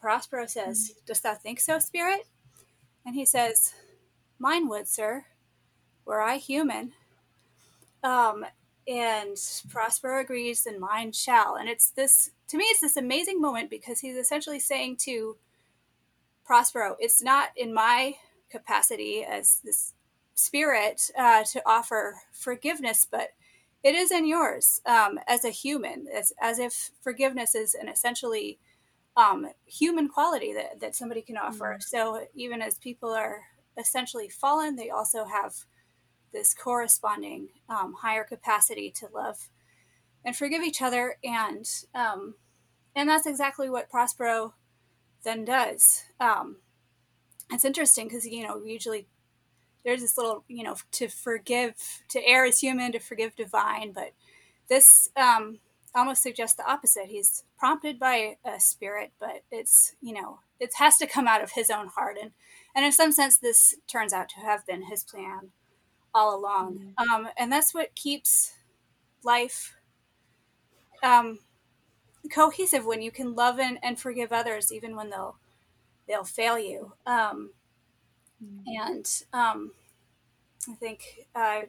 Prospero 0.00 0.46
says, 0.46 0.92
mm. 0.92 1.06
Dost 1.06 1.22
thou 1.22 1.34
think 1.34 1.60
so, 1.60 1.78
spirit? 1.78 2.26
And 3.04 3.14
he 3.14 3.24
says, 3.24 3.74
Mine 4.38 4.68
would, 4.68 4.88
sir, 4.88 5.24
were 6.04 6.20
I 6.20 6.36
human. 6.36 6.92
Um, 8.02 8.44
and 8.86 9.36
Prospero 9.70 10.20
agrees, 10.20 10.66
and 10.66 10.78
mine 10.78 11.12
shall. 11.12 11.56
And 11.56 11.68
it's 11.68 11.90
this, 11.90 12.30
to 12.48 12.58
me, 12.58 12.64
it's 12.64 12.80
this 12.80 12.96
amazing 12.96 13.40
moment 13.40 13.70
because 13.70 14.00
he's 14.00 14.16
essentially 14.16 14.60
saying 14.60 14.98
to 15.02 15.36
Prospero, 16.44 16.96
it's 16.98 17.22
not 17.22 17.48
in 17.56 17.72
my 17.72 18.16
capacity 18.50 19.24
as 19.24 19.60
this 19.64 19.94
spirit 20.34 21.10
uh, 21.16 21.44
to 21.44 21.62
offer 21.64 22.16
forgiveness, 22.32 23.06
but 23.10 23.30
it 23.82 23.94
is 23.94 24.10
in 24.10 24.26
yours 24.26 24.80
um, 24.84 25.18
as 25.26 25.44
a 25.44 25.50
human, 25.50 26.06
as, 26.14 26.32
as 26.40 26.58
if 26.58 26.90
forgiveness 27.02 27.54
is 27.54 27.74
an 27.74 27.88
essentially 27.88 28.58
um, 29.16 29.46
human 29.66 30.08
quality 30.08 30.52
that, 30.54 30.80
that 30.80 30.96
somebody 30.96 31.22
can 31.22 31.36
offer. 31.36 31.76
Mm-hmm. 31.78 31.80
So 31.80 32.26
even 32.34 32.60
as 32.60 32.78
people 32.78 33.10
are 33.10 33.42
essentially 33.78 34.28
fallen, 34.28 34.76
they 34.76 34.90
also 34.90 35.24
have 35.24 35.54
this 36.32 36.52
corresponding 36.52 37.48
um, 37.68 37.94
higher 38.00 38.24
capacity 38.24 38.90
to 38.90 39.08
love 39.14 39.48
and 40.24 40.36
forgive 40.36 40.62
each 40.62 40.82
other, 40.82 41.16
and 41.22 41.66
um, 41.94 42.34
and 42.96 43.08
that's 43.08 43.26
exactly 43.26 43.68
what 43.68 43.90
Prospero 43.90 44.54
then 45.22 45.44
does. 45.44 46.04
Um, 46.18 46.56
it's 47.50 47.64
interesting 47.64 48.08
because 48.08 48.26
you 48.26 48.46
know 48.46 48.62
usually 48.64 49.06
there's 49.84 50.00
this 50.00 50.16
little 50.16 50.44
you 50.48 50.64
know 50.64 50.76
to 50.92 51.08
forgive 51.08 51.74
to 52.08 52.26
err 52.26 52.46
is 52.46 52.60
human 52.60 52.92
to 52.92 52.98
forgive 52.98 53.36
divine, 53.36 53.92
but 53.92 54.12
this 54.68 55.10
um, 55.16 55.58
almost 55.94 56.22
suggests 56.22 56.56
the 56.56 56.70
opposite. 56.70 57.06
He's 57.06 57.44
prompted 57.64 57.98
by 57.98 58.36
a 58.44 58.60
spirit, 58.60 59.10
but 59.18 59.42
it's 59.50 59.94
you 60.02 60.12
know 60.12 60.40
it 60.60 60.74
has 60.74 60.98
to 60.98 61.06
come 61.06 61.26
out 61.26 61.42
of 61.42 61.52
his 61.52 61.70
own 61.70 61.86
heart, 61.86 62.18
and 62.20 62.32
and 62.74 62.84
in 62.84 62.92
some 62.92 63.10
sense, 63.10 63.38
this 63.38 63.74
turns 63.86 64.12
out 64.12 64.28
to 64.28 64.40
have 64.40 64.66
been 64.66 64.82
his 64.82 65.02
plan 65.02 65.48
all 66.14 66.38
along, 66.38 66.92
mm-hmm. 66.98 67.14
um, 67.14 67.28
and 67.38 67.50
that's 67.50 67.72
what 67.72 67.94
keeps 67.94 68.52
life 69.22 69.76
um, 71.02 71.38
cohesive 72.30 72.84
when 72.84 73.00
you 73.00 73.10
can 73.10 73.34
love 73.34 73.58
and, 73.58 73.78
and 73.82 73.98
forgive 73.98 74.30
others 74.30 74.70
even 74.70 74.94
when 74.94 75.08
they'll 75.08 75.36
they'll 76.06 76.22
fail 76.22 76.58
you. 76.58 76.92
Um, 77.06 77.52
mm-hmm. 78.44 78.90
And 78.90 79.22
um, 79.32 79.70
I 80.70 80.74
think 80.74 81.26
uh, 81.34 81.62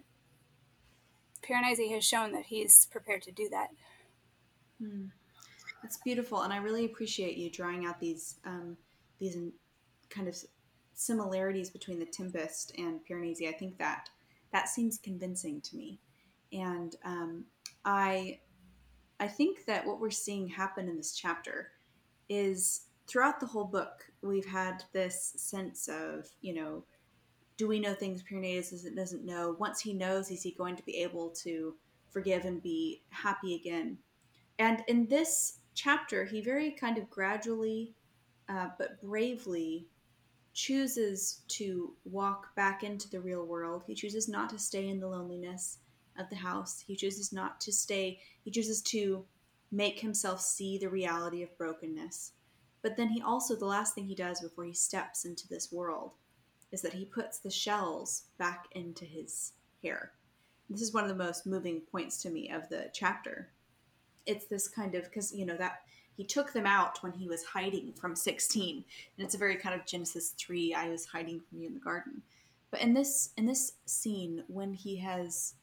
Piranesi 1.42 1.90
has 1.94 2.04
shown 2.04 2.34
that 2.34 2.48
he's 2.48 2.86
prepared 2.86 3.22
to 3.22 3.32
do 3.32 3.48
that. 3.48 3.70
Hmm. 4.82 5.06
That's 5.86 5.98
beautiful, 5.98 6.42
and 6.42 6.52
I 6.52 6.58
really 6.58 6.86
appreciate 6.86 7.38
you 7.38 7.52
drawing 7.52 7.86
out 7.86 8.00
these 8.00 8.40
um, 8.44 8.76
these 9.20 9.38
kind 10.10 10.28
of 10.28 10.36
similarities 10.96 11.70
between 11.70 12.00
the 12.00 12.08
Tempest 12.08 12.72
and 12.80 13.02
Piranesi. 13.08 13.48
I 13.48 13.52
think 13.52 13.78
that 13.78 14.10
that 14.52 14.68
seems 14.68 14.98
convincing 14.98 15.62
to 15.62 15.78
me, 15.78 16.00
and 16.52 16.96
um, 17.06 17.46
I 17.86 18.40
I 19.20 19.28
think 19.28 19.66
that 19.66 19.86
what 19.86 20.00
we're 20.00 20.10
seeing 20.10 20.48
happen 20.48 20.90
in 20.90 20.98
this 20.98 21.16
chapter 21.16 21.70
is 22.30 22.88
throughout 23.06 23.40
the 23.40 23.46
whole 23.46 23.66
book 23.66 24.08
we've 24.24 24.48
had 24.48 24.84
this 24.92 25.36
sense 25.38 25.88
of 25.88 26.28
you 26.42 26.56
know 26.56 26.84
do 27.58 27.68
we 27.68 27.80
know 27.80 27.94
things 27.94 28.24
Piranesi 28.24 28.72
doesn't, 28.72 28.96
doesn't 28.96 29.24
know? 29.24 29.56
Once 29.60 29.82
he 29.82 29.94
knows, 29.94 30.32
is 30.32 30.42
he 30.42 30.50
going 30.50 30.78
to 30.78 30.84
be 30.84 30.98
able 31.04 31.30
to 31.44 31.76
forgive 32.10 32.44
and 32.44 32.60
be 32.60 33.04
happy 33.12 33.54
again? 33.54 34.00
And 34.58 34.84
in 34.88 35.06
this 35.06 35.60
chapter, 35.76 36.26
he 36.26 36.42
very 36.42 36.72
kind 36.72 36.98
of 36.98 37.10
gradually 37.10 37.94
uh, 38.50 38.70
but 38.78 39.00
bravely 39.02 39.88
chooses 40.54 41.42
to 41.50 41.94
walk 42.06 42.56
back 42.56 42.84
into 42.84 43.10
the 43.10 43.20
real 43.20 43.46
world. 43.46 43.84
He 43.86 43.94
chooses 43.94 44.30
not 44.30 44.50
to 44.50 44.58
stay 44.58 44.88
in 44.88 45.00
the 45.00 45.08
loneliness 45.08 45.80
of 46.18 46.30
the 46.30 46.38
house. 46.38 46.84
He 46.86 46.96
chooses 46.96 47.34
not 47.34 47.60
to 47.62 47.74
stay, 47.74 48.20
he 48.44 48.52
chooses 48.52 48.82
to 48.84 49.26
make 49.72 50.00
himself 50.00 50.40
see 50.40 50.78
the 50.78 50.90
reality 50.90 51.44
of 51.44 51.58
brokenness. 51.58 52.32
But 52.82 52.96
then 52.96 53.10
he 53.10 53.22
also, 53.22 53.56
the 53.56 53.66
last 53.66 53.96
thing 53.96 54.06
he 54.06 54.16
does 54.16 54.40
before 54.40 54.64
he 54.64 54.74
steps 54.74 55.26
into 55.26 55.48
this 55.48 55.72
world 55.72 56.12
is 56.72 56.82
that 56.82 56.94
he 56.94 57.06
puts 57.06 57.40
the 57.40 57.50
shells 57.50 58.26
back 58.38 58.68
into 58.72 59.06
his 59.06 59.54
hair. 59.84 60.12
This 60.70 60.82
is 60.82 60.94
one 60.94 61.04
of 61.04 61.10
the 61.10 61.24
most 61.24 61.46
moving 61.46 61.82
points 61.82 62.22
to 62.22 62.30
me 62.30 62.50
of 62.50 62.70
the 62.70 62.90
chapter 62.94 63.50
it's 64.26 64.48
this 64.48 64.68
kind 64.68 64.96
of 64.96 65.04
because 65.06 65.34
you 65.34 65.46
know 65.46 65.58
that 65.58 65.82
he 66.16 66.24
took 66.24 66.54
them 66.54 66.66
out 66.66 67.02
when 67.04 67.12
he 67.12 67.28
was 67.28 67.44
hiding 67.44 67.94
from 67.94 68.16
16 68.16 68.76
and 69.18 69.26
it's 69.26 69.36
a 69.36 69.40
very 69.40 69.56
kind 69.56 69.80
of 69.80 69.86
genesis 69.86 70.34
3 70.38 70.74
i 70.74 70.90
was 70.90 71.06
hiding 71.06 71.40
from 71.40 71.60
you 71.60 71.68
in 71.68 71.74
the 71.74 71.80
garden. 71.80 72.22
But 72.72 72.82
in 72.82 72.94
this 72.94 73.32
in 73.38 73.46
this 73.46 73.74
scene 73.86 74.44
when 74.48 74.74
he 74.74 74.98
has 74.98 75.54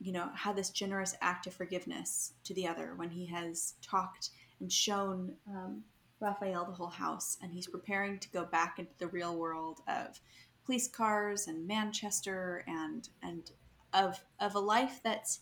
you 0.00 0.12
know 0.12 0.28
had 0.34 0.56
this 0.56 0.70
generous 0.70 1.14
act 1.20 1.46
of 1.46 1.54
forgiveness 1.54 2.32
to 2.44 2.54
the 2.54 2.66
other 2.66 2.92
when 2.96 3.10
he 3.10 3.26
has 3.26 3.74
talked 3.82 4.30
and 4.60 4.70
shown 4.70 5.34
um, 5.48 5.82
Raphael 6.20 6.64
the 6.64 6.72
whole 6.72 6.88
house, 6.88 7.36
and 7.42 7.52
he's 7.52 7.66
preparing 7.66 8.18
to 8.18 8.28
go 8.30 8.44
back 8.44 8.78
into 8.78 8.92
the 8.98 9.08
real 9.08 9.36
world 9.36 9.80
of 9.88 10.20
police 10.64 10.88
cars 10.88 11.48
and 11.48 11.66
Manchester 11.66 12.64
and 12.66 13.08
and 13.22 13.50
of 13.92 14.20
of 14.40 14.54
a 14.54 14.60
life 14.60 15.00
that's 15.02 15.40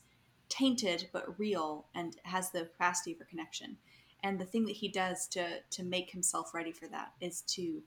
tainted 0.53 1.09
but 1.13 1.39
real 1.39 1.87
and 1.95 2.17
has 2.25 2.51
the 2.51 2.67
capacity 2.67 3.15
for 3.15 3.25
connection. 3.25 3.79
And 4.23 4.39
the 4.39 4.45
thing 4.45 4.67
that 4.67 4.77
he 4.77 4.89
does 4.89 5.27
to 5.29 5.61
to 5.71 5.83
make 5.83 6.11
himself 6.11 6.53
ready 6.53 6.73
for 6.73 6.87
that 6.89 7.13
is 7.21 7.41
to 7.43 7.83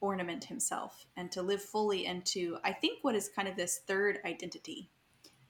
ornament 0.00 0.44
himself 0.44 1.06
and 1.16 1.30
to 1.32 1.42
live 1.42 1.60
fully 1.62 2.06
into 2.06 2.56
I 2.64 2.72
think 2.72 3.00
what 3.02 3.14
is 3.14 3.28
kind 3.28 3.46
of 3.46 3.56
this 3.56 3.80
third 3.86 4.20
identity 4.24 4.88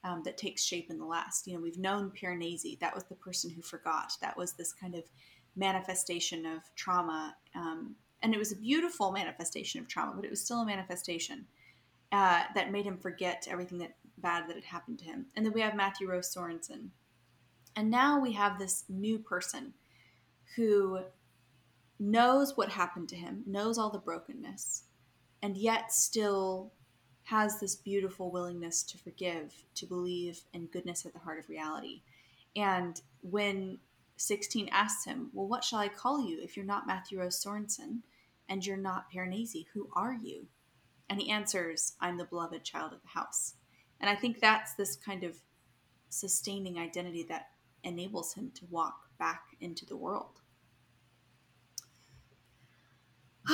um, 0.02 0.22
that 0.24 0.36
takes 0.36 0.64
shape 0.64 0.90
in 0.90 0.98
the 0.98 1.04
last. 1.04 1.46
You 1.46 1.54
know, 1.54 1.60
we've 1.60 1.78
known 1.78 2.10
Piranesi. 2.10 2.78
That 2.80 2.94
was 2.94 3.04
the 3.04 3.14
person 3.14 3.50
who 3.50 3.62
forgot. 3.62 4.12
That 4.20 4.36
was 4.36 4.52
this 4.52 4.72
kind 4.72 4.94
of 4.94 5.04
manifestation 5.56 6.44
of 6.44 6.62
trauma. 6.74 7.36
Um, 7.54 7.94
and 8.22 8.34
it 8.34 8.38
was 8.38 8.52
a 8.52 8.56
beautiful 8.56 9.12
manifestation 9.12 9.80
of 9.80 9.88
trauma, 9.88 10.12
but 10.14 10.24
it 10.24 10.30
was 10.30 10.44
still 10.44 10.60
a 10.60 10.66
manifestation 10.66 11.46
uh, 12.10 12.42
that 12.54 12.72
made 12.72 12.84
him 12.84 12.96
forget 12.96 13.46
everything 13.50 13.78
that 13.78 13.94
bad 14.18 14.48
that 14.48 14.56
had 14.56 14.64
happened 14.64 14.98
to 15.00 15.04
him. 15.04 15.26
And 15.34 15.44
then 15.44 15.52
we 15.52 15.60
have 15.60 15.74
Matthew 15.74 16.08
Rose 16.08 16.34
Sorensen. 16.34 16.90
And 17.76 17.90
now 17.90 18.20
we 18.20 18.32
have 18.32 18.58
this 18.58 18.84
new 18.88 19.18
person 19.18 19.74
who 20.56 21.00
knows 21.98 22.56
what 22.56 22.70
happened 22.70 23.08
to 23.10 23.16
him, 23.16 23.42
knows 23.46 23.78
all 23.78 23.90
the 23.90 23.98
brokenness, 23.98 24.84
and 25.42 25.56
yet 25.56 25.92
still 25.92 26.72
has 27.24 27.60
this 27.60 27.76
beautiful 27.76 28.30
willingness 28.30 28.82
to 28.82 28.98
forgive, 28.98 29.64
to 29.74 29.86
believe 29.86 30.40
in 30.52 30.66
goodness 30.66 31.04
at 31.04 31.12
the 31.12 31.18
heart 31.18 31.38
of 31.38 31.48
reality. 31.48 32.02
And 32.56 33.00
when 33.20 33.78
16 34.16 34.68
asks 34.70 35.04
him, 35.04 35.30
Well, 35.32 35.46
what 35.46 35.62
shall 35.62 35.78
I 35.78 35.88
call 35.88 36.26
you 36.26 36.40
if 36.42 36.56
you're 36.56 36.66
not 36.66 36.86
Matthew 36.86 37.20
Rose 37.20 37.42
Sorensen 37.42 38.00
and 38.48 38.64
you're 38.64 38.76
not 38.76 39.10
Piranesi? 39.12 39.66
Who 39.74 39.90
are 39.94 40.14
you? 40.14 40.46
And 41.08 41.20
he 41.20 41.30
answers, 41.30 41.94
I'm 42.00 42.18
the 42.18 42.24
beloved 42.24 42.64
child 42.64 42.92
of 42.92 43.02
the 43.02 43.08
house. 43.08 43.54
And 44.00 44.08
I 44.08 44.14
think 44.14 44.40
that's 44.40 44.74
this 44.74 44.96
kind 44.96 45.24
of 45.24 45.36
sustaining 46.08 46.78
identity 46.78 47.24
that 47.28 47.48
enables 47.84 48.34
him 48.34 48.50
to 48.54 48.66
walk 48.70 49.08
back 49.18 49.42
into 49.60 49.84
the 49.86 49.96
world. 49.96 50.40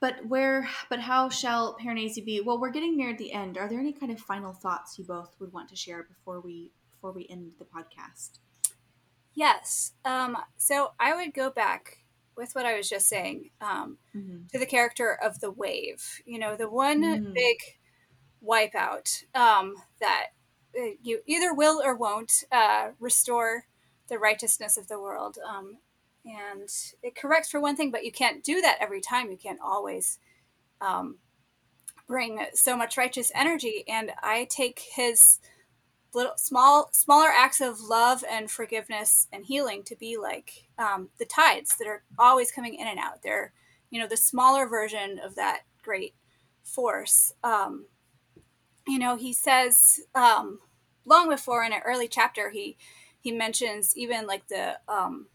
but 0.00 0.26
where, 0.26 0.68
but 0.90 1.00
how 1.00 1.28
shall 1.28 1.76
Piranesi 1.76 2.24
be? 2.24 2.40
Well, 2.40 2.60
we're 2.60 2.70
getting 2.70 2.96
near 2.96 3.16
the 3.16 3.32
end. 3.32 3.56
Are 3.56 3.68
there 3.68 3.80
any 3.80 3.92
kind 3.92 4.10
of 4.12 4.20
final 4.20 4.52
thoughts 4.52 4.98
you 4.98 5.04
both 5.04 5.36
would 5.38 5.52
want 5.52 5.68
to 5.70 5.76
share 5.76 6.02
before 6.02 6.40
we 6.40 6.72
before 6.90 7.12
we 7.12 7.26
end 7.30 7.52
the 7.58 7.64
podcast? 7.64 8.38
Yes. 9.34 9.92
Um, 10.04 10.36
so 10.56 10.92
I 10.98 11.14
would 11.14 11.32
go 11.32 11.50
back 11.50 11.98
with 12.36 12.50
what 12.54 12.66
I 12.66 12.76
was 12.76 12.88
just 12.88 13.08
saying 13.08 13.50
um, 13.60 13.98
mm-hmm. 14.16 14.46
to 14.52 14.58
the 14.58 14.66
character 14.66 15.16
of 15.22 15.38
the 15.40 15.50
wave. 15.50 16.22
You 16.24 16.40
know, 16.40 16.56
the 16.56 16.68
one 16.68 17.02
mm. 17.02 17.34
big 17.34 17.58
wipeout 18.44 19.24
um, 19.34 19.74
that 20.00 20.28
uh, 20.78 20.92
you 21.02 21.20
either 21.26 21.54
will 21.54 21.82
or 21.82 21.94
won't 21.94 22.44
uh, 22.52 22.88
restore 23.00 23.64
the 24.08 24.18
righteousness 24.18 24.76
of 24.76 24.88
the 24.88 25.00
world. 25.00 25.38
Um, 25.46 25.78
and 26.24 26.68
it 27.02 27.14
corrects 27.14 27.50
for 27.50 27.60
one 27.60 27.76
thing, 27.76 27.90
but 27.90 28.04
you 28.04 28.12
can't 28.12 28.44
do 28.44 28.60
that 28.60 28.78
every 28.80 29.00
time. 29.00 29.30
You 29.30 29.36
can't 29.36 29.60
always 29.64 30.18
um, 30.80 31.18
bring 32.06 32.44
so 32.54 32.76
much 32.76 32.96
righteous 32.96 33.32
energy. 33.34 33.84
And 33.88 34.12
I 34.22 34.46
take 34.50 34.82
his 34.94 35.38
little 36.14 36.32
small 36.36 36.88
smaller 36.92 37.28
acts 37.28 37.60
of 37.60 37.80
love 37.80 38.24
and 38.30 38.50
forgiveness 38.50 39.26
and 39.32 39.44
healing 39.44 39.82
to 39.84 39.94
be 39.94 40.16
like 40.16 40.68
um, 40.78 41.10
the 41.18 41.24
tides 41.24 41.76
that 41.78 41.86
are 41.86 42.02
always 42.18 42.50
coming 42.50 42.74
in 42.74 42.86
and 42.86 42.98
out. 42.98 43.22
They're 43.22 43.52
you 43.90 44.00
know 44.00 44.06
the 44.06 44.16
smaller 44.16 44.66
version 44.66 45.20
of 45.22 45.34
that 45.36 45.60
great 45.82 46.14
force. 46.62 47.32
Um, 47.44 47.86
you 48.88 48.98
know, 48.98 49.16
he 49.16 49.32
says 49.32 50.00
um, 50.14 50.60
long 51.04 51.28
before 51.28 51.62
in 51.64 51.72
an 51.72 51.82
early 51.84 52.08
chapter 52.08 52.50
he 52.50 52.76
he 53.20 53.32
mentions 53.32 53.96
even 53.96 54.26
like 54.26 54.48
the 54.48 54.78
um, 54.88 55.26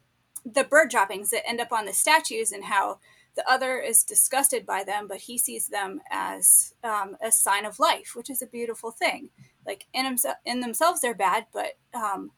the 0.46 0.64
bird 0.64 0.90
droppings 0.90 1.30
that 1.30 1.48
end 1.48 1.62
up 1.62 1.72
on 1.72 1.86
the 1.86 1.94
statues 1.94 2.52
and 2.52 2.66
how 2.66 3.00
the 3.36 3.50
other 3.50 3.80
is 3.80 4.04
disgusted 4.04 4.66
by 4.66 4.84
them, 4.84 5.08
but 5.08 5.22
he 5.22 5.38
sees 5.38 5.68
them 5.68 6.02
as 6.12 6.74
um, 6.84 7.18
a 7.22 7.32
sign 7.32 7.66
of 7.66 7.80
life, 7.80 8.12
which 8.16 8.30
is 8.30 8.42
a 8.42 8.48
beautiful 8.48 8.92
thing. 8.92 9.30
Like 9.66 9.88
in, 9.94 10.06
himself, 10.06 10.36
in 10.46 10.60
themselves, 10.60 11.02
they're 11.02 11.16
bad, 11.16 11.48
but 11.52 11.78
um, 11.94 12.32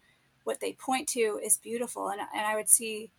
what 0.46 0.62
they 0.62 0.74
point 0.74 1.08
to 1.10 1.40
is 1.44 1.58
beautiful. 1.58 2.10
And, 2.10 2.22
and 2.34 2.46
I 2.46 2.56
would 2.56 2.70
see, 2.70 3.12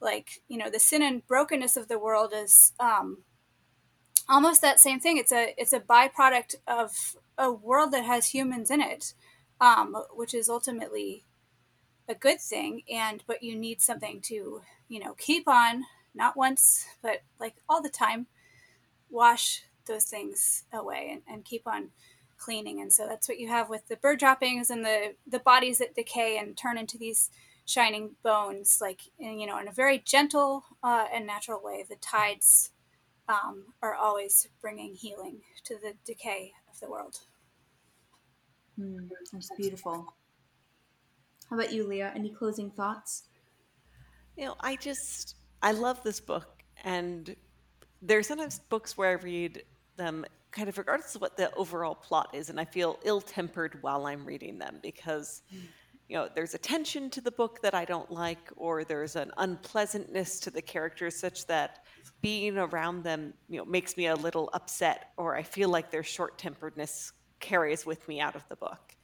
like, 0.00 0.42
you 0.48 0.58
know, 0.58 0.68
the 0.68 0.80
sin 0.80 1.02
and 1.02 1.26
brokenness 1.26 1.76
of 1.76 1.88
the 1.88 1.98
world 1.98 2.34
is 2.36 2.72
um, 2.78 3.22
almost 4.28 4.60
that 4.62 4.80
same 4.80 5.00
thing. 5.00 5.18
It's 5.18 5.32
a 5.32 5.54
it's 5.58 5.72
a 5.72 5.80
byproduct 5.80 6.56
of 6.66 7.16
a 7.36 7.52
world 7.52 7.92
that 7.92 8.04
has 8.04 8.28
humans 8.28 8.70
in 8.70 8.80
it, 8.80 9.14
um, 9.60 9.96
which 10.14 10.34
is 10.34 10.48
ultimately 10.48 11.24
a 12.08 12.14
good 12.14 12.40
thing. 12.40 12.82
And 12.90 13.22
but 13.26 13.42
you 13.42 13.56
need 13.56 13.80
something 13.80 14.20
to 14.22 14.62
you 14.88 15.00
know 15.00 15.14
keep 15.14 15.48
on 15.48 15.84
not 16.14 16.36
once 16.36 16.86
but 17.02 17.22
like 17.40 17.56
all 17.68 17.82
the 17.82 17.88
time 17.88 18.26
wash 19.10 19.62
those 19.86 20.04
things 20.04 20.64
away 20.72 21.10
and, 21.12 21.22
and 21.26 21.44
keep 21.44 21.66
on 21.66 21.90
cleaning. 22.38 22.80
And 22.80 22.92
so 22.92 23.06
that's 23.06 23.28
what 23.28 23.38
you 23.38 23.48
have 23.48 23.68
with 23.68 23.88
the 23.88 23.96
bird 23.96 24.18
droppings 24.18 24.70
and 24.70 24.84
the 24.84 25.14
the 25.26 25.38
bodies 25.38 25.78
that 25.78 25.94
decay 25.94 26.36
and 26.38 26.56
turn 26.56 26.78
into 26.78 26.98
these 26.98 27.30
shining 27.66 28.10
bones 28.22 28.78
like 28.82 29.00
in, 29.18 29.38
you 29.38 29.46
know 29.46 29.58
in 29.58 29.68
a 29.68 29.72
very 29.72 29.98
gentle 29.98 30.64
uh, 30.82 31.06
and 31.12 31.26
natural 31.26 31.60
way. 31.62 31.84
The 31.88 31.96
tides 31.96 32.70
um, 33.28 33.64
are 33.82 33.94
always 33.94 34.48
bringing 34.60 34.94
healing 34.94 35.40
to 35.64 35.76
the 35.76 35.94
decay 36.04 36.52
of 36.70 36.78
the 36.80 36.90
world 36.90 37.18
mm, 38.78 39.08
that's 39.32 39.50
beautiful 39.56 40.14
how 41.50 41.56
about 41.56 41.72
you, 41.72 41.86
Leah? 41.86 42.12
Any 42.14 42.30
closing 42.30 42.70
thoughts? 42.70 43.24
You 44.36 44.46
know, 44.46 44.56
I 44.60 44.76
just 44.76 45.36
I 45.62 45.72
love 45.72 46.02
this 46.02 46.20
book, 46.20 46.62
and 46.82 47.34
there 48.02 48.18
are 48.18 48.22
sometimes 48.22 48.58
books 48.58 48.96
where 48.96 49.10
I 49.10 49.22
read 49.22 49.62
them 49.96 50.24
kind 50.50 50.68
of 50.68 50.78
regardless 50.78 51.14
of 51.14 51.20
what 51.20 51.36
the 51.36 51.54
overall 51.54 51.94
plot 51.94 52.30
is, 52.32 52.50
and 52.50 52.58
I 52.58 52.64
feel 52.64 52.98
ill-tempered 53.04 53.82
while 53.82 54.06
I'm 54.06 54.24
reading 54.24 54.58
them 54.58 54.78
because 54.82 55.42
you 56.08 56.16
know 56.16 56.28
there's 56.34 56.54
a 56.54 56.58
tension 56.58 57.10
to 57.10 57.20
the 57.20 57.30
book 57.30 57.60
that 57.62 57.74
I 57.74 57.84
don't 57.84 58.10
like, 58.10 58.50
or 58.56 58.84
there's 58.84 59.16
an 59.16 59.30
unpleasantness 59.38 60.40
to 60.40 60.50
the 60.50 60.62
characters 60.62 61.16
such 61.16 61.46
that 61.46 61.84
being 62.20 62.58
around 62.58 63.04
them 63.04 63.34
you 63.48 63.58
know 63.58 63.64
makes 63.64 63.96
me 63.96 64.06
a 64.06 64.14
little 64.14 64.50
upset, 64.52 65.12
or 65.16 65.36
I 65.36 65.42
feel 65.42 65.68
like 65.68 65.90
their 65.90 66.02
short-temperedness 66.02 67.12
carries 67.40 67.84
with 67.84 68.06
me 68.08 68.20
out 68.20 68.36
of 68.36 68.48
the 68.48 68.56
book. 68.56 68.96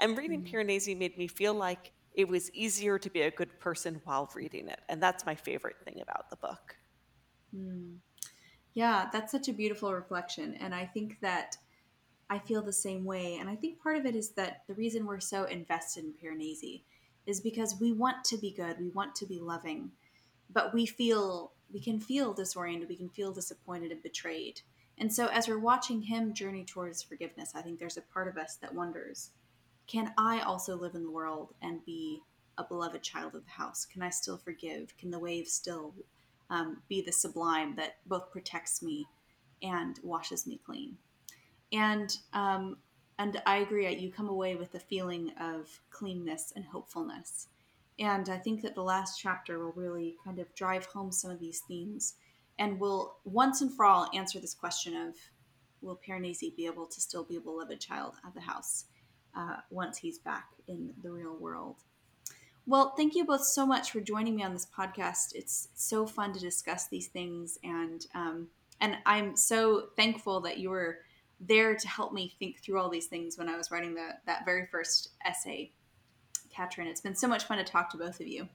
And 0.00 0.16
reading 0.16 0.42
mm-hmm. 0.42 0.56
Piranesi 0.56 0.96
made 0.96 1.18
me 1.18 1.26
feel 1.26 1.54
like 1.54 1.92
it 2.14 2.28
was 2.28 2.50
easier 2.52 2.98
to 2.98 3.10
be 3.10 3.22
a 3.22 3.30
good 3.30 3.58
person 3.60 4.00
while 4.04 4.30
reading 4.34 4.68
it. 4.68 4.80
And 4.88 5.02
that's 5.02 5.26
my 5.26 5.34
favorite 5.34 5.76
thing 5.84 6.00
about 6.00 6.30
the 6.30 6.36
book. 6.36 6.76
Mm. 7.54 7.96
Yeah, 8.74 9.08
that's 9.12 9.32
such 9.32 9.48
a 9.48 9.52
beautiful 9.52 9.92
reflection. 9.92 10.54
And 10.60 10.74
I 10.74 10.86
think 10.86 11.18
that 11.20 11.56
I 12.30 12.38
feel 12.38 12.62
the 12.62 12.72
same 12.72 13.04
way. 13.04 13.36
And 13.36 13.48
I 13.48 13.56
think 13.56 13.82
part 13.82 13.96
of 13.96 14.06
it 14.06 14.14
is 14.14 14.30
that 14.30 14.62
the 14.66 14.74
reason 14.74 15.06
we're 15.06 15.20
so 15.20 15.44
invested 15.44 16.04
in 16.04 16.12
Piranesi 16.12 16.82
is 17.26 17.40
because 17.40 17.80
we 17.80 17.92
want 17.92 18.24
to 18.24 18.38
be 18.38 18.50
good, 18.50 18.78
we 18.78 18.88
want 18.88 19.14
to 19.16 19.26
be 19.26 19.38
loving, 19.38 19.90
but 20.50 20.72
we 20.72 20.86
feel 20.86 21.52
we 21.72 21.80
can 21.80 22.00
feel 22.00 22.32
disoriented, 22.32 22.88
we 22.88 22.96
can 22.96 23.10
feel 23.10 23.32
disappointed 23.32 23.92
and 23.92 24.02
betrayed. 24.02 24.60
And 24.96 25.12
so 25.12 25.26
as 25.26 25.46
we're 25.46 25.58
watching 25.58 26.02
him 26.02 26.32
journey 26.32 26.64
towards 26.64 27.02
forgiveness, 27.02 27.52
I 27.54 27.62
think 27.62 27.78
there's 27.78 27.98
a 27.98 28.02
part 28.02 28.28
of 28.28 28.36
us 28.36 28.56
that 28.56 28.74
wonders, 28.74 29.30
can 29.86 30.12
I 30.16 30.40
also 30.40 30.76
live 30.76 30.94
in 30.94 31.04
the 31.04 31.10
world 31.10 31.54
and 31.62 31.84
be 31.84 32.20
a 32.56 32.64
beloved 32.64 33.02
child 33.02 33.34
of 33.34 33.44
the 33.44 33.50
house? 33.50 33.86
Can 33.86 34.02
I 34.02 34.10
still 34.10 34.36
forgive? 34.36 34.96
Can 34.96 35.10
the 35.10 35.18
wave 35.18 35.46
still 35.46 35.94
um, 36.50 36.82
be 36.88 37.00
the 37.00 37.12
sublime 37.12 37.76
that 37.76 37.96
both 38.06 38.32
protects 38.32 38.82
me 38.82 39.06
and 39.62 39.98
washes 40.02 40.46
me 40.46 40.60
clean? 40.64 40.96
And 41.72 42.16
um, 42.32 42.78
and 43.18 43.42
I 43.46 43.58
agree. 43.58 43.92
You 43.96 44.12
come 44.12 44.28
away 44.28 44.54
with 44.54 44.74
a 44.74 44.80
feeling 44.80 45.32
of 45.40 45.80
cleanness 45.90 46.52
and 46.54 46.64
hopefulness. 46.64 47.48
And 47.98 48.28
I 48.28 48.38
think 48.38 48.62
that 48.62 48.76
the 48.76 48.82
last 48.82 49.18
chapter 49.20 49.58
will 49.58 49.72
really 49.72 50.16
kind 50.24 50.38
of 50.38 50.54
drive 50.54 50.86
home 50.86 51.10
some 51.10 51.32
of 51.32 51.40
these 51.40 51.62
themes 51.66 52.14
and 52.58 52.78
will 52.78 53.16
once 53.24 53.60
and 53.60 53.72
for 53.72 53.84
all 53.84 54.08
answer 54.14 54.38
this 54.38 54.54
question 54.54 54.94
of 54.96 55.16
will 55.80 55.98
Piranesi 56.06 56.54
be 56.54 56.66
able 56.66 56.86
to 56.86 57.00
still 57.00 57.24
be 57.24 57.36
a 57.36 57.40
beloved 57.40 57.80
child 57.80 58.14
of 58.24 58.34
the 58.34 58.40
house? 58.40 58.84
uh, 59.38 59.56
once 59.70 59.98
he's 59.98 60.18
back 60.18 60.48
in 60.66 60.92
the 61.02 61.10
real 61.10 61.36
world. 61.36 61.76
Well, 62.66 62.92
thank 62.96 63.14
you 63.14 63.24
both 63.24 63.44
so 63.44 63.64
much 63.64 63.92
for 63.92 64.00
joining 64.00 64.36
me 64.36 64.42
on 64.42 64.52
this 64.52 64.66
podcast. 64.66 65.34
It's 65.34 65.68
so 65.74 66.06
fun 66.06 66.34
to 66.34 66.40
discuss 66.40 66.88
these 66.88 67.06
things, 67.06 67.58
and 67.64 68.06
um, 68.14 68.48
and 68.80 68.96
I'm 69.06 69.36
so 69.36 69.88
thankful 69.96 70.40
that 70.42 70.58
you 70.58 70.70
were 70.70 70.98
there 71.40 71.74
to 71.74 71.88
help 71.88 72.12
me 72.12 72.34
think 72.38 72.60
through 72.60 72.80
all 72.80 72.88
these 72.88 73.06
things 73.06 73.38
when 73.38 73.48
I 73.48 73.56
was 73.56 73.70
writing 73.70 73.94
the 73.94 74.10
that 74.26 74.44
very 74.44 74.66
first 74.66 75.10
essay, 75.24 75.72
Caitrin. 76.54 76.86
It's 76.86 77.00
been 77.00 77.14
so 77.14 77.28
much 77.28 77.44
fun 77.44 77.58
to 77.58 77.64
talk 77.64 77.90
to 77.90 77.96
both 77.96 78.20
of 78.20 78.26
you. 78.26 78.48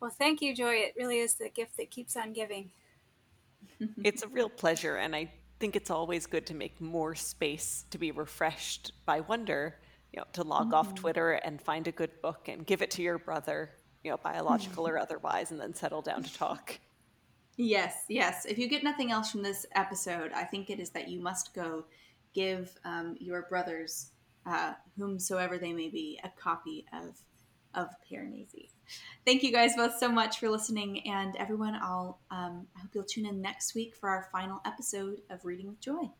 Well, 0.00 0.10
thank 0.10 0.42
you, 0.42 0.54
Joy. 0.54 0.74
It 0.74 0.94
really 0.96 1.18
is 1.18 1.34
the 1.34 1.48
gift 1.48 1.78
that 1.78 1.90
keeps 1.90 2.16
on 2.16 2.32
giving. 2.32 2.70
it's 4.04 4.22
a 4.22 4.28
real 4.28 4.50
pleasure, 4.50 4.96
and 4.96 5.16
I 5.16 5.30
think 5.58 5.74
it's 5.74 5.90
always 5.90 6.26
good 6.26 6.46
to 6.46 6.54
make 6.54 6.78
more 6.80 7.14
space 7.14 7.86
to 7.90 7.98
be 7.98 8.10
refreshed 8.10 8.92
by 9.06 9.20
wonder. 9.20 9.76
You 10.12 10.20
know, 10.20 10.26
to 10.34 10.44
log 10.44 10.66
mm-hmm. 10.66 10.74
off 10.74 10.94
Twitter 10.94 11.32
and 11.32 11.60
find 11.60 11.86
a 11.88 11.92
good 11.92 12.22
book 12.22 12.48
and 12.48 12.64
give 12.64 12.80
it 12.80 12.90
to 12.92 13.02
your 13.02 13.18
brother, 13.18 13.70
you 14.02 14.10
know, 14.10 14.16
biological 14.16 14.86
or 14.88 14.98
otherwise, 14.98 15.50
and 15.50 15.60
then 15.60 15.74
settle 15.74 16.02
down 16.02 16.22
to 16.22 16.32
talk. 16.34 16.78
Yes, 17.56 18.04
yes. 18.08 18.44
If 18.44 18.58
you 18.58 18.68
get 18.68 18.84
nothing 18.84 19.10
else 19.10 19.30
from 19.30 19.42
this 19.42 19.64
episode, 19.74 20.30
I 20.32 20.44
think 20.44 20.68
it 20.68 20.78
is 20.78 20.90
that 20.90 21.08
you 21.08 21.20
must 21.20 21.54
go 21.54 21.84
give 22.34 22.74
um, 22.84 23.16
your 23.18 23.46
brothers, 23.48 24.10
uh, 24.44 24.74
whomsoever 24.98 25.56
they 25.56 25.72
may 25.72 25.88
be, 25.88 26.20
a 26.22 26.30
copy 26.40 26.84
of 26.92 27.18
of 27.74 27.88
Piranesi. 28.10 28.70
Thank 29.26 29.42
you 29.42 29.52
guys 29.52 29.76
both 29.76 29.98
so 29.98 30.08
much 30.08 30.38
for 30.38 30.48
listening, 30.48 31.06
and 31.08 31.36
everyone. 31.36 31.74
I'll 31.74 32.20
um, 32.30 32.66
I 32.76 32.80
hope 32.80 32.90
you'll 32.94 33.04
tune 33.04 33.26
in 33.26 33.40
next 33.40 33.74
week 33.74 33.94
for 33.94 34.08
our 34.08 34.28
final 34.32 34.60
episode 34.64 35.20
of 35.30 35.44
Reading 35.44 35.68
with 35.68 35.80
Joy. 35.80 36.10